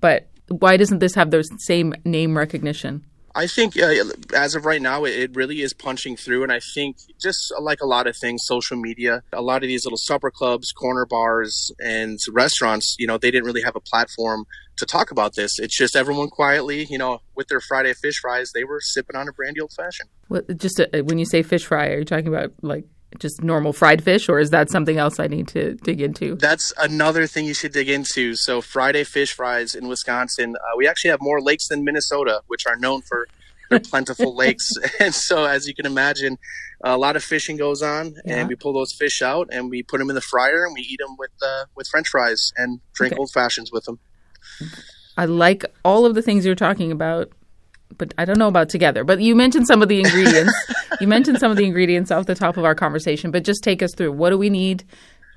but 0.00 0.28
why 0.48 0.76
doesn't 0.76 1.00
this 1.00 1.14
have 1.14 1.30
the 1.30 1.42
same 1.58 1.94
name 2.04 2.36
recognition? 2.36 3.04
I 3.38 3.46
think 3.46 3.78
uh, 3.78 3.94
as 4.34 4.56
of 4.56 4.66
right 4.66 4.82
now, 4.82 5.04
it 5.04 5.36
really 5.36 5.62
is 5.62 5.72
punching 5.72 6.16
through. 6.16 6.42
And 6.42 6.50
I 6.50 6.58
think 6.58 6.96
just 7.20 7.52
like 7.60 7.80
a 7.80 7.86
lot 7.86 8.08
of 8.08 8.16
things, 8.16 8.42
social 8.44 8.76
media, 8.76 9.22
a 9.32 9.40
lot 9.40 9.62
of 9.62 9.68
these 9.68 9.84
little 9.84 9.96
supper 9.96 10.32
clubs, 10.32 10.72
corner 10.72 11.06
bars, 11.06 11.70
and 11.78 12.18
restaurants, 12.32 12.96
you 12.98 13.06
know, 13.06 13.16
they 13.16 13.30
didn't 13.30 13.44
really 13.44 13.62
have 13.62 13.76
a 13.76 13.80
platform 13.80 14.44
to 14.78 14.86
talk 14.86 15.12
about 15.12 15.36
this. 15.36 15.60
It's 15.60 15.78
just 15.78 15.94
everyone 15.94 16.30
quietly, 16.30 16.88
you 16.90 16.98
know, 16.98 17.20
with 17.36 17.46
their 17.46 17.60
Friday 17.60 17.94
fish 17.94 18.18
fries, 18.20 18.50
they 18.52 18.64
were 18.64 18.80
sipping 18.80 19.14
on 19.14 19.28
a 19.28 19.32
brandy 19.32 19.60
old 19.60 19.72
fashioned. 19.72 20.08
Well, 20.28 20.42
just 20.56 20.80
a, 20.80 20.98
uh, 20.98 21.04
when 21.04 21.18
you 21.18 21.24
say 21.24 21.44
fish 21.44 21.64
fry, 21.64 21.90
are 21.90 21.98
you 22.00 22.04
talking 22.04 22.26
about 22.26 22.50
like 22.62 22.86
just 23.18 23.42
normal 23.42 23.72
fried 23.72 24.02
fish, 24.04 24.28
or 24.28 24.38
is 24.38 24.50
that 24.50 24.70
something 24.70 24.98
else 24.98 25.18
I 25.18 25.26
need 25.26 25.48
to 25.48 25.74
dig 25.74 26.00
into? 26.00 26.34
That's 26.34 26.72
another 26.78 27.26
thing 27.26 27.46
you 27.46 27.54
should 27.54 27.72
dig 27.72 27.88
into. 27.88 28.34
So, 28.34 28.60
Friday 28.60 29.04
fish 29.04 29.32
fries 29.32 29.74
in 29.74 29.88
Wisconsin, 29.88 30.56
uh, 30.56 30.76
we 30.76 30.86
actually 30.86 31.10
have 31.10 31.20
more 31.22 31.40
lakes 31.40 31.68
than 31.68 31.84
Minnesota, 31.84 32.42
which 32.46 32.66
are 32.66 32.76
known 32.76 33.02
for 33.02 33.26
their 33.70 33.80
plentiful 33.80 34.34
lakes. 34.44 34.70
And 35.00 35.14
so, 35.14 35.44
as 35.44 35.66
you 35.66 35.74
can 35.74 35.86
imagine, 35.86 36.38
a 36.82 36.98
lot 36.98 37.16
of 37.16 37.24
fishing 37.24 37.56
goes 37.56 37.82
on, 37.82 38.14
yeah. 38.24 38.40
and 38.40 38.48
we 38.48 38.54
pull 38.54 38.72
those 38.72 38.92
fish 38.92 39.22
out 39.22 39.48
and 39.50 39.70
we 39.70 39.82
put 39.82 39.98
them 39.98 40.10
in 40.10 40.14
the 40.14 40.20
fryer 40.20 40.64
and 40.64 40.74
we 40.74 40.82
eat 40.82 41.00
them 41.00 41.16
with 41.18 41.30
uh, 41.42 41.64
with 41.74 41.88
French 41.88 42.08
fries 42.08 42.52
and 42.56 42.80
drink 42.92 43.14
okay. 43.14 43.20
old 43.20 43.30
fashions 43.30 43.72
with 43.72 43.84
them. 43.84 43.98
I 45.16 45.24
like 45.24 45.64
all 45.84 46.04
of 46.06 46.14
the 46.14 46.22
things 46.22 46.46
you're 46.46 46.54
talking 46.54 46.92
about 46.92 47.32
but 47.96 48.12
I 48.18 48.24
don't 48.24 48.38
know 48.38 48.48
about 48.48 48.68
together. 48.68 49.04
But 49.04 49.20
you 49.20 49.34
mentioned 49.34 49.66
some 49.66 49.82
of 49.82 49.88
the 49.88 49.98
ingredients. 49.98 50.52
you 51.00 51.06
mentioned 51.06 51.38
some 51.38 51.50
of 51.50 51.56
the 51.56 51.64
ingredients 51.64 52.10
off 52.10 52.26
the 52.26 52.34
top 52.34 52.56
of 52.56 52.64
our 52.64 52.74
conversation, 52.74 53.30
but 53.30 53.44
just 53.44 53.62
take 53.62 53.82
us 53.82 53.94
through 53.94 54.12
what 54.12 54.30
do 54.30 54.38
we 54.38 54.50
need 54.50 54.84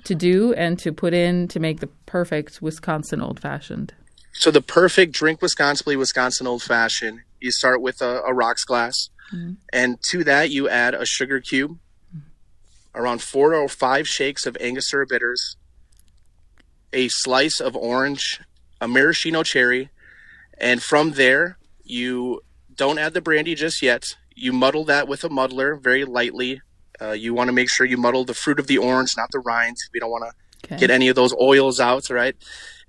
to 0.03 0.15
do 0.15 0.53
and 0.53 0.77
to 0.79 0.91
put 0.91 1.13
in 1.13 1.47
to 1.49 1.59
make 1.59 1.79
the 1.79 1.87
perfect 2.05 2.61
Wisconsin 2.61 3.21
old 3.21 3.39
fashioned? 3.39 3.93
So 4.33 4.51
the 4.51 4.61
perfect 4.61 5.13
drink 5.13 5.41
Wisconsin 5.41 5.97
Wisconsin 5.97 6.47
old 6.47 6.63
fashioned, 6.63 7.21
you 7.39 7.51
start 7.51 7.81
with 7.81 8.01
a, 8.01 8.21
a 8.21 8.33
rocks 8.33 8.63
glass, 8.63 9.09
mm-hmm. 9.33 9.53
and 9.71 9.97
to 10.09 10.23
that 10.23 10.49
you 10.49 10.69
add 10.69 10.93
a 10.93 11.05
sugar 11.05 11.39
cube, 11.39 11.77
around 12.95 13.21
four 13.21 13.53
or 13.53 13.67
five 13.67 14.07
shakes 14.07 14.45
of 14.45 14.57
Angostura 14.59 15.05
bitters, 15.07 15.57
a 16.93 17.07
slice 17.09 17.59
of 17.59 17.75
orange, 17.75 18.41
a 18.79 18.87
maraschino 18.87 19.43
cherry, 19.43 19.89
and 20.57 20.81
from 20.81 21.11
there 21.11 21.57
you 21.91 22.41
don't 22.73 22.97
add 22.97 23.13
the 23.13 23.21
brandy 23.21 23.53
just 23.53 23.81
yet. 23.81 24.15
You 24.35 24.53
muddle 24.53 24.85
that 24.85 25.07
with 25.07 25.23
a 25.23 25.29
muddler 25.29 25.75
very 25.75 26.05
lightly. 26.05 26.61
Uh, 27.01 27.11
you 27.11 27.33
want 27.33 27.49
to 27.49 27.53
make 27.53 27.69
sure 27.69 27.85
you 27.85 27.97
muddle 27.97 28.23
the 28.23 28.33
fruit 28.33 28.59
of 28.59 28.67
the 28.67 28.77
orange, 28.77 29.11
not 29.17 29.29
the 29.31 29.39
rinds. 29.39 29.81
We 29.93 29.99
don't 29.99 30.09
want 30.09 30.23
to 30.23 30.67
okay. 30.67 30.79
get 30.79 30.89
any 30.89 31.09
of 31.09 31.15
those 31.15 31.33
oils 31.33 31.79
out, 31.79 32.09
right? 32.09 32.35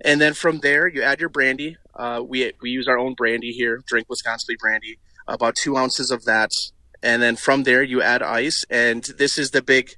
And 0.01 0.21
then 0.21 0.33
from 0.33 0.59
there, 0.59 0.87
you 0.87 1.01
add 1.01 1.19
your 1.19 1.29
brandy. 1.29 1.77
Uh, 1.93 2.21
we 2.25 2.53
we 2.61 2.69
use 2.69 2.87
our 2.87 2.97
own 2.97 3.13
brandy 3.13 3.51
here, 3.51 3.81
drink 3.85 4.09
Wisconsin 4.09 4.55
brandy. 4.59 4.99
About 5.27 5.55
two 5.55 5.77
ounces 5.77 6.11
of 6.11 6.25
that, 6.25 6.49
and 7.01 7.21
then 7.21 7.35
from 7.35 7.63
there 7.63 7.81
you 7.81 8.01
add 8.01 8.21
ice. 8.21 8.63
And 8.69 9.03
this 9.17 9.37
is 9.37 9.51
the 9.51 9.61
big. 9.61 9.95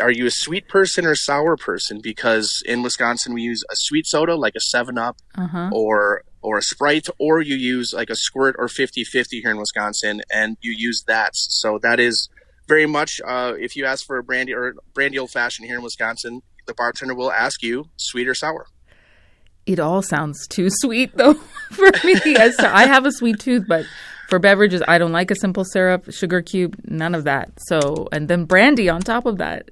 Are 0.00 0.10
you 0.10 0.26
a 0.26 0.30
sweet 0.30 0.68
person 0.68 1.04
or 1.04 1.14
sour 1.14 1.56
person? 1.56 2.00
Because 2.02 2.62
in 2.64 2.82
Wisconsin 2.82 3.34
we 3.34 3.42
use 3.42 3.62
a 3.70 3.76
sweet 3.76 4.06
soda 4.06 4.34
like 4.34 4.54
a 4.56 4.60
Seven 4.60 4.96
Up 4.96 5.16
uh-huh. 5.34 5.70
or 5.72 6.22
or 6.42 6.58
a 6.58 6.62
Sprite, 6.62 7.08
or 7.18 7.40
you 7.40 7.56
use 7.56 7.92
like 7.94 8.10
a 8.10 8.16
squirt 8.16 8.56
or 8.58 8.68
50 8.68 9.04
50 9.04 9.40
here 9.40 9.50
in 9.50 9.56
Wisconsin, 9.56 10.22
and 10.32 10.56
you 10.60 10.72
use 10.76 11.02
that. 11.06 11.30
So 11.34 11.78
that 11.82 12.00
is 12.00 12.28
very 12.68 12.86
much, 12.86 13.20
uh, 13.26 13.54
if 13.58 13.76
you 13.76 13.84
ask 13.84 14.04
for 14.04 14.18
a 14.18 14.22
brandy 14.22 14.54
or 14.54 14.74
brandy 14.94 15.18
old 15.18 15.30
fashioned 15.30 15.66
here 15.66 15.76
in 15.76 15.82
Wisconsin, 15.82 16.42
the 16.66 16.74
bartender 16.74 17.14
will 17.14 17.32
ask 17.32 17.62
you 17.62 17.86
sweet 17.96 18.28
or 18.28 18.34
sour. 18.34 18.66
It 19.66 19.80
all 19.80 20.02
sounds 20.02 20.46
too 20.46 20.68
sweet, 20.70 21.16
though, 21.16 21.34
for 21.72 21.90
me. 22.04 22.36
I 22.36 22.86
have 22.86 23.04
a 23.04 23.12
sweet 23.12 23.40
tooth, 23.40 23.64
but 23.66 23.84
for 24.28 24.38
beverages, 24.38 24.82
I 24.86 24.98
don't 24.98 25.12
like 25.12 25.30
a 25.30 25.36
simple 25.36 25.64
syrup, 25.64 26.12
sugar 26.12 26.42
cube, 26.42 26.76
none 26.84 27.14
of 27.14 27.24
that. 27.24 27.50
So, 27.68 28.08
and 28.12 28.28
then 28.28 28.44
brandy 28.44 28.88
on 28.88 29.00
top 29.00 29.26
of 29.26 29.38
that 29.38 29.70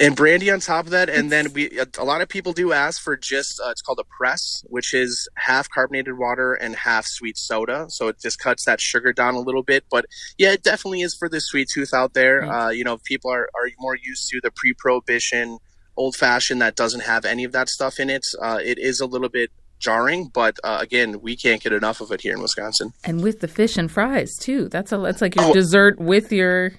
and 0.00 0.14
brandy 0.14 0.50
on 0.50 0.60
top 0.60 0.84
of 0.84 0.92
that 0.92 1.08
and 1.08 1.30
then 1.30 1.52
we 1.52 1.78
a, 1.98 2.04
lot 2.04 2.20
of 2.20 2.28
people 2.28 2.52
do 2.52 2.72
ask 2.72 3.02
for 3.02 3.16
just 3.16 3.60
uh, 3.64 3.70
it's 3.70 3.82
called 3.82 3.98
a 3.98 4.04
press 4.04 4.64
which 4.68 4.94
is 4.94 5.28
half 5.36 5.68
carbonated 5.68 6.16
water 6.16 6.54
and 6.54 6.76
half 6.76 7.04
sweet 7.06 7.36
soda. 7.36 7.86
So 7.88 8.08
it 8.08 8.20
just 8.20 8.38
cuts 8.38 8.64
that 8.64 8.80
sugar 8.80 9.12
down 9.12 9.34
a 9.34 9.40
little 9.40 9.62
bit 9.62 9.84
but 9.90 10.06
yeah 10.36 10.52
it 10.52 10.62
definitely 10.62 11.02
is 11.02 11.14
for 11.14 11.28
the 11.28 11.40
sweet 11.40 11.68
tooth 11.72 11.92
out 11.92 12.14
there. 12.14 12.40
Right. 12.40 12.66
uh, 12.66 12.70
you 12.70 12.84
know 12.84 12.98
people 13.04 13.30
are, 13.30 13.48
are 13.54 13.68
more 13.78 13.96
used 13.96 14.28
to 14.30 14.40
the 14.40 14.50
pre-prohibition 14.50 15.58
old 15.96 16.14
fashioned 16.16 16.62
that 16.62 16.76
doesn't 16.76 17.02
have 17.02 17.24
any 17.24 17.44
of 17.44 17.52
that 17.52 17.68
stuff 17.68 17.98
in 17.98 18.08
it. 18.08 18.24
Uh, 18.40 18.60
it 18.62 18.78
is 18.78 19.00
a 19.00 19.06
little 19.06 19.28
bit 19.28 19.50
jarring 19.80 20.28
but 20.34 20.58
uh, 20.64 20.78
again 20.80 21.20
we 21.20 21.36
can't 21.36 21.62
get 21.62 21.72
enough 21.72 22.00
of 22.00 22.10
it 22.12 22.20
here 22.20 22.34
in 22.34 22.42
wisconsin. 22.42 22.92
And 23.04 23.22
with 23.22 23.40
the 23.40 23.48
fish 23.48 23.76
and 23.76 23.90
fries 23.90 24.36
too. 24.36 24.68
That's 24.68 24.92
a 24.92 24.98
that's 24.98 25.20
like 25.20 25.34
your 25.34 25.46
oh. 25.46 25.52
dessert 25.52 25.98
with 25.98 26.32
your 26.32 26.72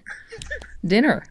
dinner 0.86 1.24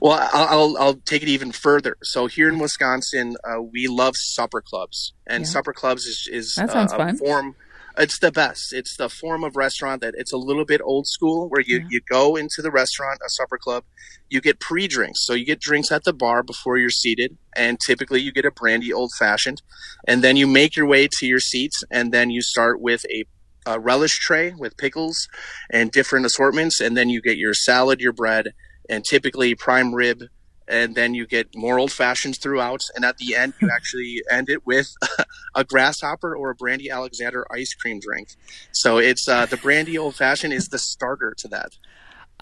well, 0.00 0.28
I'll, 0.32 0.46
I'll, 0.48 0.76
I'll 0.78 0.94
take 0.94 1.22
it 1.22 1.28
even 1.28 1.52
further. 1.52 1.96
So 2.02 2.26
here 2.26 2.48
in 2.48 2.58
Wisconsin, 2.58 3.36
uh, 3.44 3.62
we 3.62 3.86
love 3.88 4.14
supper 4.16 4.60
clubs, 4.60 5.12
and 5.26 5.42
yeah. 5.42 5.48
supper 5.48 5.72
clubs 5.72 6.04
is 6.04 6.28
is 6.30 6.54
that 6.54 6.70
sounds 6.70 6.92
uh, 6.92 6.98
fun. 6.98 7.16
form. 7.16 7.56
It's 7.96 8.18
the 8.18 8.32
best. 8.32 8.72
It's 8.72 8.96
the 8.96 9.08
form 9.08 9.44
of 9.44 9.54
restaurant 9.54 10.00
that 10.00 10.14
it's 10.16 10.32
a 10.32 10.36
little 10.36 10.64
bit 10.64 10.80
old 10.82 11.06
school, 11.06 11.48
where 11.48 11.60
you, 11.60 11.78
yeah. 11.78 11.86
you 11.90 12.00
go 12.10 12.34
into 12.34 12.60
the 12.60 12.72
restaurant, 12.72 13.20
a 13.24 13.30
supper 13.30 13.56
club, 13.56 13.84
you 14.28 14.40
get 14.40 14.58
pre 14.58 14.88
drinks. 14.88 15.24
So 15.24 15.32
you 15.32 15.44
get 15.44 15.60
drinks 15.60 15.92
at 15.92 16.02
the 16.02 16.12
bar 16.12 16.42
before 16.42 16.76
you're 16.76 16.90
seated, 16.90 17.36
and 17.54 17.78
typically 17.86 18.20
you 18.20 18.32
get 18.32 18.44
a 18.44 18.50
brandy 18.50 18.92
old 18.92 19.12
fashioned, 19.16 19.62
and 20.08 20.24
then 20.24 20.36
you 20.36 20.48
make 20.48 20.74
your 20.74 20.86
way 20.86 21.08
to 21.18 21.26
your 21.26 21.38
seats, 21.38 21.84
and 21.88 22.12
then 22.12 22.30
you 22.30 22.42
start 22.42 22.80
with 22.80 23.04
a 23.10 23.24
a 23.66 23.80
relish 23.80 24.18
tray 24.18 24.52
with 24.52 24.76
pickles 24.76 25.28
and 25.70 25.90
different 25.90 26.26
assortments, 26.26 26.80
and 26.80 26.96
then 26.96 27.08
you 27.08 27.22
get 27.22 27.38
your 27.38 27.54
salad, 27.54 28.00
your 28.00 28.12
bread, 28.12 28.52
and 28.88 29.04
typically 29.04 29.54
prime 29.54 29.94
rib 29.94 30.24
and 30.66 30.94
then 30.94 31.14
you 31.14 31.26
get 31.26 31.54
more 31.54 31.78
old 31.78 31.92
fashions 31.92 32.38
throughout. 32.38 32.80
And 32.94 33.04
at 33.04 33.18
the 33.18 33.36
end 33.36 33.54
you 33.60 33.70
actually 33.74 34.22
end 34.30 34.48
it 34.48 34.66
with 34.66 34.92
a 35.54 35.64
grasshopper 35.64 36.36
or 36.36 36.50
a 36.50 36.54
brandy 36.54 36.90
alexander 36.90 37.46
ice 37.52 37.74
cream 37.74 38.00
drink. 38.00 38.28
So 38.72 38.98
it's 38.98 39.28
uh, 39.28 39.46
the 39.46 39.56
brandy 39.56 39.98
old 39.98 40.16
fashioned 40.16 40.52
is 40.52 40.68
the 40.68 40.78
starter 40.78 41.34
to 41.38 41.48
that. 41.48 41.72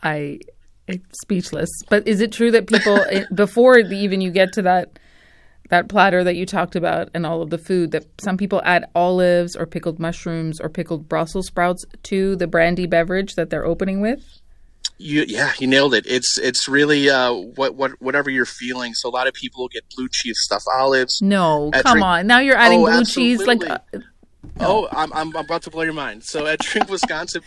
I 0.03 0.41
speechless. 1.23 1.71
But 1.89 2.07
is 2.07 2.21
it 2.21 2.33
true 2.33 2.51
that 2.51 2.67
people 2.67 3.05
before 3.35 3.79
even 3.79 4.21
you 4.21 4.31
get 4.31 4.53
to 4.55 4.63
that 4.63 4.99
that 5.69 5.89
platter 5.89 6.23
that 6.23 6.37
you 6.37 6.45
talked 6.45 6.77
about 6.77 7.09
and 7.15 7.25
all 7.25 7.41
of 7.41 7.49
the 7.49 7.57
food 7.57 7.93
that 7.93 8.05
some 8.21 8.37
people 8.37 8.61
add 8.63 8.85
olives 8.95 9.57
or 9.57 9.65
pickled 9.65 9.99
mushrooms 9.99 10.61
or 10.61 10.69
pickled 10.69 11.09
brussels 11.09 11.47
sprouts 11.47 11.87
to 12.03 12.37
the 12.37 12.47
brandy 12.47 12.85
beverage 12.85 13.37
that 13.37 13.49
they're 13.49 13.65
opening 13.65 14.03
with 14.03 14.42
you, 15.03 15.25
yeah, 15.27 15.53
you 15.59 15.67
nailed 15.67 15.95
it. 15.95 16.07
It's 16.07 16.39
it's 16.39 16.69
really 16.69 17.11
uh, 17.11 17.33
what 17.33 17.75
what 17.75 18.01
whatever 18.01 18.31
you're 18.31 18.47
feeling. 18.47 18.95
So 18.95 19.09
a 19.09 19.11
lot 19.11 19.27
of 19.27 19.35
people 19.35 19.69
get 19.69 19.85
blue 19.95 20.09
cheese 20.11 20.39
stuffed 20.41 20.67
olives. 20.75 21.21
No, 21.21 21.71
come 21.73 21.95
drink- 21.95 22.05
on. 22.05 22.27
Now 22.27 22.39
you're 22.39 22.57
adding 22.57 22.81
oh, 22.81 22.87
blue 22.87 23.01
absolutely. 23.01 23.37
cheese 23.37 23.47
like. 23.47 23.71
Uh, 23.71 23.99
no. 24.59 24.67
Oh, 24.67 24.89
I'm, 24.91 25.13
I'm 25.13 25.35
about 25.35 25.63
to 25.63 25.71
blow 25.71 25.83
your 25.83 25.93
mind. 25.93 26.25
So 26.25 26.47
at 26.47 26.59
Drink 26.59 26.91
Wisconsin, 26.91 27.43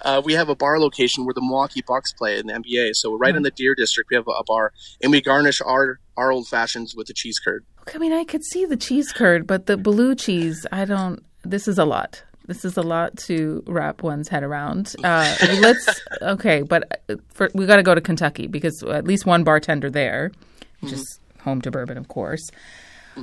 uh, 0.00 0.22
we 0.24 0.32
have 0.32 0.48
a 0.48 0.56
bar 0.56 0.80
location 0.80 1.24
where 1.24 1.34
the 1.34 1.42
Milwaukee 1.42 1.82
Bucks 1.86 2.12
play 2.14 2.38
in 2.38 2.46
the 2.46 2.54
NBA. 2.54 2.92
So 2.94 3.14
right 3.16 3.28
mm-hmm. 3.28 3.36
in 3.36 3.42
the 3.42 3.50
Deer 3.50 3.74
District, 3.74 4.08
we 4.10 4.16
have 4.16 4.26
a, 4.26 4.30
a, 4.30 4.44
bar, 4.44 4.72
and 5.02 5.12
we 5.12 5.20
garnish 5.20 5.60
our 5.60 6.00
our 6.16 6.32
old 6.32 6.48
fashions 6.48 6.94
with 6.96 7.06
the 7.06 7.14
cheese 7.14 7.38
curd. 7.38 7.64
I 7.94 7.98
mean, 7.98 8.12
I 8.12 8.24
could 8.24 8.44
see 8.44 8.64
the 8.64 8.76
cheese 8.76 9.12
curd, 9.12 9.46
but 9.46 9.66
the 9.66 9.76
blue 9.76 10.14
cheese, 10.14 10.66
I 10.72 10.84
don't. 10.84 11.22
This 11.44 11.68
is 11.68 11.78
a 11.78 11.84
lot. 11.84 12.22
This 12.48 12.64
is 12.64 12.78
a 12.78 12.82
lot 12.82 13.16
to 13.26 13.62
wrap 13.66 14.02
one's 14.02 14.28
head 14.28 14.42
around. 14.42 14.96
Uh, 15.04 15.36
let's 15.60 16.00
okay, 16.22 16.62
but 16.62 17.02
uh, 17.08 17.16
for, 17.28 17.50
we 17.54 17.66
got 17.66 17.76
to 17.76 17.82
go 17.82 17.94
to 17.94 18.00
Kentucky 18.00 18.46
because 18.46 18.82
at 18.82 19.04
least 19.04 19.26
one 19.26 19.44
bartender 19.44 19.90
there, 19.90 20.32
which 20.80 20.92
mm-hmm. 20.92 21.00
is 21.00 21.20
home 21.40 21.60
to 21.60 21.70
bourbon, 21.70 21.98
of 21.98 22.08
course, 22.08 22.40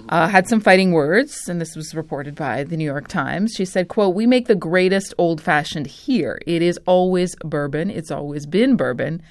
uh, 0.09 0.27
had 0.27 0.47
some 0.47 0.59
fighting 0.59 0.91
words, 0.91 1.49
and 1.49 1.59
this 1.59 1.75
was 1.75 1.95
reported 1.95 2.35
by 2.35 2.63
the 2.63 2.77
New 2.77 2.85
York 2.85 3.07
Times. 3.07 3.53
She 3.57 3.65
said, 3.65 3.87
"quote 3.87 4.13
We 4.13 4.27
make 4.27 4.45
the 4.45 4.53
greatest 4.53 5.15
old 5.17 5.41
fashioned 5.41 5.87
here. 5.87 6.39
It 6.45 6.61
is 6.61 6.77
always 6.85 7.35
bourbon. 7.43 7.89
It's 7.89 8.11
always 8.11 8.45
been 8.45 8.75
bourbon. 8.75 9.23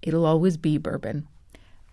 It'll 0.00 0.24
always 0.26 0.56
be 0.56 0.78
bourbon." 0.78 1.28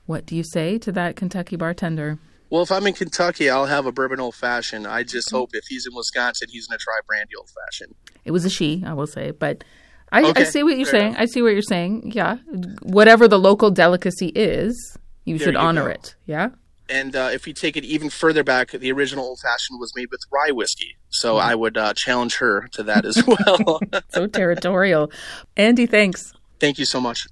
What 0.06 0.26
do 0.26 0.38
you 0.38 0.44
say 0.44 0.78
to 0.80 0.92
that 0.94 1.18
Kentucky 1.18 1.58
bartender? 1.58 2.18
Well, 2.52 2.62
if 2.62 2.72
I'm 2.72 2.86
in 2.86 2.94
Kentucky, 2.94 3.50
I'll 3.50 3.66
have 3.66 3.86
a 3.86 3.94
bourbon 3.94 4.20
old 4.20 4.36
fashioned. 4.36 4.86
I 4.86 5.04
just 5.04 5.30
mm-hmm. 5.30 5.38
hope 5.38 5.50
if 5.54 5.64
he's 5.70 5.88
in 5.88 5.96
Wisconsin, 5.96 6.50
he's 6.52 6.68
going 6.68 6.78
to 6.78 6.84
try 6.84 7.00
brandy 7.08 7.34
old 7.38 7.50
fashioned. 7.50 7.96
It 8.26 8.32
was 8.32 8.44
a 8.44 8.50
she, 8.50 8.84
I 8.86 8.94
will 8.94 9.08
say, 9.08 9.32
but 9.32 9.64
I, 10.12 10.22
okay, 10.30 10.42
I 10.42 10.44
see 10.44 10.62
what 10.62 10.76
you're 10.76 10.86
saying. 10.86 11.12
Enough. 11.14 11.22
I 11.22 11.26
see 11.26 11.42
what 11.42 11.54
you're 11.54 11.62
saying. 11.62 12.12
Yeah, 12.14 12.38
whatever 12.84 13.30
the 13.30 13.40
local 13.40 13.72
delicacy 13.72 14.28
is, 14.36 14.98
you 15.24 15.38
there 15.38 15.46
should 15.46 15.54
you 15.54 15.62
honor 15.62 15.86
go. 15.86 15.92
it. 15.92 16.16
Yeah. 16.26 16.50
And 16.90 17.16
uh, 17.16 17.30
if 17.32 17.46
we 17.46 17.54
take 17.54 17.78
it 17.78 17.86
even 17.86 18.10
further 18.10 18.44
back, 18.44 18.72
the 18.72 18.92
original 18.92 19.24
old 19.24 19.40
fashioned 19.40 19.80
was 19.80 19.94
made 19.96 20.12
with 20.12 20.20
rye 20.30 20.52
whiskey. 20.52 20.98
So 21.10 21.36
Mm. 21.36 21.42
I 21.42 21.56
would 21.56 21.78
uh, 21.78 21.94
challenge 21.94 22.36
her 22.38 22.68
to 22.74 22.84
that 22.84 23.06
as 23.06 23.24
well. 23.26 23.80
so 24.10 24.28
territorial. 24.28 25.10
Andy, 25.56 25.86
thanks. 25.86 26.34
Thank 26.60 26.80
you 26.80 26.86
so 26.86 27.00
much. 27.00 27.28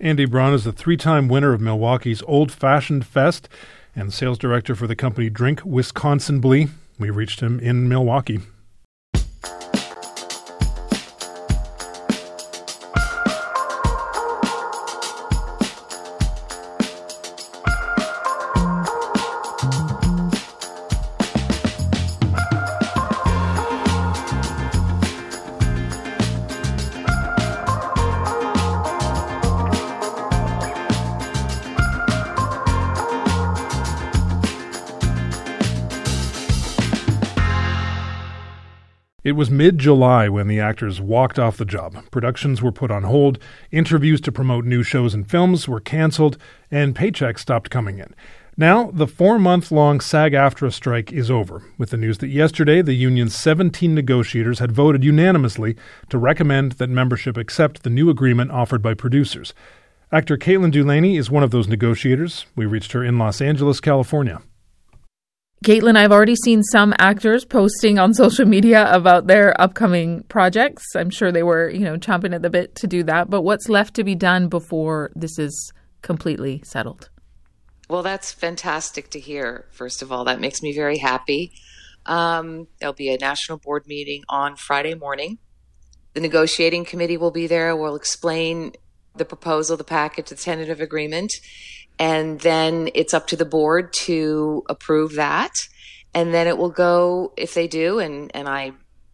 Andy 0.00 0.24
Braun 0.24 0.54
is 0.54 0.64
a 0.64 0.72
three 0.72 0.96
time 0.96 1.26
winner 1.26 1.52
of 1.52 1.60
Milwaukee's 1.60 2.22
Old 2.28 2.52
Fashioned 2.52 3.04
Fest 3.04 3.48
and 3.98 4.14
sales 4.14 4.38
director 4.38 4.74
for 4.74 4.86
the 4.86 4.96
company 4.96 5.28
Drink 5.28 5.60
Wisconsinbly. 5.64 6.68
We 6.98 7.10
reached 7.10 7.40
him 7.40 7.58
in 7.60 7.88
Milwaukee. 7.88 8.40
It 39.28 39.36
was 39.36 39.50
mid 39.50 39.76
July 39.76 40.30
when 40.30 40.48
the 40.48 40.58
actors 40.58 41.02
walked 41.02 41.38
off 41.38 41.58
the 41.58 41.66
job. 41.66 42.02
Productions 42.10 42.62
were 42.62 42.72
put 42.72 42.90
on 42.90 43.02
hold, 43.02 43.38
interviews 43.70 44.22
to 44.22 44.32
promote 44.32 44.64
new 44.64 44.82
shows 44.82 45.12
and 45.12 45.28
films 45.28 45.68
were 45.68 45.80
canceled, 45.80 46.38
and 46.70 46.96
paychecks 46.96 47.40
stopped 47.40 47.68
coming 47.68 47.98
in. 47.98 48.14
Now, 48.56 48.90
the 48.90 49.06
four 49.06 49.38
month 49.38 49.70
long 49.70 50.00
SAG 50.00 50.32
AFTRA 50.32 50.72
strike 50.72 51.12
is 51.12 51.30
over, 51.30 51.62
with 51.76 51.90
the 51.90 51.98
news 51.98 52.16
that 52.18 52.28
yesterday 52.28 52.80
the 52.80 52.94
union's 52.94 53.34
17 53.34 53.94
negotiators 53.94 54.60
had 54.60 54.72
voted 54.72 55.04
unanimously 55.04 55.76
to 56.08 56.16
recommend 56.16 56.72
that 56.72 56.88
membership 56.88 57.36
accept 57.36 57.82
the 57.82 57.90
new 57.90 58.08
agreement 58.08 58.50
offered 58.50 58.80
by 58.80 58.94
producers. 58.94 59.52
Actor 60.10 60.38
Caitlin 60.38 60.72
Dulany 60.72 61.18
is 61.18 61.30
one 61.30 61.42
of 61.42 61.50
those 61.50 61.68
negotiators. 61.68 62.46
We 62.56 62.64
reached 62.64 62.92
her 62.92 63.04
in 63.04 63.18
Los 63.18 63.42
Angeles, 63.42 63.78
California. 63.78 64.40
Caitlin, 65.64 65.96
I've 65.96 66.12
already 66.12 66.36
seen 66.36 66.62
some 66.62 66.94
actors 66.98 67.44
posting 67.44 67.98
on 67.98 68.14
social 68.14 68.46
media 68.46 68.92
about 68.94 69.26
their 69.26 69.60
upcoming 69.60 70.22
projects. 70.24 70.84
I'm 70.94 71.10
sure 71.10 71.32
they 71.32 71.42
were, 71.42 71.68
you 71.68 71.80
know, 71.80 71.96
chomping 71.96 72.34
at 72.34 72.42
the 72.42 72.50
bit 72.50 72.74
to 72.76 72.86
do 72.86 73.02
that. 73.04 73.28
But 73.28 73.42
what's 73.42 73.68
left 73.68 73.94
to 73.94 74.04
be 74.04 74.14
done 74.14 74.48
before 74.48 75.10
this 75.14 75.38
is 75.38 75.72
completely 76.02 76.62
settled? 76.64 77.10
Well, 77.90 78.02
that's 78.02 78.32
fantastic 78.32 79.10
to 79.10 79.20
hear. 79.20 79.66
First 79.72 80.02
of 80.02 80.12
all, 80.12 80.24
that 80.24 80.40
makes 80.40 80.62
me 80.62 80.74
very 80.74 80.98
happy. 80.98 81.52
Um, 82.06 82.68
there'll 82.78 82.92
be 82.92 83.12
a 83.12 83.18
national 83.18 83.58
board 83.58 83.84
meeting 83.86 84.24
on 84.28 84.56
Friday 84.56 84.94
morning. 84.94 85.38
The 86.14 86.20
negotiating 86.20 86.84
committee 86.84 87.16
will 87.16 87.30
be 87.30 87.46
there. 87.46 87.74
We'll 87.74 87.96
explain 87.96 88.72
the 89.14 89.24
proposal, 89.24 89.76
the 89.76 89.84
package, 89.84 90.28
the 90.28 90.34
tentative 90.34 90.80
agreement, 90.80 91.32
and 91.98 92.40
then 92.40 92.90
it's 92.94 93.14
up 93.14 93.26
to 93.28 93.36
the 93.36 93.44
board 93.44 93.92
to 94.04 94.62
approve 94.68 95.14
that. 95.14 95.52
And 96.14 96.32
then 96.32 96.46
it 96.46 96.56
will 96.56 96.70
go, 96.70 97.32
if 97.36 97.54
they 97.54 97.68
do, 97.68 97.98
and, 97.98 98.30
and 98.34 98.48
I 98.48 98.72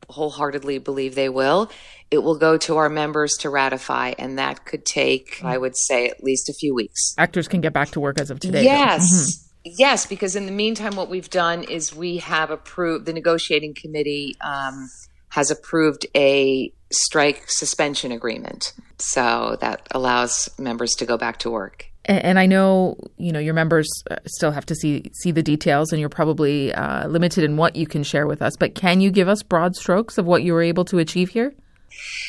wholeheartedly 0.08 0.78
believe 0.78 1.14
they 1.14 1.28
will, 1.28 1.70
it 2.10 2.18
will 2.18 2.38
go 2.38 2.56
to 2.58 2.76
our 2.76 2.88
members 2.88 3.32
to 3.40 3.50
ratify. 3.50 4.12
And 4.18 4.38
that 4.38 4.64
could 4.64 4.84
take, 4.84 5.40
I 5.42 5.58
would 5.58 5.76
say, 5.76 6.08
at 6.08 6.22
least 6.22 6.48
a 6.48 6.52
few 6.54 6.74
weeks. 6.74 7.14
Actors 7.18 7.48
can 7.48 7.60
get 7.60 7.72
back 7.72 7.90
to 7.90 8.00
work 8.00 8.20
as 8.20 8.30
of 8.30 8.38
today. 8.38 8.64
Yes. 8.64 9.12
Mhm. 9.12 9.40
Yes, 9.78 10.04
because 10.06 10.36
in 10.36 10.44
the 10.44 10.52
meantime, 10.52 10.94
what 10.94 11.08
we've 11.08 11.30
done 11.30 11.64
is 11.64 11.94
we 11.94 12.18
have 12.18 12.50
approved, 12.50 13.06
the 13.06 13.14
negotiating 13.14 13.74
committee 13.74 14.36
um, 14.44 14.88
has 15.30 15.50
approved 15.50 16.06
a 16.14 16.70
strike 16.92 17.44
suspension 17.48 18.12
agreement. 18.12 18.74
So 18.98 19.56
that 19.62 19.88
allows 19.90 20.50
members 20.58 20.92
to 20.96 21.06
go 21.06 21.16
back 21.16 21.38
to 21.40 21.50
work. 21.50 21.86
And, 22.06 22.38
I 22.38 22.44
know, 22.44 22.98
you 23.16 23.32
know, 23.32 23.38
your 23.38 23.54
members 23.54 23.88
uh, 24.10 24.16
still 24.26 24.50
have 24.50 24.66
to 24.66 24.74
see 24.74 25.10
see 25.14 25.30
the 25.30 25.42
details, 25.42 25.90
and 25.90 25.98
you're 25.98 26.10
probably 26.10 26.72
uh, 26.74 27.08
limited 27.08 27.44
in 27.44 27.56
what 27.56 27.76
you 27.76 27.86
can 27.86 28.02
share 28.02 28.26
with 28.26 28.42
us. 28.42 28.56
But 28.58 28.74
can 28.74 29.00
you 29.00 29.10
give 29.10 29.26
us 29.26 29.42
broad 29.42 29.74
strokes 29.74 30.18
of 30.18 30.26
what 30.26 30.42
you 30.42 30.52
were 30.52 30.62
able 30.62 30.84
to 30.86 30.98
achieve 30.98 31.30
here? 31.30 31.54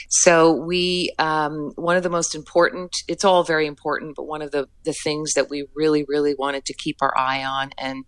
So 0.10 0.54
we, 0.54 1.12
um, 1.20 1.72
one 1.76 1.98
of 1.98 2.04
the 2.04 2.10
most 2.10 2.36
important, 2.36 2.92
it's 3.08 3.26
all 3.26 3.44
very 3.44 3.66
important, 3.66 4.16
but 4.16 4.24
one 4.24 4.42
of 4.42 4.52
the, 4.52 4.68
the 4.84 4.94
things 4.94 5.34
that 5.34 5.50
we 5.50 5.66
really, 5.76 6.06
really 6.08 6.36
wanted 6.36 6.66
to 6.66 6.74
keep 6.74 6.98
our 7.02 7.18
eye 7.18 7.44
on 7.44 7.72
and 7.78 8.06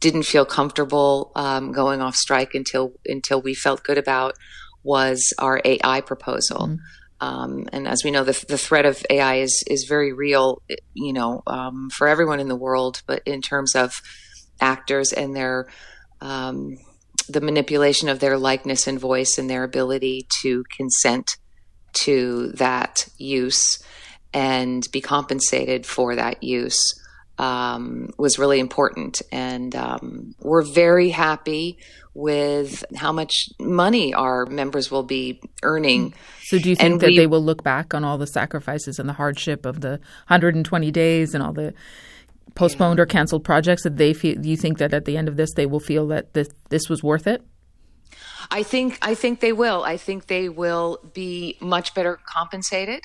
didn't 0.00 0.24
feel 0.24 0.44
comfortable 0.44 1.32
um, 1.36 1.72
going 1.72 2.00
off 2.00 2.16
strike 2.16 2.54
until 2.54 2.92
until 3.06 3.40
we 3.40 3.54
felt 3.54 3.82
good 3.82 3.98
about 3.98 4.34
was 4.82 5.32
our 5.38 5.60
AI 5.64 6.00
proposal. 6.02 6.78
Um, 7.20 7.68
and 7.72 7.88
as 7.88 8.02
we 8.04 8.10
know, 8.10 8.24
the, 8.24 8.44
the 8.46 8.58
threat 8.58 8.84
of 8.84 9.04
AI 9.08 9.36
is 9.36 9.64
is 9.66 9.86
very 9.88 10.12
real, 10.12 10.62
you 10.94 11.12
know, 11.12 11.42
um, 11.46 11.88
for 11.90 12.08
everyone 12.08 12.40
in 12.40 12.48
the 12.48 12.56
world. 12.56 13.02
But 13.06 13.22
in 13.24 13.40
terms 13.40 13.74
of 13.74 13.94
actors 14.60 15.12
and 15.12 15.34
their 15.34 15.68
um, 16.20 16.76
the 17.28 17.40
manipulation 17.40 18.08
of 18.08 18.20
their 18.20 18.38
likeness 18.38 18.86
and 18.86 19.00
voice 19.00 19.38
and 19.38 19.48
their 19.48 19.64
ability 19.64 20.26
to 20.42 20.64
consent 20.76 21.36
to 21.92 22.52
that 22.52 23.08
use 23.16 23.82
and 24.32 24.86
be 24.92 25.00
compensated 25.00 25.86
for 25.86 26.14
that 26.14 26.42
use 26.42 26.78
um, 27.38 28.10
was 28.18 28.38
really 28.38 28.60
important. 28.60 29.20
And 29.32 29.74
um, 29.76 30.34
we're 30.40 30.62
very 30.64 31.10
happy 31.10 31.78
with 32.14 32.84
how 32.96 33.12
much 33.12 33.32
money 33.60 34.14
our 34.14 34.46
members 34.46 34.90
will 34.90 35.02
be 35.02 35.40
earning. 35.62 36.14
So, 36.44 36.58
do 36.58 36.70
you 36.70 36.76
think 36.76 36.92
And 36.92 37.00
that 37.00 37.08
we- 37.08 37.16
they 37.18 37.26
will 37.26 37.42
look 37.44 37.62
back 37.62 37.92
on 37.92 38.04
all 38.04 38.16
the 38.18 38.26
sacrifices 38.26 38.98
and 38.98 39.08
the 39.08 39.12
hardship 39.12 39.66
of 39.66 39.80
the 39.82 40.00
120 40.28 40.90
days 40.90 41.34
and 41.34 41.42
all 41.42 41.52
the 41.52 41.74
postponed 42.54 42.98
or 43.00 43.06
canceled 43.06 43.44
projects? 43.44 43.82
That 43.82 43.96
they 43.98 44.14
feel? 44.14 44.40
Do 44.40 44.48
you 44.48 44.56
think 44.56 44.78
that 44.78 44.94
at 44.94 45.04
the 45.04 45.16
end 45.16 45.28
of 45.28 45.36
this, 45.36 45.52
they 45.54 45.66
will 45.66 45.80
feel 45.80 46.06
that 46.08 46.32
this 46.32 46.48
this 46.70 46.88
was 46.88 47.02
worth 47.02 47.26
it? 47.26 47.42
I 48.50 48.62
think 48.62 48.98
I 49.02 49.14
think 49.14 49.40
they 49.40 49.52
will. 49.52 49.82
I 49.84 49.96
think 49.98 50.26
they 50.26 50.48
will 50.48 50.98
be 51.12 51.58
much 51.60 51.94
better 51.94 52.18
compensated 52.32 53.02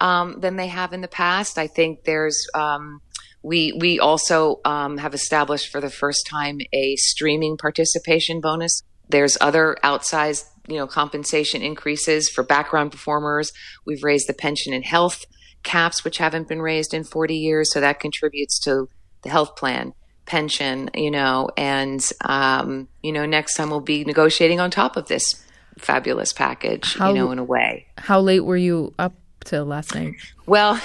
um, 0.00 0.40
than 0.40 0.56
they 0.56 0.68
have 0.68 0.92
in 0.92 1.02
the 1.02 1.08
past. 1.08 1.58
I 1.58 1.66
think 1.66 2.04
there's 2.04 2.48
um, 2.54 3.00
we 3.42 3.72
we 3.72 3.98
also 3.98 4.60
um, 4.64 4.98
have 4.98 5.14
established 5.14 5.70
for 5.70 5.80
the 5.80 5.90
first 5.90 6.26
time 6.26 6.60
a 6.72 6.96
streaming 6.96 7.56
participation 7.56 8.40
bonus. 8.40 8.82
There's 9.08 9.36
other 9.40 9.76
outsized 9.82 10.44
you 10.68 10.76
know 10.76 10.86
compensation 10.86 11.62
increases 11.62 12.28
for 12.28 12.42
background 12.44 12.92
performers. 12.92 13.52
We've 13.86 14.04
raised 14.04 14.28
the 14.28 14.34
pension 14.34 14.72
and 14.72 14.84
health 14.84 15.24
caps, 15.62 16.04
which 16.04 16.18
haven't 16.18 16.48
been 16.48 16.62
raised 16.62 16.94
in 16.94 17.04
40 17.04 17.34
years, 17.36 17.72
so 17.72 17.80
that 17.80 18.00
contributes 18.00 18.58
to 18.60 18.88
the 19.22 19.28
health 19.28 19.56
plan 19.56 19.94
pension, 20.26 20.88
you 20.94 21.10
know, 21.10 21.50
and 21.56 22.08
um, 22.24 22.88
you 23.02 23.12
know, 23.12 23.26
next 23.26 23.54
time 23.54 23.70
we'll 23.70 23.80
be 23.80 24.04
negotiating 24.04 24.60
on 24.60 24.70
top 24.70 24.96
of 24.96 25.08
this 25.08 25.44
fabulous 25.78 26.32
package, 26.32 26.94
How- 26.96 27.08
you 27.08 27.14
know, 27.14 27.32
in 27.32 27.38
a 27.38 27.44
way. 27.44 27.86
How 27.98 28.20
late 28.20 28.40
were 28.40 28.56
you 28.56 28.94
up 28.98 29.14
till 29.44 29.64
last 29.64 29.94
night? 29.94 30.14
Well, 30.46 30.80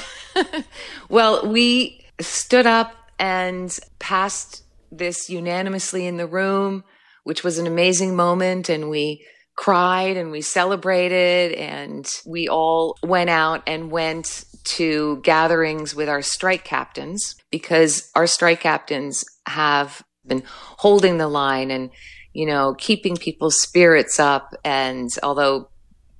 well, 1.09 1.47
we 1.47 2.04
stood 2.19 2.65
up 2.65 2.93
and 3.19 3.77
passed 3.99 4.63
this 4.91 5.29
unanimously 5.29 6.05
in 6.05 6.17
the 6.17 6.27
room, 6.27 6.83
which 7.23 7.43
was 7.43 7.57
an 7.57 7.67
amazing 7.67 8.15
moment, 8.15 8.69
and 8.69 8.89
we 8.89 9.25
cried 9.55 10.17
and 10.17 10.31
we 10.31 10.41
celebrated 10.41 11.53
and 11.53 12.05
we 12.25 12.49
all 12.49 12.97
went 13.01 13.29
out 13.29 13.63
and 13.65 13.89
went 13.89 14.43
to 14.65 15.17
gatherings 15.23 15.95
with 15.95 16.09
our 16.09 16.21
strike 16.21 16.65
captains 16.65 17.35
because 17.51 18.11
our 18.15 18.27
strike 18.27 18.59
captains 18.59 19.23
have 19.47 20.03
been 20.27 20.43
holding 20.45 21.17
the 21.17 21.27
line 21.27 21.71
and 21.71 21.89
you 22.33 22.45
know 22.45 22.75
keeping 22.77 23.15
people's 23.15 23.61
spirits 23.61 24.19
up. 24.19 24.53
And 24.65 25.09
although 25.23 25.69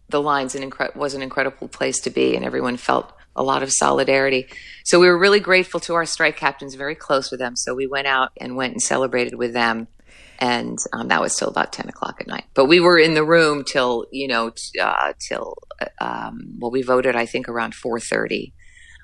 the 0.09 0.21
line's 0.21 0.55
an 0.55 0.69
incre- 0.69 0.95
was 0.95 1.13
an 1.13 1.21
incredible 1.21 1.67
place 1.67 1.99
to 2.01 2.09
be, 2.09 2.35
and 2.35 2.45
everyone 2.45 2.77
felt 2.77 3.11
a 3.35 3.43
lot 3.43 3.63
of 3.63 3.71
solidarity. 3.71 4.47
So 4.83 4.99
we 4.99 5.07
were 5.07 5.17
really 5.17 5.39
grateful 5.39 5.79
to 5.81 5.95
our 5.95 6.05
strike 6.05 6.37
captains, 6.37 6.75
very 6.75 6.95
close 6.95 7.31
with 7.31 7.39
them. 7.39 7.55
So 7.55 7.73
we 7.73 7.87
went 7.87 8.07
out 8.07 8.31
and 8.39 8.55
went 8.55 8.73
and 8.73 8.81
celebrated 8.81 9.35
with 9.35 9.53
them, 9.53 9.87
and 10.39 10.77
um, 10.93 11.07
that 11.09 11.21
was 11.21 11.35
till 11.35 11.49
about 11.49 11.73
ten 11.73 11.89
o'clock 11.89 12.17
at 12.19 12.27
night. 12.27 12.45
But 12.53 12.65
we 12.65 12.79
were 12.79 12.97
in 12.97 13.13
the 13.13 13.25
room 13.25 13.63
till 13.63 14.05
you 14.11 14.27
know 14.27 14.51
t- 14.51 14.79
uh, 14.79 15.13
till 15.27 15.57
um, 15.99 16.57
well, 16.59 16.71
we 16.71 16.81
voted 16.81 17.15
I 17.15 17.25
think 17.25 17.49
around 17.49 17.75
four 17.75 17.99
thirty 17.99 18.53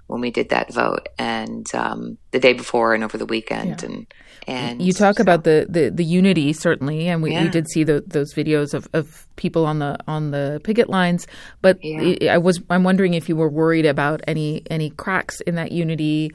when 0.08 0.20
we 0.22 0.32
did 0.32 0.50
that 0.50 0.74
vote, 0.74 1.08
and 1.18 1.66
um, 1.74 2.18
the 2.32 2.40
day 2.40 2.54
before 2.54 2.94
and 2.94 3.04
over 3.04 3.18
the 3.18 3.26
weekend, 3.26 3.82
and 3.84 4.14
and 4.48 4.82
you 4.82 4.94
talk 4.94 5.20
about 5.20 5.44
the, 5.44 5.68
the, 5.70 5.90
the 5.90 6.04
unity 6.04 6.54
certainly, 6.54 7.08
and 7.08 7.22
we, 7.22 7.38
we 7.38 7.48
did 7.50 7.68
see 7.70 7.84
the, 7.84 8.04
those 8.08 8.34
videos 8.34 8.74
of, 8.74 8.88
of 8.94 9.28
people 9.36 9.66
on 9.66 9.80
the 9.80 9.98
on 10.08 10.32
the 10.32 10.60
picket 10.64 10.90
lines. 10.90 11.28
But 11.62 11.84
Yeah. 11.84 12.16
I 12.32 12.36
I 12.36 12.38
was 12.38 12.62
I'm 12.70 12.84
wondering 12.84 13.14
if 13.14 13.30
you 13.30 13.36
were 13.36 13.50
worried 13.50 13.86
about 13.86 14.22
any 14.28 14.64
any 14.70 14.90
cracks 14.90 15.42
in 15.42 15.56
that 15.56 15.72
unity 15.72 16.32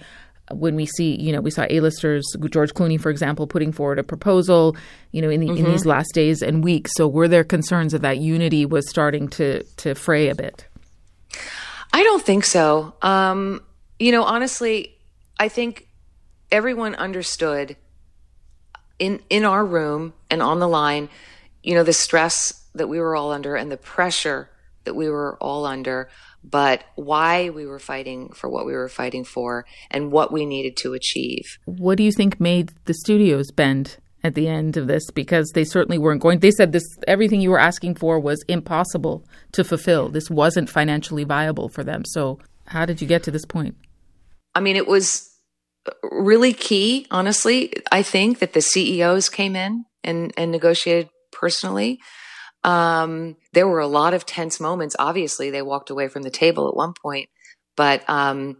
when 0.53 0.77
we 0.77 0.87
see, 0.87 1.21
you 1.21 1.33
know, 1.33 1.41
we 1.41 1.51
saw 1.51 1.67
A-listers, 1.69 2.25
George 2.51 2.73
Clooney, 2.73 3.01
for 3.01 3.11
example, 3.11 3.47
putting 3.47 3.73
forward 3.73 3.99
a 3.99 4.05
proposal, 4.05 4.77
you 5.11 5.21
know, 5.21 5.29
in, 5.29 5.41
the, 5.41 5.49
mm-hmm. 5.49 5.65
in 5.65 5.73
these 5.73 5.85
last 5.85 6.13
days 6.15 6.41
and 6.43 6.63
weeks. 6.63 6.93
So 6.95 7.09
were 7.09 7.27
there 7.27 7.43
concerns 7.43 7.93
that 7.93 8.03
that 8.03 8.19
unity 8.19 8.65
was 8.65 8.89
starting 8.89 9.29
to 9.31 9.63
to 9.65 9.95
fray 9.95 10.29
a 10.29 10.35
bit? 10.35 10.67
I 11.93 12.03
don't 12.03 12.23
think 12.23 12.45
so. 12.45 12.95
Um, 13.03 13.63
you 13.99 14.13
know, 14.13 14.23
honestly, 14.23 14.97
I 15.39 15.49
think 15.49 15.89
everyone 16.53 16.95
understood 16.95 17.77
in 18.99 19.21
in 19.31 19.45
our 19.45 19.65
room 19.65 20.15
and 20.31 20.43
on 20.43 20.59
the 20.59 20.69
line, 20.69 21.09
you 21.63 21.75
know, 21.75 21.85
the 21.85 21.93
stress 21.93 22.67
that 22.75 22.89
we 22.89 23.01
were 23.01 23.17
all 23.17 23.33
under 23.33 23.57
and 23.57 23.71
the 23.71 23.77
pressure 23.77 24.51
that 24.85 24.95
we 24.95 25.09
were 25.09 25.37
all 25.41 25.67
under 25.67 26.09
but 26.49 26.85
why 26.95 27.51
we 27.51 27.67
were 27.67 27.79
fighting 27.79 28.31
for 28.31 28.49
what 28.49 28.67
we 28.67 28.73
were 28.73 28.89
fighting 28.89 29.25
for 29.25 29.67
and 29.91 30.13
what 30.13 30.33
we 30.33 30.47
needed 30.47 30.77
to 30.79 30.95
achieve. 30.95 31.59
What 31.65 31.99
do 31.99 32.05
you 32.05 32.13
think 32.13 32.41
made 32.41 32.73
the 32.85 32.95
studios 32.95 33.51
bend 33.51 33.97
at 34.23 34.35
the 34.35 34.47
end 34.47 34.77
of 34.77 34.87
this? 34.87 35.11
Because 35.11 35.51
they 35.55 35.65
certainly 35.65 35.99
weren't 35.99 36.23
going. 36.23 36.39
They 36.39 36.53
said 36.53 36.73
this 36.73 36.85
everything 37.09 37.41
you 37.41 37.51
were 37.51 37.59
asking 37.59 37.97
for 37.97 38.21
was 38.21 38.45
impossible 38.47 39.27
to 39.53 39.65
fulfill. 39.65 40.09
This 40.09 40.31
wasn't 40.31 40.71
financially 40.71 41.25
viable 41.25 41.69
for 41.69 41.83
them. 41.83 42.05
So 42.05 42.39
how 42.67 42.87
did 42.87 43.01
you 43.01 43.09
get 43.09 43.25
to 43.25 43.31
this 43.31 43.45
point? 43.45 43.77
I 44.55 44.61
mean, 44.61 44.77
it 44.77 44.87
was 44.87 45.36
really 46.03 46.53
key, 46.53 47.07
honestly. 47.11 47.73
I 47.91 48.03
think 48.03 48.39
that 48.39 48.53
the 48.53 48.61
CEOs 48.61 49.29
came 49.29 49.57
in 49.57 49.85
and, 50.05 50.33
and 50.37 50.51
negotiated 50.51 51.09
personally. 51.33 52.01
Um, 52.65 53.37
there 53.53 53.69
were 53.69 53.81
a 53.81 53.87
lot 53.87 54.15
of 54.15 54.27
tense 54.27 54.59
moments. 54.59 54.97
Obviously, 54.99 55.51
they 55.51 55.63
walked 55.63 55.91
away 55.91 56.09
from 56.09 56.23
the 56.23 56.31
table 56.31 56.69
at 56.69 56.77
one 56.77 56.95
point, 57.01 57.29
but 57.77 58.09
um, 58.09 58.57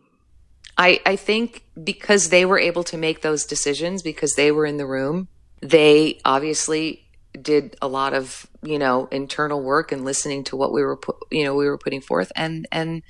I, 0.79 1.01
I 1.05 1.17
think 1.17 1.65
because 1.83 2.29
they 2.29 2.45
were 2.45 2.59
able 2.59 2.85
to 2.85 2.99
make 2.99 3.23
those 3.23 3.45
decisions 3.45 4.03
because 4.03 4.35
they 4.35 4.53
were 4.53 4.67
in 4.67 4.77
the 4.77 4.87
room, 4.87 5.29
they 5.61 6.21
obviously 6.25 7.07
did 7.41 7.77
a 7.83 7.89
lot 7.89 8.15
of 8.15 8.47
you 8.63 8.79
know 8.79 9.07
internal 9.11 9.63
work 9.63 9.93
and 9.93 10.05
listening 10.05 10.43
to 10.45 10.57
what 10.57 10.73
we 10.73 10.83
were 10.83 10.99
you 11.31 11.45
know 11.45 11.55
we 11.55 11.67
were 11.67 11.77
putting 11.77 12.01
forth 12.01 12.33
and 12.35 12.67
and 12.73 13.03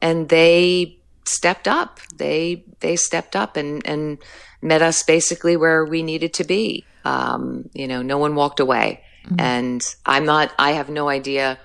and 0.00 0.28
they 0.28 0.99
stepped 1.30 1.68
up 1.68 2.00
they 2.16 2.64
they 2.80 2.96
stepped 2.96 3.36
up 3.36 3.56
and 3.56 3.86
and 3.86 4.18
met 4.62 4.82
us 4.82 5.02
basically 5.02 5.56
where 5.56 5.84
we 5.84 6.02
needed 6.02 6.32
to 6.34 6.44
be 6.44 6.84
um, 7.04 7.68
you 7.72 7.88
know 7.88 8.02
no 8.02 8.18
one 8.18 8.34
walked 8.34 8.60
away 8.60 9.02
Mm-hmm. 9.24 9.40
And 9.40 9.94
I'm 10.06 10.24
not, 10.24 10.52
I 10.58 10.72
have 10.72 10.88
no 10.88 11.08
idea, 11.08 11.58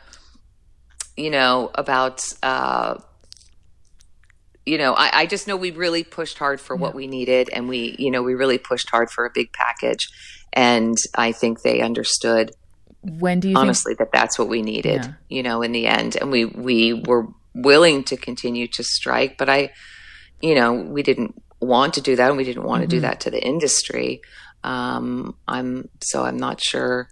you 1.15 1.29
know, 1.29 1.71
about, 1.75 2.25
uh, 2.43 2.99
you 4.65 4.77
know, 4.77 4.93
I, 4.93 5.21
I 5.21 5.25
just 5.25 5.47
know 5.47 5.55
we 5.55 5.71
really 5.71 6.03
pushed 6.03 6.37
hard 6.37 6.59
for 6.59 6.75
yeah. 6.75 6.81
what 6.81 6.95
we 6.95 7.07
needed 7.07 7.49
and 7.49 7.69
we, 7.69 7.95
you 7.97 8.11
know, 8.11 8.23
we 8.23 8.33
really 8.33 8.57
pushed 8.57 8.89
hard 8.89 9.09
for 9.09 9.25
a 9.25 9.29
big 9.33 9.53
package. 9.53 10.09
And 10.53 10.97
I 11.15 11.31
think 11.31 11.61
they 11.61 11.81
understood 11.81 12.51
when 13.01 13.39
do 13.39 13.49
you 13.49 13.57
honestly 13.57 13.91
think- 13.91 14.11
that 14.11 14.17
that's 14.17 14.39
what 14.39 14.47
we 14.47 14.61
needed, 14.61 15.03
yeah. 15.03 15.13
you 15.29 15.43
know, 15.43 15.61
in 15.61 15.71
the 15.71 15.85
end. 15.87 16.17
And 16.19 16.31
we, 16.31 16.45
we 16.45 16.93
were 16.93 17.27
willing 17.55 18.03
to 18.03 18.17
continue 18.17 18.67
to 18.67 18.83
strike, 18.83 19.37
but 19.37 19.49
I, 19.49 19.71
you 20.41 20.53
know, 20.53 20.73
we 20.73 21.01
didn't 21.01 21.41
want 21.59 21.95
to 21.95 22.01
do 22.01 22.15
that 22.15 22.27
and 22.27 22.37
we 22.37 22.43
didn't 22.43 22.63
want 22.63 22.81
mm-hmm. 22.81 22.89
to 22.89 22.95
do 22.97 22.99
that 23.01 23.21
to 23.21 23.31
the 23.31 23.43
industry. 23.43 24.21
Um, 24.63 25.35
I'm, 25.47 25.89
so 26.01 26.23
I'm 26.23 26.37
not 26.37 26.61
sure 26.61 27.07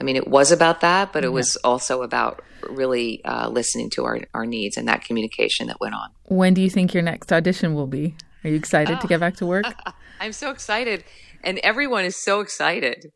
I 0.00 0.04
mean, 0.04 0.16
it 0.16 0.28
was 0.28 0.52
about 0.52 0.80
that, 0.82 1.12
but 1.12 1.24
it 1.24 1.32
was 1.32 1.56
also 1.64 2.02
about 2.02 2.42
really 2.68 3.24
uh, 3.24 3.48
listening 3.48 3.90
to 3.90 4.04
our, 4.04 4.20
our 4.34 4.44
needs 4.44 4.76
and 4.76 4.88
that 4.88 5.04
communication 5.04 5.68
that 5.68 5.80
went 5.80 5.94
on. 5.94 6.10
When 6.24 6.54
do 6.54 6.60
you 6.60 6.68
think 6.68 6.92
your 6.92 7.02
next 7.02 7.32
audition 7.32 7.74
will 7.74 7.86
be? 7.86 8.14
Are 8.44 8.50
you 8.50 8.56
excited 8.56 8.98
oh. 8.98 9.00
to 9.00 9.06
get 9.06 9.20
back 9.20 9.36
to 9.36 9.46
work? 9.46 9.64
I'm 10.20 10.32
so 10.32 10.50
excited. 10.50 11.04
And 11.42 11.58
everyone 11.58 12.04
is 12.04 12.22
so 12.22 12.40
excited. 12.40 13.12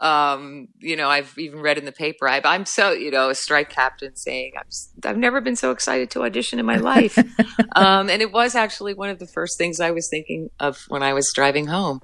Um, 0.00 0.68
you 0.80 0.96
know, 0.96 1.08
I've 1.08 1.32
even 1.38 1.60
read 1.60 1.78
in 1.78 1.84
the 1.84 1.92
paper, 1.92 2.28
I, 2.28 2.40
am 2.44 2.66
so, 2.66 2.90
you 2.90 3.12
know, 3.12 3.30
a 3.30 3.34
strike 3.34 3.70
captain 3.70 4.16
saying, 4.16 4.52
i 4.56 5.08
have 5.08 5.16
never 5.16 5.40
been 5.40 5.54
so 5.54 5.70
excited 5.70 6.10
to 6.10 6.24
audition 6.24 6.58
in 6.58 6.66
my 6.66 6.76
life. 6.76 7.16
um, 7.76 8.10
and 8.10 8.20
it 8.20 8.32
was 8.32 8.56
actually 8.56 8.92
one 8.92 9.08
of 9.08 9.20
the 9.20 9.26
first 9.26 9.56
things 9.56 9.78
I 9.78 9.92
was 9.92 10.08
thinking 10.10 10.50
of 10.58 10.84
when 10.88 11.02
I 11.02 11.12
was 11.12 11.30
driving 11.34 11.66
home. 11.66 12.00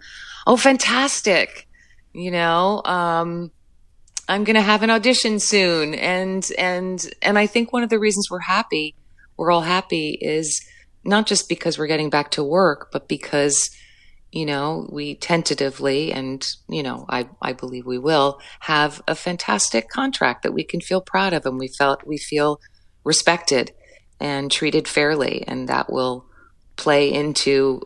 Oh, 0.46 0.56
fantastic. 0.56 1.66
You 2.12 2.30
know, 2.30 2.82
um, 2.84 3.50
I'm 4.28 4.44
going 4.44 4.54
to 4.54 4.62
have 4.62 4.84
an 4.84 4.90
audition 4.90 5.40
soon. 5.40 5.94
And, 5.94 6.46
and, 6.56 7.04
and 7.20 7.38
I 7.38 7.46
think 7.46 7.72
one 7.72 7.82
of 7.82 7.90
the 7.90 7.98
reasons 7.98 8.28
we're 8.30 8.38
happy, 8.38 8.94
we're 9.36 9.50
all 9.50 9.62
happy 9.62 10.16
is 10.20 10.64
not 11.04 11.26
just 11.26 11.48
because 11.48 11.78
we're 11.78 11.88
getting 11.88 12.10
back 12.10 12.30
to 12.32 12.44
work, 12.44 12.90
but 12.92 13.08
because, 13.08 13.70
you 14.32 14.46
know, 14.46 14.88
we 14.90 15.16
tentatively 15.16 16.12
and, 16.12 16.46
you 16.68 16.82
know, 16.82 17.04
I, 17.08 17.28
I 17.42 17.52
believe 17.52 17.86
we 17.86 17.98
will 17.98 18.40
have 18.60 19.02
a 19.08 19.14
fantastic 19.14 19.88
contract 19.88 20.42
that 20.42 20.52
we 20.52 20.64
can 20.64 20.80
feel 20.80 21.00
proud 21.00 21.32
of 21.32 21.46
and 21.46 21.58
we 21.58 21.68
felt, 21.68 22.06
we 22.06 22.16
feel 22.18 22.60
respected 23.04 23.72
and 24.20 24.50
treated 24.50 24.86
fairly. 24.86 25.44
And 25.46 25.68
that 25.68 25.92
will 25.92 26.26
play 26.76 27.12
into 27.12 27.82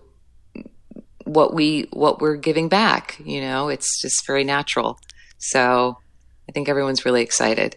what 1.25 1.55
we, 1.55 1.87
what 1.93 2.21
we're 2.21 2.37
giving 2.37 2.69
back. 2.69 3.19
You 3.25 3.41
know, 3.41 3.69
it's 3.69 4.03
just 4.03 4.27
very 4.27 4.45
natural. 4.45 4.99
So, 5.39 5.99
I 6.49 6.53
think 6.53 6.69
everyone's 6.69 7.05
really 7.05 7.23
excited. 7.23 7.77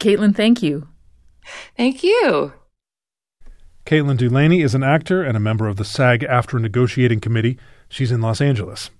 Caitlin, 0.00 0.34
thank 0.34 0.62
you. 0.62 0.88
Thank 1.76 2.02
you. 2.02 2.52
Caitlin 3.86 4.18
Dulany 4.18 4.62
is 4.62 4.74
an 4.74 4.82
actor 4.82 5.22
and 5.22 5.36
a 5.36 5.40
member 5.40 5.66
of 5.66 5.76
the 5.76 5.84
SAG 5.84 6.20
AFTRA 6.20 6.60
negotiating 6.60 7.20
committee. 7.20 7.58
She's 7.88 8.12
in 8.12 8.20
Los 8.20 8.40
Angeles. 8.40 8.90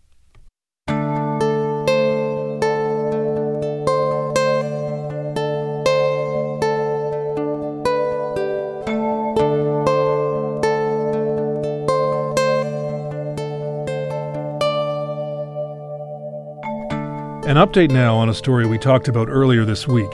An 17.48 17.56
update 17.56 17.90
now 17.90 18.14
on 18.14 18.28
a 18.28 18.34
story 18.34 18.66
we 18.66 18.76
talked 18.76 19.08
about 19.08 19.30
earlier 19.30 19.64
this 19.64 19.88
week. 19.88 20.10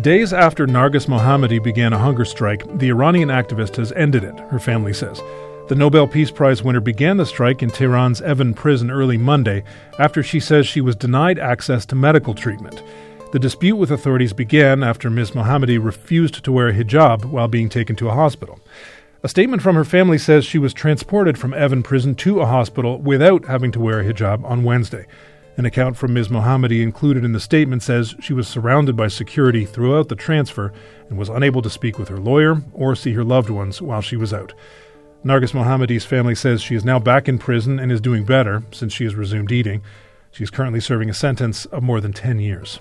Days 0.00 0.32
after 0.32 0.64
Narges 0.64 1.08
Mohammadi 1.08 1.60
began 1.60 1.92
a 1.92 1.98
hunger 1.98 2.24
strike, 2.24 2.62
the 2.78 2.88
Iranian 2.88 3.30
activist 3.30 3.74
has 3.76 3.90
ended 3.92 4.22
it, 4.22 4.38
her 4.38 4.60
family 4.60 4.92
says. 4.92 5.20
The 5.68 5.74
Nobel 5.74 6.06
Peace 6.06 6.30
Prize 6.30 6.62
winner 6.62 6.80
began 6.80 7.18
the 7.18 7.26
strike 7.26 7.62
in 7.62 7.68
Tehran's 7.68 8.22
Evin 8.22 8.56
prison 8.56 8.90
early 8.90 9.18
Monday 9.18 9.64
after 9.98 10.22
she 10.22 10.40
says 10.40 10.66
she 10.66 10.80
was 10.80 10.96
denied 10.96 11.38
access 11.38 11.84
to 11.86 11.94
medical 11.94 12.32
treatment. 12.32 12.82
The 13.32 13.38
dispute 13.38 13.76
with 13.76 13.90
authorities 13.90 14.32
began 14.32 14.82
after 14.82 15.10
Ms. 15.10 15.32
Mohammadi 15.32 15.76
refused 15.76 16.42
to 16.42 16.52
wear 16.52 16.68
a 16.68 16.72
hijab 16.72 17.26
while 17.26 17.48
being 17.48 17.68
taken 17.68 17.96
to 17.96 18.08
a 18.08 18.14
hospital. 18.14 18.58
A 19.22 19.28
statement 19.28 19.60
from 19.60 19.76
her 19.76 19.84
family 19.84 20.16
says 20.16 20.46
she 20.46 20.56
was 20.56 20.72
transported 20.72 21.36
from 21.36 21.52
Evin 21.52 21.84
prison 21.84 22.14
to 22.14 22.40
a 22.40 22.46
hospital 22.46 22.98
without 23.02 23.44
having 23.44 23.70
to 23.72 23.80
wear 23.80 24.00
a 24.00 24.04
hijab 24.04 24.42
on 24.44 24.64
Wednesday. 24.64 25.06
An 25.58 25.66
account 25.66 25.98
from 25.98 26.14
Ms. 26.14 26.28
Mohammadi 26.28 26.80
included 26.82 27.26
in 27.26 27.34
the 27.34 27.40
statement 27.40 27.82
says 27.82 28.14
she 28.20 28.32
was 28.32 28.48
surrounded 28.48 28.96
by 28.96 29.08
security 29.08 29.66
throughout 29.66 30.08
the 30.08 30.16
transfer 30.16 30.72
and 31.10 31.18
was 31.18 31.28
unable 31.28 31.60
to 31.60 31.68
speak 31.68 31.98
with 31.98 32.08
her 32.08 32.18
lawyer 32.18 32.62
or 32.72 32.96
see 32.96 33.12
her 33.12 33.24
loved 33.24 33.50
ones 33.50 33.82
while 33.82 34.00
she 34.00 34.16
was 34.16 34.32
out. 34.32 34.54
Narges 35.24 35.52
Mohammadi's 35.52 36.04
family 36.04 36.34
says 36.34 36.62
she 36.62 36.76
is 36.76 36.84
now 36.84 36.98
back 36.98 37.28
in 37.28 37.38
prison 37.38 37.80
and 37.80 37.90
is 37.90 38.00
doing 38.00 38.24
better 38.24 38.62
since 38.70 38.92
she 38.92 39.04
has 39.04 39.16
resumed 39.16 39.50
eating. 39.50 39.82
She 40.30 40.44
is 40.44 40.50
currently 40.50 40.80
serving 40.80 41.10
a 41.10 41.14
sentence 41.14 41.64
of 41.66 41.82
more 41.82 42.00
than 42.00 42.12
10 42.12 42.38
years. 42.38 42.78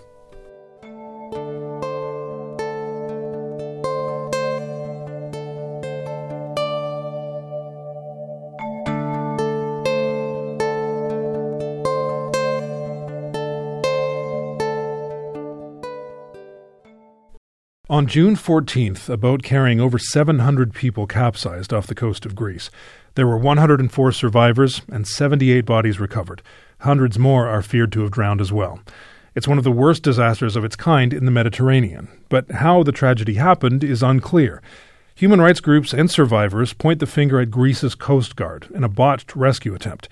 On 17.90 18.06
June 18.06 18.36
14th, 18.36 19.08
a 19.08 19.16
boat 19.16 19.44
carrying 19.44 19.80
over 19.80 19.98
700 19.98 20.74
people 20.74 21.08
capsized 21.08 21.72
off 21.72 21.88
the 21.88 21.96
coast 21.96 22.26
of 22.26 22.36
Greece. 22.36 22.70
There 23.16 23.26
were 23.26 23.38
104 23.38 24.12
survivors 24.12 24.82
and 24.92 25.08
78 25.08 25.62
bodies 25.62 25.98
recovered. 25.98 26.42
Hundreds 26.80 27.18
more 27.18 27.48
are 27.48 27.62
feared 27.62 27.94
to 27.94 28.02
have 28.02 28.12
drowned 28.12 28.42
as 28.42 28.52
well. 28.52 28.82
It's 29.36 29.48
one 29.48 29.58
of 29.58 29.64
the 29.64 29.72
worst 29.72 30.04
disasters 30.04 30.58
of 30.58 30.66
its 30.66 30.76
kind 30.76 31.14
in 31.14 31.24
the 31.24 31.32
Mediterranean, 31.32 32.10
but 32.28 32.52
how 32.52 32.84
the 32.84 32.92
tragedy 32.92 33.36
happened 33.36 33.86
is 33.86 34.04
unclear. 34.04 34.62
Human 35.16 35.40
rights 35.40 35.62
groups 35.62 35.94
and 35.94 36.12
survivors 36.12 36.74
point 36.74 37.00
the 37.00 37.06
finger 37.06 37.40
at 37.40 37.52
Greece's 37.52 37.96
Coast 37.96 38.36
Guard 38.36 38.68
in 38.76 38.84
a 38.84 38.90
botched 38.90 39.34
rescue 39.34 39.74
attempt. 39.74 40.10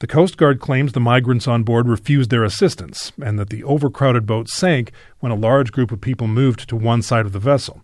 The 0.00 0.06
Coast 0.06 0.36
Guard 0.36 0.60
claims 0.60 0.92
the 0.92 1.00
migrants 1.00 1.48
on 1.48 1.64
board 1.64 1.88
refused 1.88 2.30
their 2.30 2.44
assistance 2.44 3.10
and 3.20 3.36
that 3.36 3.50
the 3.50 3.64
overcrowded 3.64 4.26
boat 4.26 4.48
sank 4.48 4.92
when 5.18 5.32
a 5.32 5.36
large 5.36 5.72
group 5.72 5.90
of 5.90 6.00
people 6.00 6.28
moved 6.28 6.68
to 6.68 6.76
one 6.76 7.02
side 7.02 7.26
of 7.26 7.32
the 7.32 7.40
vessel. 7.40 7.82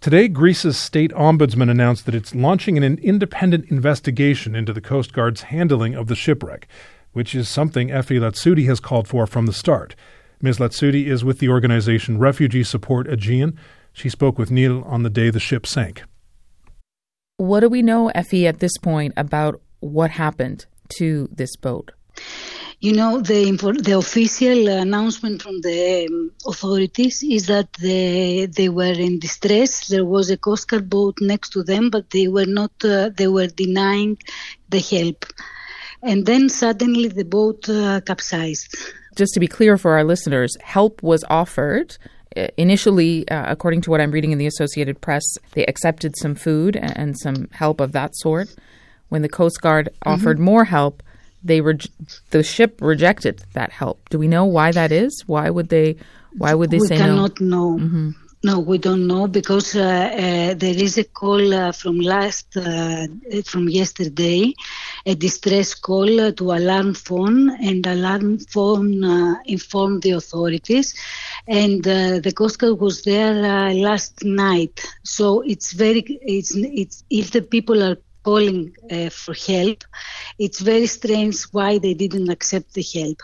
Today, 0.00 0.26
Greece's 0.26 0.76
state 0.76 1.12
ombudsman 1.12 1.70
announced 1.70 2.04
that 2.06 2.16
it's 2.16 2.34
launching 2.34 2.76
an 2.76 2.98
independent 2.98 3.70
investigation 3.70 4.56
into 4.56 4.72
the 4.72 4.80
Coast 4.80 5.12
Guard's 5.12 5.42
handling 5.42 5.94
of 5.94 6.08
the 6.08 6.16
shipwreck, 6.16 6.66
which 7.12 7.32
is 7.32 7.48
something 7.48 7.92
Effie 7.92 8.18
Latsoudi 8.18 8.66
has 8.66 8.80
called 8.80 9.06
for 9.06 9.28
from 9.28 9.46
the 9.46 9.52
start. 9.52 9.94
Ms. 10.40 10.58
Latsoudi 10.58 11.06
is 11.06 11.24
with 11.24 11.38
the 11.38 11.48
organization 11.48 12.18
Refugee 12.18 12.64
Support 12.64 13.06
Aegean. 13.06 13.56
She 13.92 14.08
spoke 14.08 14.36
with 14.36 14.50
Nil 14.50 14.82
on 14.82 15.04
the 15.04 15.10
day 15.10 15.30
the 15.30 15.38
ship 15.38 15.66
sank. 15.66 16.02
What 17.36 17.60
do 17.60 17.68
we 17.68 17.82
know, 17.82 18.08
Effie, 18.08 18.48
at 18.48 18.58
this 18.58 18.76
point 18.78 19.14
about 19.16 19.60
what 19.78 20.10
happened 20.10 20.66
to 20.98 21.28
this 21.32 21.56
boat? 21.56 21.92
You 22.80 22.92
know, 22.92 23.20
the 23.20 23.52
the 23.80 23.96
official 23.96 24.66
announcement 24.66 25.40
from 25.40 25.60
the 25.60 26.08
um, 26.10 26.32
authorities 26.44 27.22
is 27.22 27.46
that 27.46 27.72
they 27.74 28.46
they 28.46 28.68
were 28.68 28.96
in 29.06 29.20
distress. 29.20 29.86
There 29.86 30.04
was 30.04 30.30
a 30.30 30.36
Coast 30.36 30.66
Guard 30.68 30.90
boat 30.90 31.16
next 31.20 31.50
to 31.50 31.62
them, 31.62 31.90
but 31.90 32.10
they 32.10 32.26
were 32.26 32.46
not. 32.46 32.72
Uh, 32.84 33.10
they 33.16 33.28
were 33.28 33.46
denying 33.46 34.18
the 34.68 34.80
help, 34.80 35.26
and 36.02 36.26
then 36.26 36.48
suddenly 36.48 37.06
the 37.06 37.24
boat 37.24 37.68
uh, 37.68 38.00
capsized. 38.00 38.76
Just 39.14 39.34
to 39.34 39.40
be 39.40 39.46
clear 39.46 39.76
for 39.76 39.92
our 39.92 40.04
listeners, 40.04 40.56
help 40.60 41.04
was 41.04 41.22
offered. 41.30 41.96
Uh, 42.36 42.48
initially, 42.56 43.28
uh, 43.28 43.44
according 43.46 43.82
to 43.82 43.90
what 43.90 44.00
I'm 44.00 44.10
reading 44.10 44.32
in 44.32 44.38
the 44.38 44.46
Associated 44.46 45.00
Press, 45.00 45.22
they 45.52 45.64
accepted 45.66 46.16
some 46.16 46.34
food 46.34 46.76
and 46.76 47.16
some 47.16 47.48
help 47.52 47.78
of 47.80 47.92
that 47.92 48.16
sort. 48.16 48.48
When 49.12 49.20
the 49.20 49.28
Coast 49.28 49.60
Guard 49.60 49.90
mm-hmm. 49.90 50.08
offered 50.10 50.38
more 50.38 50.64
help, 50.64 51.02
they 51.44 51.60
re- 51.60 51.92
the 52.30 52.42
ship 52.42 52.78
rejected 52.80 53.44
that 53.52 53.70
help. 53.70 54.08
Do 54.08 54.16
we 54.18 54.26
know 54.26 54.46
why 54.46 54.72
that 54.72 54.90
is? 54.90 55.12
Why 55.26 55.50
would 55.50 55.68
they? 55.68 55.96
Why 56.38 56.54
would 56.54 56.70
they 56.70 56.78
we 56.78 56.86
say 56.86 56.96
no? 56.96 57.04
We 57.04 57.10
cannot 57.10 57.40
know. 57.42 57.68
Mm-hmm. 57.78 58.10
No, 58.44 58.58
we 58.58 58.78
don't 58.78 59.06
know 59.06 59.28
because 59.28 59.76
uh, 59.76 59.82
uh, 59.82 60.54
there 60.54 60.78
is 60.86 60.96
a 60.96 61.04
call 61.04 61.52
uh, 61.52 61.72
from 61.72 62.00
last 62.00 62.56
uh, 62.56 63.06
from 63.44 63.68
yesterday, 63.68 64.54
a 65.04 65.14
distress 65.14 65.74
call 65.74 66.18
uh, 66.18 66.32
to 66.32 66.52
alarm 66.52 66.94
phone, 66.94 67.50
and 67.68 67.86
alarm 67.86 68.38
phone 68.38 69.04
uh, 69.04 69.34
informed 69.44 70.00
the 70.02 70.12
authorities, 70.12 70.94
and 71.46 71.84
the 71.84 72.32
Coast 72.34 72.58
Guard 72.60 72.80
was 72.80 73.02
there 73.02 73.34
last 73.74 74.24
night. 74.24 74.74
So 75.02 75.42
it's 75.42 75.72
very 75.74 76.00
it's 76.22 76.54
it's 76.56 77.04
if 77.10 77.30
the 77.32 77.42
people 77.42 77.82
are 77.82 77.98
calling 78.22 78.74
uh, 78.90 79.10
for 79.10 79.34
help. 79.34 79.84
It's 80.38 80.60
very 80.60 80.86
strange 80.86 81.42
why 81.52 81.78
they 81.78 81.94
didn't 81.94 82.30
accept 82.30 82.74
the 82.74 82.82
help 82.82 83.20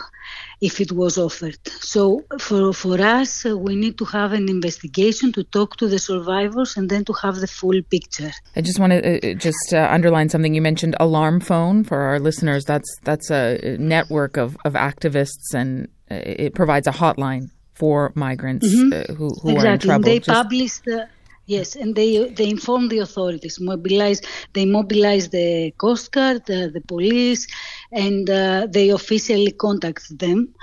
if 0.61 0.80
it 0.80 0.92
was 0.92 1.18
offered. 1.18 1.59
So 1.80 2.24
for 2.38 2.72
for 2.72 3.01
us, 3.01 3.46
uh, 3.46 3.57
we 3.57 3.76
need 3.76 3.96
to 3.99 4.05
have 4.07 4.32
an 4.32 4.49
investigation 4.49 5.32
to 5.32 5.44
talk 5.44 5.76
to 5.76 5.88
the 5.88 5.99
survivors 5.99 6.76
and 6.76 6.90
then 6.90 7.05
to 7.05 7.12
have 7.22 7.36
the 7.36 7.46
full 7.46 7.80
picture. 7.82 8.32
I 8.57 8.61
just 8.61 8.78
want 8.78 8.92
to 8.92 9.32
uh, 9.32 9.34
just 9.34 9.72
uh, 9.72 9.88
underline 9.90 10.28
something 10.28 10.55
you 10.55 10.62
mentioned: 10.62 10.96
alarm 11.01 11.40
phone 11.40 11.84
for 11.84 11.99
our 11.99 12.18
listeners. 12.18 12.64
That's 12.64 12.90
that's 13.03 13.30
a 13.30 13.76
network 13.78 14.36
of 14.36 14.57
of 14.64 14.72
activists, 14.74 15.55
and 15.55 15.88
uh, 16.11 16.16
it 16.46 16.55
provides 16.55 16.86
a 16.86 16.92
hotline 16.92 17.51
for 17.74 18.12
migrants 18.16 18.66
mm-hmm. 18.66 18.92
Uh, 18.92 19.14
who, 19.14 19.28
who 19.40 19.51
exactly. 19.51 19.68
are 19.68 19.72
in 19.72 19.78
trouble. 19.78 20.05
They 20.05 20.18
just... 20.18 20.28
publish 20.28 20.78
the 20.78 21.09
Yes, 21.49 21.76
and 21.76 21.96
they 21.96 22.28
they 22.28 22.51
inform 22.51 22.88
the 22.88 22.99
authorities, 22.99 23.59
mobilize 23.59 24.20
they 24.53 24.66
mobilize 24.66 25.30
the 25.30 25.72
Coast 25.78 26.12
Guard, 26.12 26.44
the, 26.44 26.70
the 26.70 26.82
police, 26.82 27.46
and 27.90 28.28
uh, 28.28 28.66
they 28.70 28.90
officially 28.90 29.53
contact 29.53 30.03
them, 30.18 30.55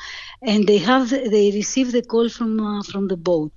and 0.44 0.68
they 0.68 0.78
have 0.78 1.10
they 1.10 1.50
receive 1.62 1.92
the 1.92 2.04
call 2.04 2.30
from 2.30 2.60
uh, 2.60 2.84
from 2.84 3.08
the 3.08 3.18
boat 3.18 3.52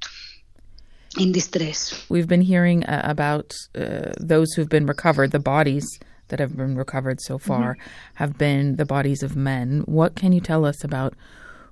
in 1.18 1.32
distress. 1.32 2.06
We've 2.08 2.28
been 2.28 2.40
hearing 2.40 2.84
uh, 2.84 3.02
about 3.04 3.52
uh, 3.74 4.12
those 4.18 4.54
who've 4.54 4.70
been 4.70 4.86
recovered, 4.86 5.30
the 5.30 5.38
bodies 5.38 5.86
that 6.28 6.40
have 6.40 6.56
been 6.56 6.76
recovered 6.76 7.20
so 7.20 7.36
far 7.36 7.74
mm-hmm. 7.74 8.14
have 8.14 8.38
been 8.38 8.76
the 8.76 8.86
bodies 8.86 9.22
of 9.22 9.36
men. 9.36 9.82
What 9.84 10.14
can 10.14 10.32
you 10.32 10.40
tell 10.40 10.64
us 10.64 10.82
about 10.82 11.12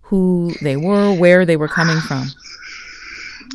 who 0.03 0.53
they 0.61 0.77
were, 0.77 1.15
where 1.15 1.47
they 1.47 1.57
were 1.57 1.69
coming 1.69 2.01
from? 2.01 2.29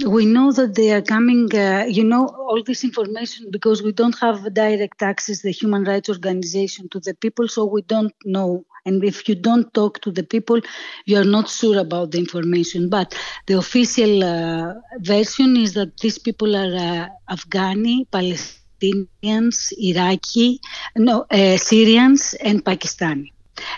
We 0.05 0.25
know 0.25 0.51
that 0.51 0.75
they 0.75 0.91
are 0.91 1.01
coming, 1.01 1.53
uh, 1.53 1.85
you 1.87 2.03
know, 2.03 2.27
all 2.27 2.63
this 2.63 2.83
information 2.83 3.49
because 3.51 3.83
we 3.83 3.91
don't 3.91 4.17
have 4.19 4.53
direct 4.53 5.01
access, 5.01 5.41
the 5.41 5.51
human 5.51 5.83
rights 5.83 6.09
organization, 6.09 6.89
to 6.89 6.99
the 6.99 7.13
people, 7.13 7.47
so 7.47 7.65
we 7.65 7.81
don't 7.83 8.13
know. 8.25 8.65
And 8.85 9.03
if 9.03 9.29
you 9.29 9.35
don't 9.35 9.71
talk 9.73 10.01
to 10.01 10.11
the 10.11 10.23
people, 10.23 10.59
you 11.05 11.17
are 11.17 11.23
not 11.23 11.49
sure 11.49 11.77
about 11.77 12.11
the 12.11 12.17
information. 12.17 12.89
But 12.89 13.15
the 13.45 13.57
official 13.57 14.23
uh, 14.23 14.73
version 14.99 15.55
is 15.55 15.73
that 15.75 15.97
these 15.97 16.17
people 16.17 16.55
are 16.55 16.75
uh, 16.75 17.35
Afghani, 17.35 18.07
Palestinians, 18.09 19.71
Iraqi, 19.77 20.59
no, 20.95 21.25
uh, 21.29 21.57
Syrians, 21.57 22.33
and 22.35 22.65
Pakistani. 22.65 23.31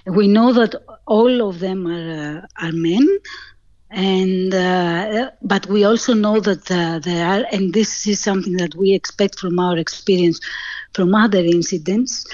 We 0.06 0.28
know 0.30 0.54
that 0.54 0.76
all 1.08 1.50
of 1.50 1.60
them 1.60 1.86
are, 1.88 2.40
uh, 2.40 2.66
are 2.66 2.72
men 2.72 3.06
and 3.94 4.54
uh, 4.56 5.30
but 5.44 5.68
we 5.68 5.84
also 5.84 6.16
know 6.16 6.40
that 6.40 6.70
uh, 6.72 6.98
there 7.00 7.26
are 7.28 7.46
and 7.52 7.74
this 7.74 8.08
is 8.08 8.20
something 8.20 8.58
that 8.58 8.74
we 8.74 8.92
expect 8.92 9.40
from 9.40 9.60
our 9.60 9.78
experience 9.78 10.40
from 10.94 11.14
other 11.14 11.40
incidents 11.40 12.26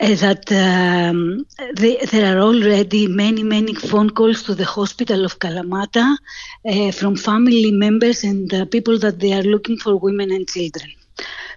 uh, 0.00 0.14
that 0.14 0.50
um, 0.50 1.46
they, 1.74 1.98
there 2.10 2.34
are 2.34 2.40
already 2.40 3.06
many 3.06 3.42
many 3.42 3.74
phone 3.74 4.08
calls 4.08 4.42
to 4.44 4.54
the 4.54 4.64
hospital 4.64 5.26
of 5.26 5.38
Kalamata 5.38 6.16
uh, 6.64 6.90
from 6.92 7.16
family 7.16 7.70
members 7.70 8.24
and 8.24 8.50
people 8.70 8.98
that 8.98 9.20
they 9.20 9.34
are 9.34 9.42
looking 9.42 9.76
for 9.76 9.96
women 9.96 10.32
and 10.32 10.48
children. 10.48 10.90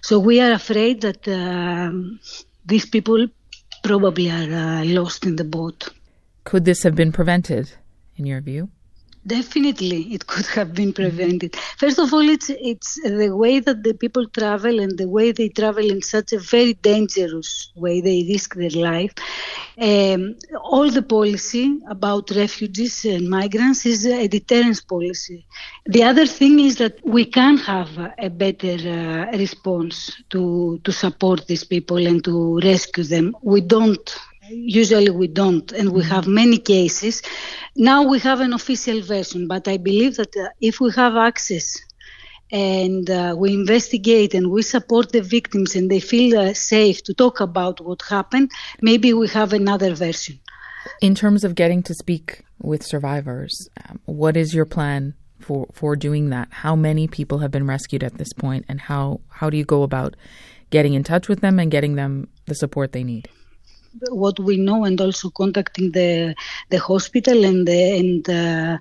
So 0.02 0.18
we 0.18 0.40
are 0.40 0.52
afraid 0.52 1.00
that 1.02 1.26
um, 1.28 2.20
these 2.66 2.84
people 2.84 3.28
probably 3.82 4.30
are 4.30 4.80
uh, 4.80 4.84
lost 4.84 5.24
in 5.24 5.36
the 5.36 5.44
boat. 5.44 5.88
Could 6.44 6.66
this 6.66 6.82
have 6.82 6.94
been 6.94 7.12
prevented 7.12 7.72
in 8.16 8.26
your 8.26 8.42
view 8.42 8.68
Definitely, 9.26 10.12
it 10.14 10.26
could 10.26 10.46
have 10.46 10.74
been 10.74 10.92
prevented. 10.92 11.54
First 11.78 11.98
of 11.98 12.12
all, 12.12 12.28
it's 12.36 12.50
it's 12.72 12.90
the 13.04 13.30
way 13.36 13.60
that 13.60 13.82
the 13.84 13.94
people 13.94 14.26
travel 14.26 14.80
and 14.80 14.98
the 14.98 15.08
way 15.08 15.30
they 15.32 15.48
travel 15.48 15.86
in 15.94 16.00
such 16.02 16.32
a 16.32 16.38
very 16.38 16.74
dangerous 16.74 17.70
way. 17.76 18.00
They 18.00 18.18
risk 18.32 18.54
their 18.54 18.70
life. 18.92 19.12
Um, 19.88 20.34
all 20.72 20.90
the 20.90 21.02
policy 21.02 21.66
about 21.88 22.30
refugees 22.30 23.04
and 23.04 23.28
migrants 23.28 23.86
is 23.86 24.06
a 24.06 24.26
deterrence 24.28 24.80
policy. 24.80 25.46
The 25.86 26.02
other 26.04 26.26
thing 26.26 26.58
is 26.60 26.76
that 26.76 26.94
we 27.04 27.24
can 27.24 27.58
have 27.58 27.90
a 28.18 28.28
better 28.30 28.76
uh, 28.98 29.36
response 29.44 29.96
to 30.30 30.80
to 30.84 30.92
support 30.92 31.46
these 31.46 31.64
people 31.64 32.00
and 32.10 32.22
to 32.24 32.58
rescue 32.60 33.04
them. 33.04 33.26
We 33.42 33.60
don't 33.60 34.06
usually 34.48 35.10
we 35.10 35.28
don't 35.28 35.72
and 35.72 35.92
we 35.92 36.02
have 36.04 36.26
many 36.26 36.58
cases. 36.58 37.22
Now 37.76 38.02
we 38.02 38.18
have 38.20 38.40
an 38.40 38.52
official 38.52 39.00
version 39.00 39.48
but 39.48 39.66
i 39.68 39.76
believe 39.76 40.16
that 40.16 40.36
uh, 40.36 40.48
if 40.60 40.80
we 40.80 40.90
have 40.92 41.16
access 41.16 41.80
and 42.50 43.08
uh, 43.08 43.34
we 43.38 43.54
investigate 43.54 44.34
and 44.34 44.50
we 44.50 44.60
support 44.62 45.12
the 45.12 45.22
victims 45.22 45.74
and 45.74 45.90
they 45.90 46.00
feel 46.00 46.38
uh, 46.38 46.52
safe 46.52 47.02
to 47.04 47.14
talk 47.14 47.40
about 47.40 47.80
what 47.80 48.02
happened 48.02 48.50
maybe 48.82 49.12
we 49.14 49.28
have 49.28 49.52
another 49.52 49.94
version. 49.94 50.38
In 51.00 51.14
terms 51.14 51.44
of 51.44 51.54
getting 51.54 51.82
to 51.84 51.94
speak 51.94 52.44
with 52.60 52.82
survivors 52.82 53.68
um, 53.88 54.00
what 54.04 54.36
is 54.36 54.54
your 54.54 54.66
plan 54.66 55.14
for 55.40 55.68
for 55.72 55.96
doing 55.96 56.30
that? 56.30 56.48
How 56.50 56.76
many 56.76 57.08
people 57.08 57.38
have 57.38 57.50
been 57.50 57.66
rescued 57.66 58.04
at 58.04 58.18
this 58.18 58.32
point 58.32 58.64
and 58.68 58.80
how 58.82 59.20
how 59.28 59.48
do 59.48 59.56
you 59.56 59.64
go 59.64 59.82
about 59.82 60.14
getting 60.70 60.94
in 60.94 61.04
touch 61.04 61.28
with 61.28 61.40
them 61.40 61.58
and 61.58 61.70
getting 61.70 61.94
them 61.94 62.28
the 62.46 62.54
support 62.54 62.92
they 62.92 63.04
need 63.04 63.28
what 64.10 64.38
we 64.38 64.56
know 64.56 64.84
and 64.84 65.00
also 65.00 65.30
contacting 65.30 65.92
the 65.92 66.34
the 66.70 66.78
hospital 66.78 67.44
and 67.44 67.66
the 67.66 67.98
and 67.98 68.28
uh, 68.30 68.78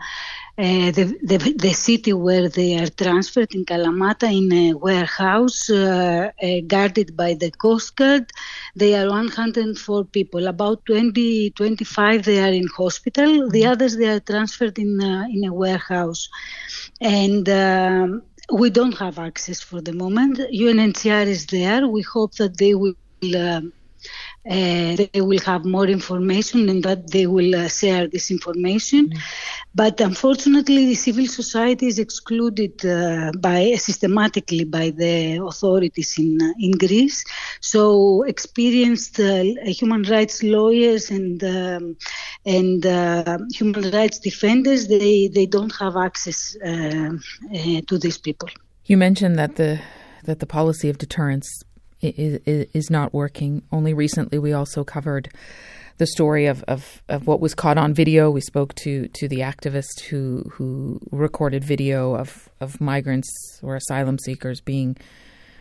uh, 0.57 0.91
the, 0.91 1.17
the, 1.23 1.37
the 1.57 1.73
city 1.73 2.13
where 2.13 2.47
they 2.49 2.77
are 2.77 2.89
transferred 2.89 3.55
in 3.55 3.65
Kalamata 3.65 4.27
in 4.31 4.51
a 4.51 4.73
warehouse 4.73 5.69
uh, 5.69 6.29
uh, 6.43 6.47
guarded 6.67 7.15
by 7.15 7.33
the 7.33 7.49
Coast 7.51 7.95
Guard. 7.95 8.31
They 8.75 8.93
are 8.93 9.09
104 9.09 10.05
people. 10.05 10.47
About 10.47 10.85
20, 10.85 11.51
25 11.51 12.25
they 12.25 12.43
are 12.43 12.53
in 12.53 12.67
hospital. 12.67 13.49
The 13.49 13.61
mm-hmm. 13.61 13.71
others 13.71 13.97
they 13.97 14.09
are 14.09 14.19
transferred 14.19 14.77
in 14.77 15.01
uh, 15.01 15.25
in 15.31 15.45
a 15.45 15.53
warehouse, 15.53 16.29
and. 16.99 17.47
Um, 17.49 18.23
we 18.53 18.69
don't 18.69 18.97
have 18.97 19.17
access 19.17 19.61
for 19.61 19.79
the 19.79 19.93
moment. 19.93 20.37
UNHCR 20.37 21.25
is 21.25 21.45
there. 21.45 21.87
We 21.87 22.01
hope 22.01 22.33
that 22.35 22.57
they 22.57 22.75
will 22.75 22.95
um, 23.37 23.71
uh, 24.49 24.95
they 24.95 25.21
will 25.21 25.39
have 25.41 25.65
more 25.65 25.85
information 25.85 26.67
and 26.67 26.83
that 26.83 27.11
they 27.11 27.27
will 27.27 27.55
uh, 27.55 27.67
share 27.67 28.07
this 28.07 28.31
information. 28.31 29.09
Mm. 29.09 29.19
But 29.75 30.01
unfortunately, 30.01 30.87
the 30.87 30.95
civil 30.95 31.27
society 31.27 31.85
is 31.85 31.99
excluded 31.99 32.83
uh, 32.83 33.31
by 33.37 33.75
systematically 33.75 34.63
by 34.63 34.89
the 34.89 35.37
authorities 35.45 36.17
in 36.17 36.41
uh, 36.41 36.53
in 36.59 36.71
Greece. 36.71 37.23
So 37.59 38.23
experienced 38.23 39.19
uh, 39.19 39.43
human 39.65 40.03
rights 40.03 40.41
lawyers 40.41 41.11
and 41.11 41.43
um, 41.43 41.95
and 42.43 42.83
uh, 42.83 43.37
human 43.53 43.91
rights 43.91 44.17
defenders 44.17 44.87
they 44.87 45.27
they 45.27 45.45
don't 45.45 45.73
have 45.79 45.95
access 45.95 46.53
to 46.61 47.97
these 47.99 48.17
people. 48.17 48.49
You 48.85 48.97
mentioned 48.97 49.37
that 49.37 49.55
the 49.55 49.79
that 50.23 50.39
the 50.39 50.47
policy 50.47 50.89
of 50.89 50.97
deterrence 50.97 51.63
is, 52.01 52.39
is, 52.45 52.67
is 52.73 52.89
not 52.89 53.13
working. 53.13 53.63
Only 53.71 53.93
recently, 53.93 54.39
we 54.39 54.53
also 54.53 54.83
covered 54.83 55.29
the 55.97 56.07
story 56.07 56.47
of, 56.47 56.63
of, 56.63 57.03
of 57.09 57.27
what 57.27 57.39
was 57.39 57.53
caught 57.53 57.77
on 57.77 57.93
video. 57.93 58.31
We 58.31 58.41
spoke 58.41 58.73
to, 58.75 59.07
to 59.07 59.27
the 59.27 59.39
activist 59.39 60.01
who 60.09 60.49
who 60.53 60.99
recorded 61.11 61.63
video 61.63 62.15
of, 62.15 62.49
of 62.59 62.81
migrants 62.81 63.29
or 63.61 63.75
asylum 63.75 64.17
seekers 64.17 64.61
being 64.61 64.97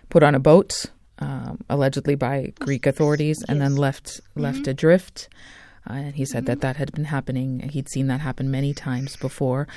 put 0.08 0.22
on 0.22 0.34
a 0.34 0.40
boat, 0.40 0.86
um, 1.18 1.58
allegedly 1.68 2.14
by 2.14 2.52
Greek 2.58 2.86
authorities, 2.86 3.36
yes. 3.40 3.50
and 3.50 3.60
then 3.60 3.76
left 3.76 4.06
mm-hmm. 4.06 4.40
left 4.40 4.66
adrift. 4.66 5.28
Uh, 5.88 5.94
and 5.94 6.14
he 6.14 6.24
said 6.24 6.38
mm-hmm. 6.38 6.46
that 6.46 6.60
that 6.62 6.76
had 6.76 6.92
been 6.92 7.04
happening. 7.04 7.60
He'd 7.68 7.90
seen 7.90 8.06
that 8.06 8.20
happen 8.20 8.50
many 8.50 8.72
times 8.72 9.16
before. 9.16 9.68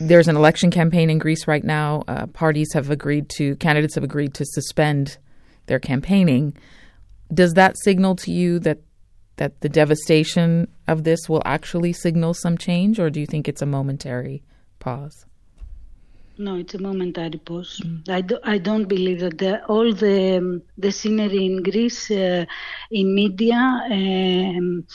There's 0.00 0.28
an 0.28 0.36
election 0.36 0.70
campaign 0.70 1.10
in 1.10 1.18
Greece 1.18 1.48
right 1.48 1.64
now. 1.64 2.04
Uh, 2.06 2.26
parties 2.26 2.72
have 2.72 2.88
agreed 2.88 3.28
to, 3.30 3.56
candidates 3.56 3.96
have 3.96 4.04
agreed 4.04 4.32
to 4.34 4.44
suspend 4.44 5.18
their 5.68 5.78
campaigning. 5.78 6.56
Does 7.32 7.54
that 7.54 7.76
signal 7.78 8.16
to 8.16 8.32
you 8.32 8.58
that 8.60 8.78
that 9.36 9.60
the 9.60 9.68
devastation 9.68 10.68
of 10.88 11.04
this 11.04 11.28
will 11.28 11.42
actually 11.44 11.92
signal 11.92 12.34
some 12.34 12.58
change, 12.58 12.98
or 12.98 13.08
do 13.08 13.20
you 13.20 13.26
think 13.26 13.48
it's 13.48 13.62
a 13.62 13.66
momentary 13.66 14.42
pause? 14.80 15.24
No, 16.36 16.54
it's 16.56 16.74
a 16.74 16.78
momentary 16.78 17.38
pause. 17.38 17.80
Mm. 17.84 18.08
I, 18.08 18.20
do, 18.20 18.38
I 18.44 18.58
don't 18.58 18.84
believe 18.84 19.20
that 19.20 19.38
the, 19.38 19.64
all 19.66 19.92
the 19.92 20.38
um, 20.38 20.62
the 20.76 20.92
scenery 20.92 21.46
in 21.46 21.62
Greece, 21.62 22.10
uh, 22.10 22.44
in 22.90 23.14
media, 23.14 23.56
um, 23.90 24.86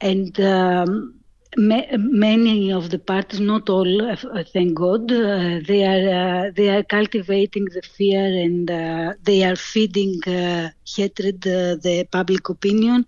and 0.00 0.40
um, 0.40 1.17
many 1.58 2.72
of 2.72 2.90
the 2.90 2.98
parties, 2.98 3.40
not 3.40 3.68
all, 3.68 4.02
uh, 4.10 4.16
thank 4.52 4.74
God, 4.74 5.10
uh, 5.12 5.60
they 5.66 5.84
are 5.84 6.46
uh, 6.46 6.50
they 6.54 6.68
are 6.68 6.82
cultivating 6.84 7.66
the 7.66 7.82
fear 7.82 8.24
and 8.46 8.70
uh, 8.70 9.14
they 9.22 9.42
are 9.44 9.56
feeding 9.56 10.20
uh, 10.26 10.70
hatred 10.96 11.42
the 11.42 12.06
public 12.10 12.48
opinion. 12.48 13.04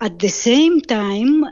At 0.00 0.18
the 0.18 0.28
same 0.28 0.80
time, 0.80 1.44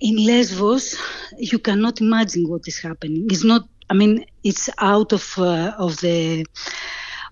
in 0.00 0.16
Lesbos, 0.26 0.96
you 1.38 1.58
cannot 1.58 2.00
imagine 2.00 2.48
what 2.48 2.62
is 2.66 2.78
happening. 2.78 3.26
It's 3.30 3.44
not. 3.44 3.62
I 3.90 3.94
mean, 3.94 4.24
it's 4.42 4.70
out 4.78 5.12
of 5.12 5.38
of 5.38 6.00
the 6.00 6.46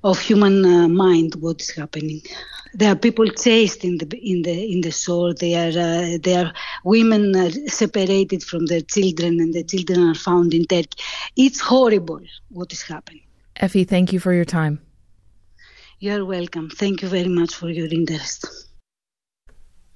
of 0.04 0.18
human 0.20 0.94
mind 0.94 1.34
what 1.36 1.60
is 1.60 1.70
happening 1.70 2.20
there 2.74 2.90
are 2.90 2.96
people 2.96 3.26
chased 3.28 3.84
in 3.84 3.98
the 3.98 4.06
in 4.18 4.42
the 4.42 4.72
in 4.72 4.80
the 4.80 4.90
soul. 4.90 5.32
They 5.32 5.54
are 5.54 5.78
uh, 5.78 6.18
they 6.20 6.34
are 6.34 6.52
women 6.84 7.36
are 7.36 7.50
separated 7.68 8.42
from 8.42 8.66
their 8.66 8.80
children, 8.80 9.40
and 9.40 9.54
the 9.54 9.62
children 9.62 10.08
are 10.08 10.14
found 10.14 10.52
in 10.52 10.64
Turkey. 10.64 10.98
It's 11.36 11.60
horrible 11.60 12.20
what 12.50 12.72
is 12.72 12.82
happening. 12.82 13.22
Effie, 13.56 13.84
thank 13.84 14.12
you 14.12 14.18
for 14.18 14.32
your 14.32 14.44
time. 14.44 14.80
You 16.00 16.16
are 16.16 16.24
welcome. 16.24 16.68
Thank 16.68 17.02
you 17.02 17.08
very 17.08 17.28
much 17.28 17.54
for 17.54 17.70
your 17.70 17.86
interest. 17.86 18.44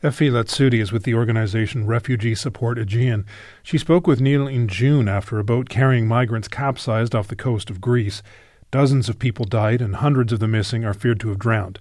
Effie 0.01 0.31
Latsoudi 0.31 0.81
is 0.81 0.93
with 0.93 1.03
the 1.03 1.15
organization 1.15 1.85
Refugee 1.85 2.37
Support 2.37 2.79
Aegean. 2.79 3.27
She 3.65 3.79
spoke 3.79 4.07
with 4.07 4.21
Nil 4.21 4.47
in 4.47 4.69
June 4.69 5.09
after 5.09 5.41
a 5.41 5.45
boat 5.45 5.69
carrying 5.69 6.07
migrants 6.07 6.47
capsized 6.47 7.17
off 7.17 7.27
the 7.27 7.35
coast 7.35 7.69
of 7.69 7.81
Greece. 7.81 8.23
Dozens 8.71 9.09
of 9.09 9.19
people 9.19 9.47
died 9.47 9.81
and 9.81 9.97
hundreds 9.97 10.33
of 10.33 10.41
the 10.41 10.49
missing 10.49 10.85
are 10.85 10.93
feared 10.93 11.21
to 11.21 11.29
have 11.29 11.39
drowned. 11.39 11.79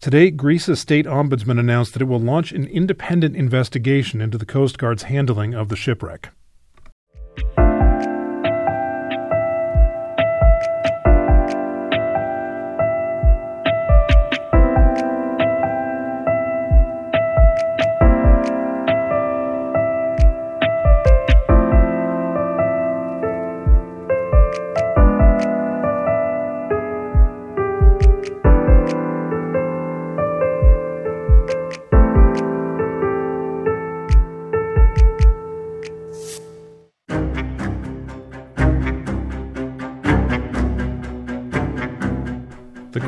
Today, 0.00 0.30
Greece's 0.30 0.78
state 0.78 1.06
ombudsman 1.06 1.58
announced 1.58 1.92
that 1.92 2.02
it 2.02 2.06
will 2.06 2.20
launch 2.20 2.52
an 2.52 2.66
independent 2.66 3.36
investigation 3.36 4.20
into 4.20 4.38
the 4.38 4.46
Coast 4.46 4.78
Guard's 4.78 5.02
handling 5.04 5.54
of 5.54 5.68
the 5.68 5.76
shipwreck. 5.76 6.30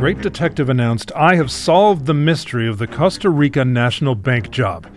Great 0.02 0.20
detective 0.20 0.68
announced, 0.68 1.12
I 1.14 1.36
have 1.36 1.48
solved 1.48 2.06
the 2.06 2.12
mystery 2.12 2.66
of 2.66 2.78
the 2.78 2.88
Costa 2.88 3.30
Rica 3.30 3.64
National 3.64 4.16
Bank 4.16 4.50
job. 4.50 4.88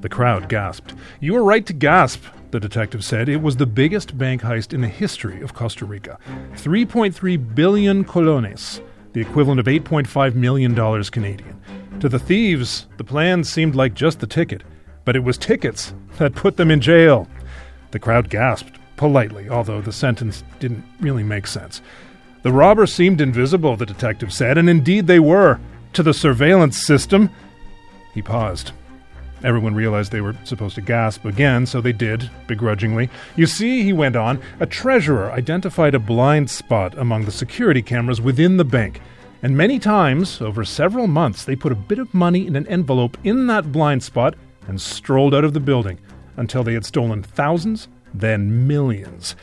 The 0.00 0.08
crowd 0.08 0.48
gasped. 0.48 0.94
You 1.20 1.34
were 1.34 1.44
right 1.44 1.66
to 1.66 1.74
gasp, 1.74 2.24
the 2.52 2.58
detective 2.58 3.04
said. 3.04 3.28
It 3.28 3.42
was 3.42 3.56
the 3.56 3.66
biggest 3.66 4.16
bank 4.16 4.40
heist 4.40 4.72
in 4.72 4.80
the 4.80 4.88
history 4.88 5.42
of 5.42 5.52
Costa 5.52 5.84
Rica 5.84 6.18
3.3 6.54 7.54
billion 7.54 8.02
colones, 8.02 8.80
the 9.12 9.20
equivalent 9.20 9.60
of 9.60 9.66
$8.5 9.66 10.34
million 10.34 10.74
Canadian. 11.04 11.60
To 12.00 12.08
the 12.08 12.18
thieves, 12.18 12.86
the 12.96 13.04
plan 13.04 13.44
seemed 13.44 13.74
like 13.74 13.92
just 13.92 14.20
the 14.20 14.26
ticket, 14.26 14.62
but 15.04 15.16
it 15.16 15.22
was 15.22 15.36
tickets 15.36 15.92
that 16.16 16.34
put 16.34 16.56
them 16.56 16.70
in 16.70 16.80
jail. 16.80 17.28
The 17.90 17.98
crowd 17.98 18.30
gasped 18.30 18.78
politely, 18.96 19.50
although 19.50 19.82
the 19.82 19.92
sentence 19.92 20.44
didn't 20.60 20.82
really 20.98 21.24
make 21.24 21.46
sense. 21.46 21.82
The 22.46 22.52
robbers 22.52 22.94
seemed 22.94 23.20
invisible, 23.20 23.74
the 23.74 23.84
detective 23.84 24.32
said, 24.32 24.56
and 24.56 24.70
indeed 24.70 25.08
they 25.08 25.18
were, 25.18 25.58
to 25.94 26.04
the 26.04 26.14
surveillance 26.14 26.80
system. 26.80 27.28
He 28.14 28.22
paused. 28.22 28.70
Everyone 29.42 29.74
realized 29.74 30.12
they 30.12 30.20
were 30.20 30.36
supposed 30.44 30.76
to 30.76 30.80
gasp 30.80 31.24
again, 31.24 31.66
so 31.66 31.80
they 31.80 31.90
did, 31.92 32.30
begrudgingly. 32.46 33.10
You 33.34 33.46
see, 33.46 33.82
he 33.82 33.92
went 33.92 34.14
on, 34.14 34.40
a 34.60 34.66
treasurer 34.66 35.32
identified 35.32 35.96
a 35.96 35.98
blind 35.98 36.48
spot 36.48 36.96
among 36.96 37.24
the 37.24 37.32
security 37.32 37.82
cameras 37.82 38.20
within 38.20 38.58
the 38.58 38.64
bank. 38.64 39.00
And 39.42 39.56
many 39.56 39.80
times, 39.80 40.40
over 40.40 40.64
several 40.64 41.08
months, 41.08 41.44
they 41.44 41.56
put 41.56 41.72
a 41.72 41.74
bit 41.74 41.98
of 41.98 42.14
money 42.14 42.46
in 42.46 42.54
an 42.54 42.68
envelope 42.68 43.18
in 43.24 43.48
that 43.48 43.72
blind 43.72 44.04
spot 44.04 44.36
and 44.68 44.80
strolled 44.80 45.34
out 45.34 45.44
of 45.44 45.52
the 45.52 45.58
building 45.58 45.98
until 46.36 46.62
they 46.62 46.74
had 46.74 46.86
stolen 46.86 47.24
thousands, 47.24 47.88
then 48.14 48.68
millions. 48.68 49.34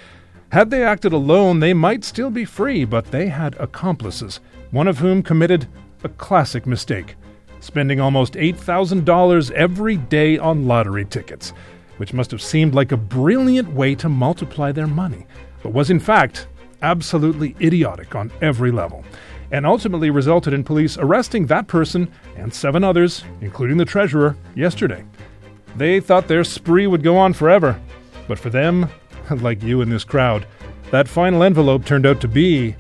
Had 0.54 0.70
they 0.70 0.84
acted 0.84 1.14
alone, 1.14 1.62
they 1.62 1.74
might 1.74 2.04
still 2.04 2.30
be 2.30 2.45
free, 2.45 2.86
but 2.86 3.06
they 3.06 3.26
had 3.30 3.56
accomplices, 3.56 4.39
one 4.70 4.88
of 4.88 4.99
whom 4.99 5.24
committed 5.24 5.68
a 6.04 6.10
classic 6.10 6.68
mistake 6.68 7.16
spending 7.60 7.99
almost 7.99 8.34
$8,000 8.34 9.49
every 9.54 9.97
day 9.97 10.38
on 10.38 10.68
lottery 10.68 11.06
tickets, 11.06 11.54
which 11.97 12.14
must 12.14 12.30
have 12.30 12.41
seemed 12.41 12.76
like 12.76 12.91
a 12.91 12.97
brilliant 12.97 13.74
way 13.74 13.95
to 13.95 14.08
multiply 14.08 14.72
their 14.72 14.86
money, 14.86 15.26
but 15.64 15.74
was 15.74 15.89
in 15.89 15.99
fact 15.99 16.45
absolutely 16.84 17.56
idiotic 17.60 18.14
on 18.14 18.32
every 18.43 18.70
level, 18.70 19.04
and 19.51 19.66
ultimately 19.66 20.12
resulted 20.12 20.54
in 20.54 20.64
police 20.64 20.99
arresting 20.99 21.47
that 21.47 21.66
person 21.66 22.08
and 22.36 22.54
seven 22.54 22.84
others, 22.84 23.24
including 23.41 23.78
the 23.78 23.86
treasurer, 23.86 24.38
yesterday. 24.54 25.04
They 25.78 25.99
thought 25.99 26.28
their 26.28 26.43
spree 26.43 26.86
would 26.86 27.01
go 27.01 27.18
on 27.18 27.34
forever, 27.34 27.82
but 28.28 28.38
for 28.38 28.51
them, 28.51 28.88
like 29.41 29.63
you 29.63 29.82
in 29.82 29.89
this 29.89 30.03
crowd, 30.03 30.45
that 30.91 31.07
final 31.07 31.43
envelope 31.43 31.86
turned 31.86 32.05
out 32.05 32.21
to 32.21 32.28
be 32.28 32.76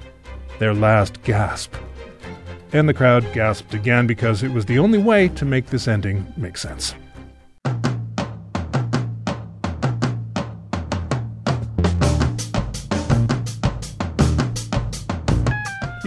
their 0.59 0.73
last 0.73 1.21
gasp. 1.23 1.73
And 2.71 2.87
the 2.89 2.93
crowd 2.93 3.25
gasped 3.33 3.73
again 3.73 4.07
because 4.07 4.43
it 4.43 4.51
was 4.51 4.65
the 4.65 4.79
only 4.79 4.97
way 4.97 5.27
to 5.29 5.45
make 5.45 5.67
this 5.67 5.87
ending 5.87 6.25
make 6.37 6.57
sense. 6.57 6.95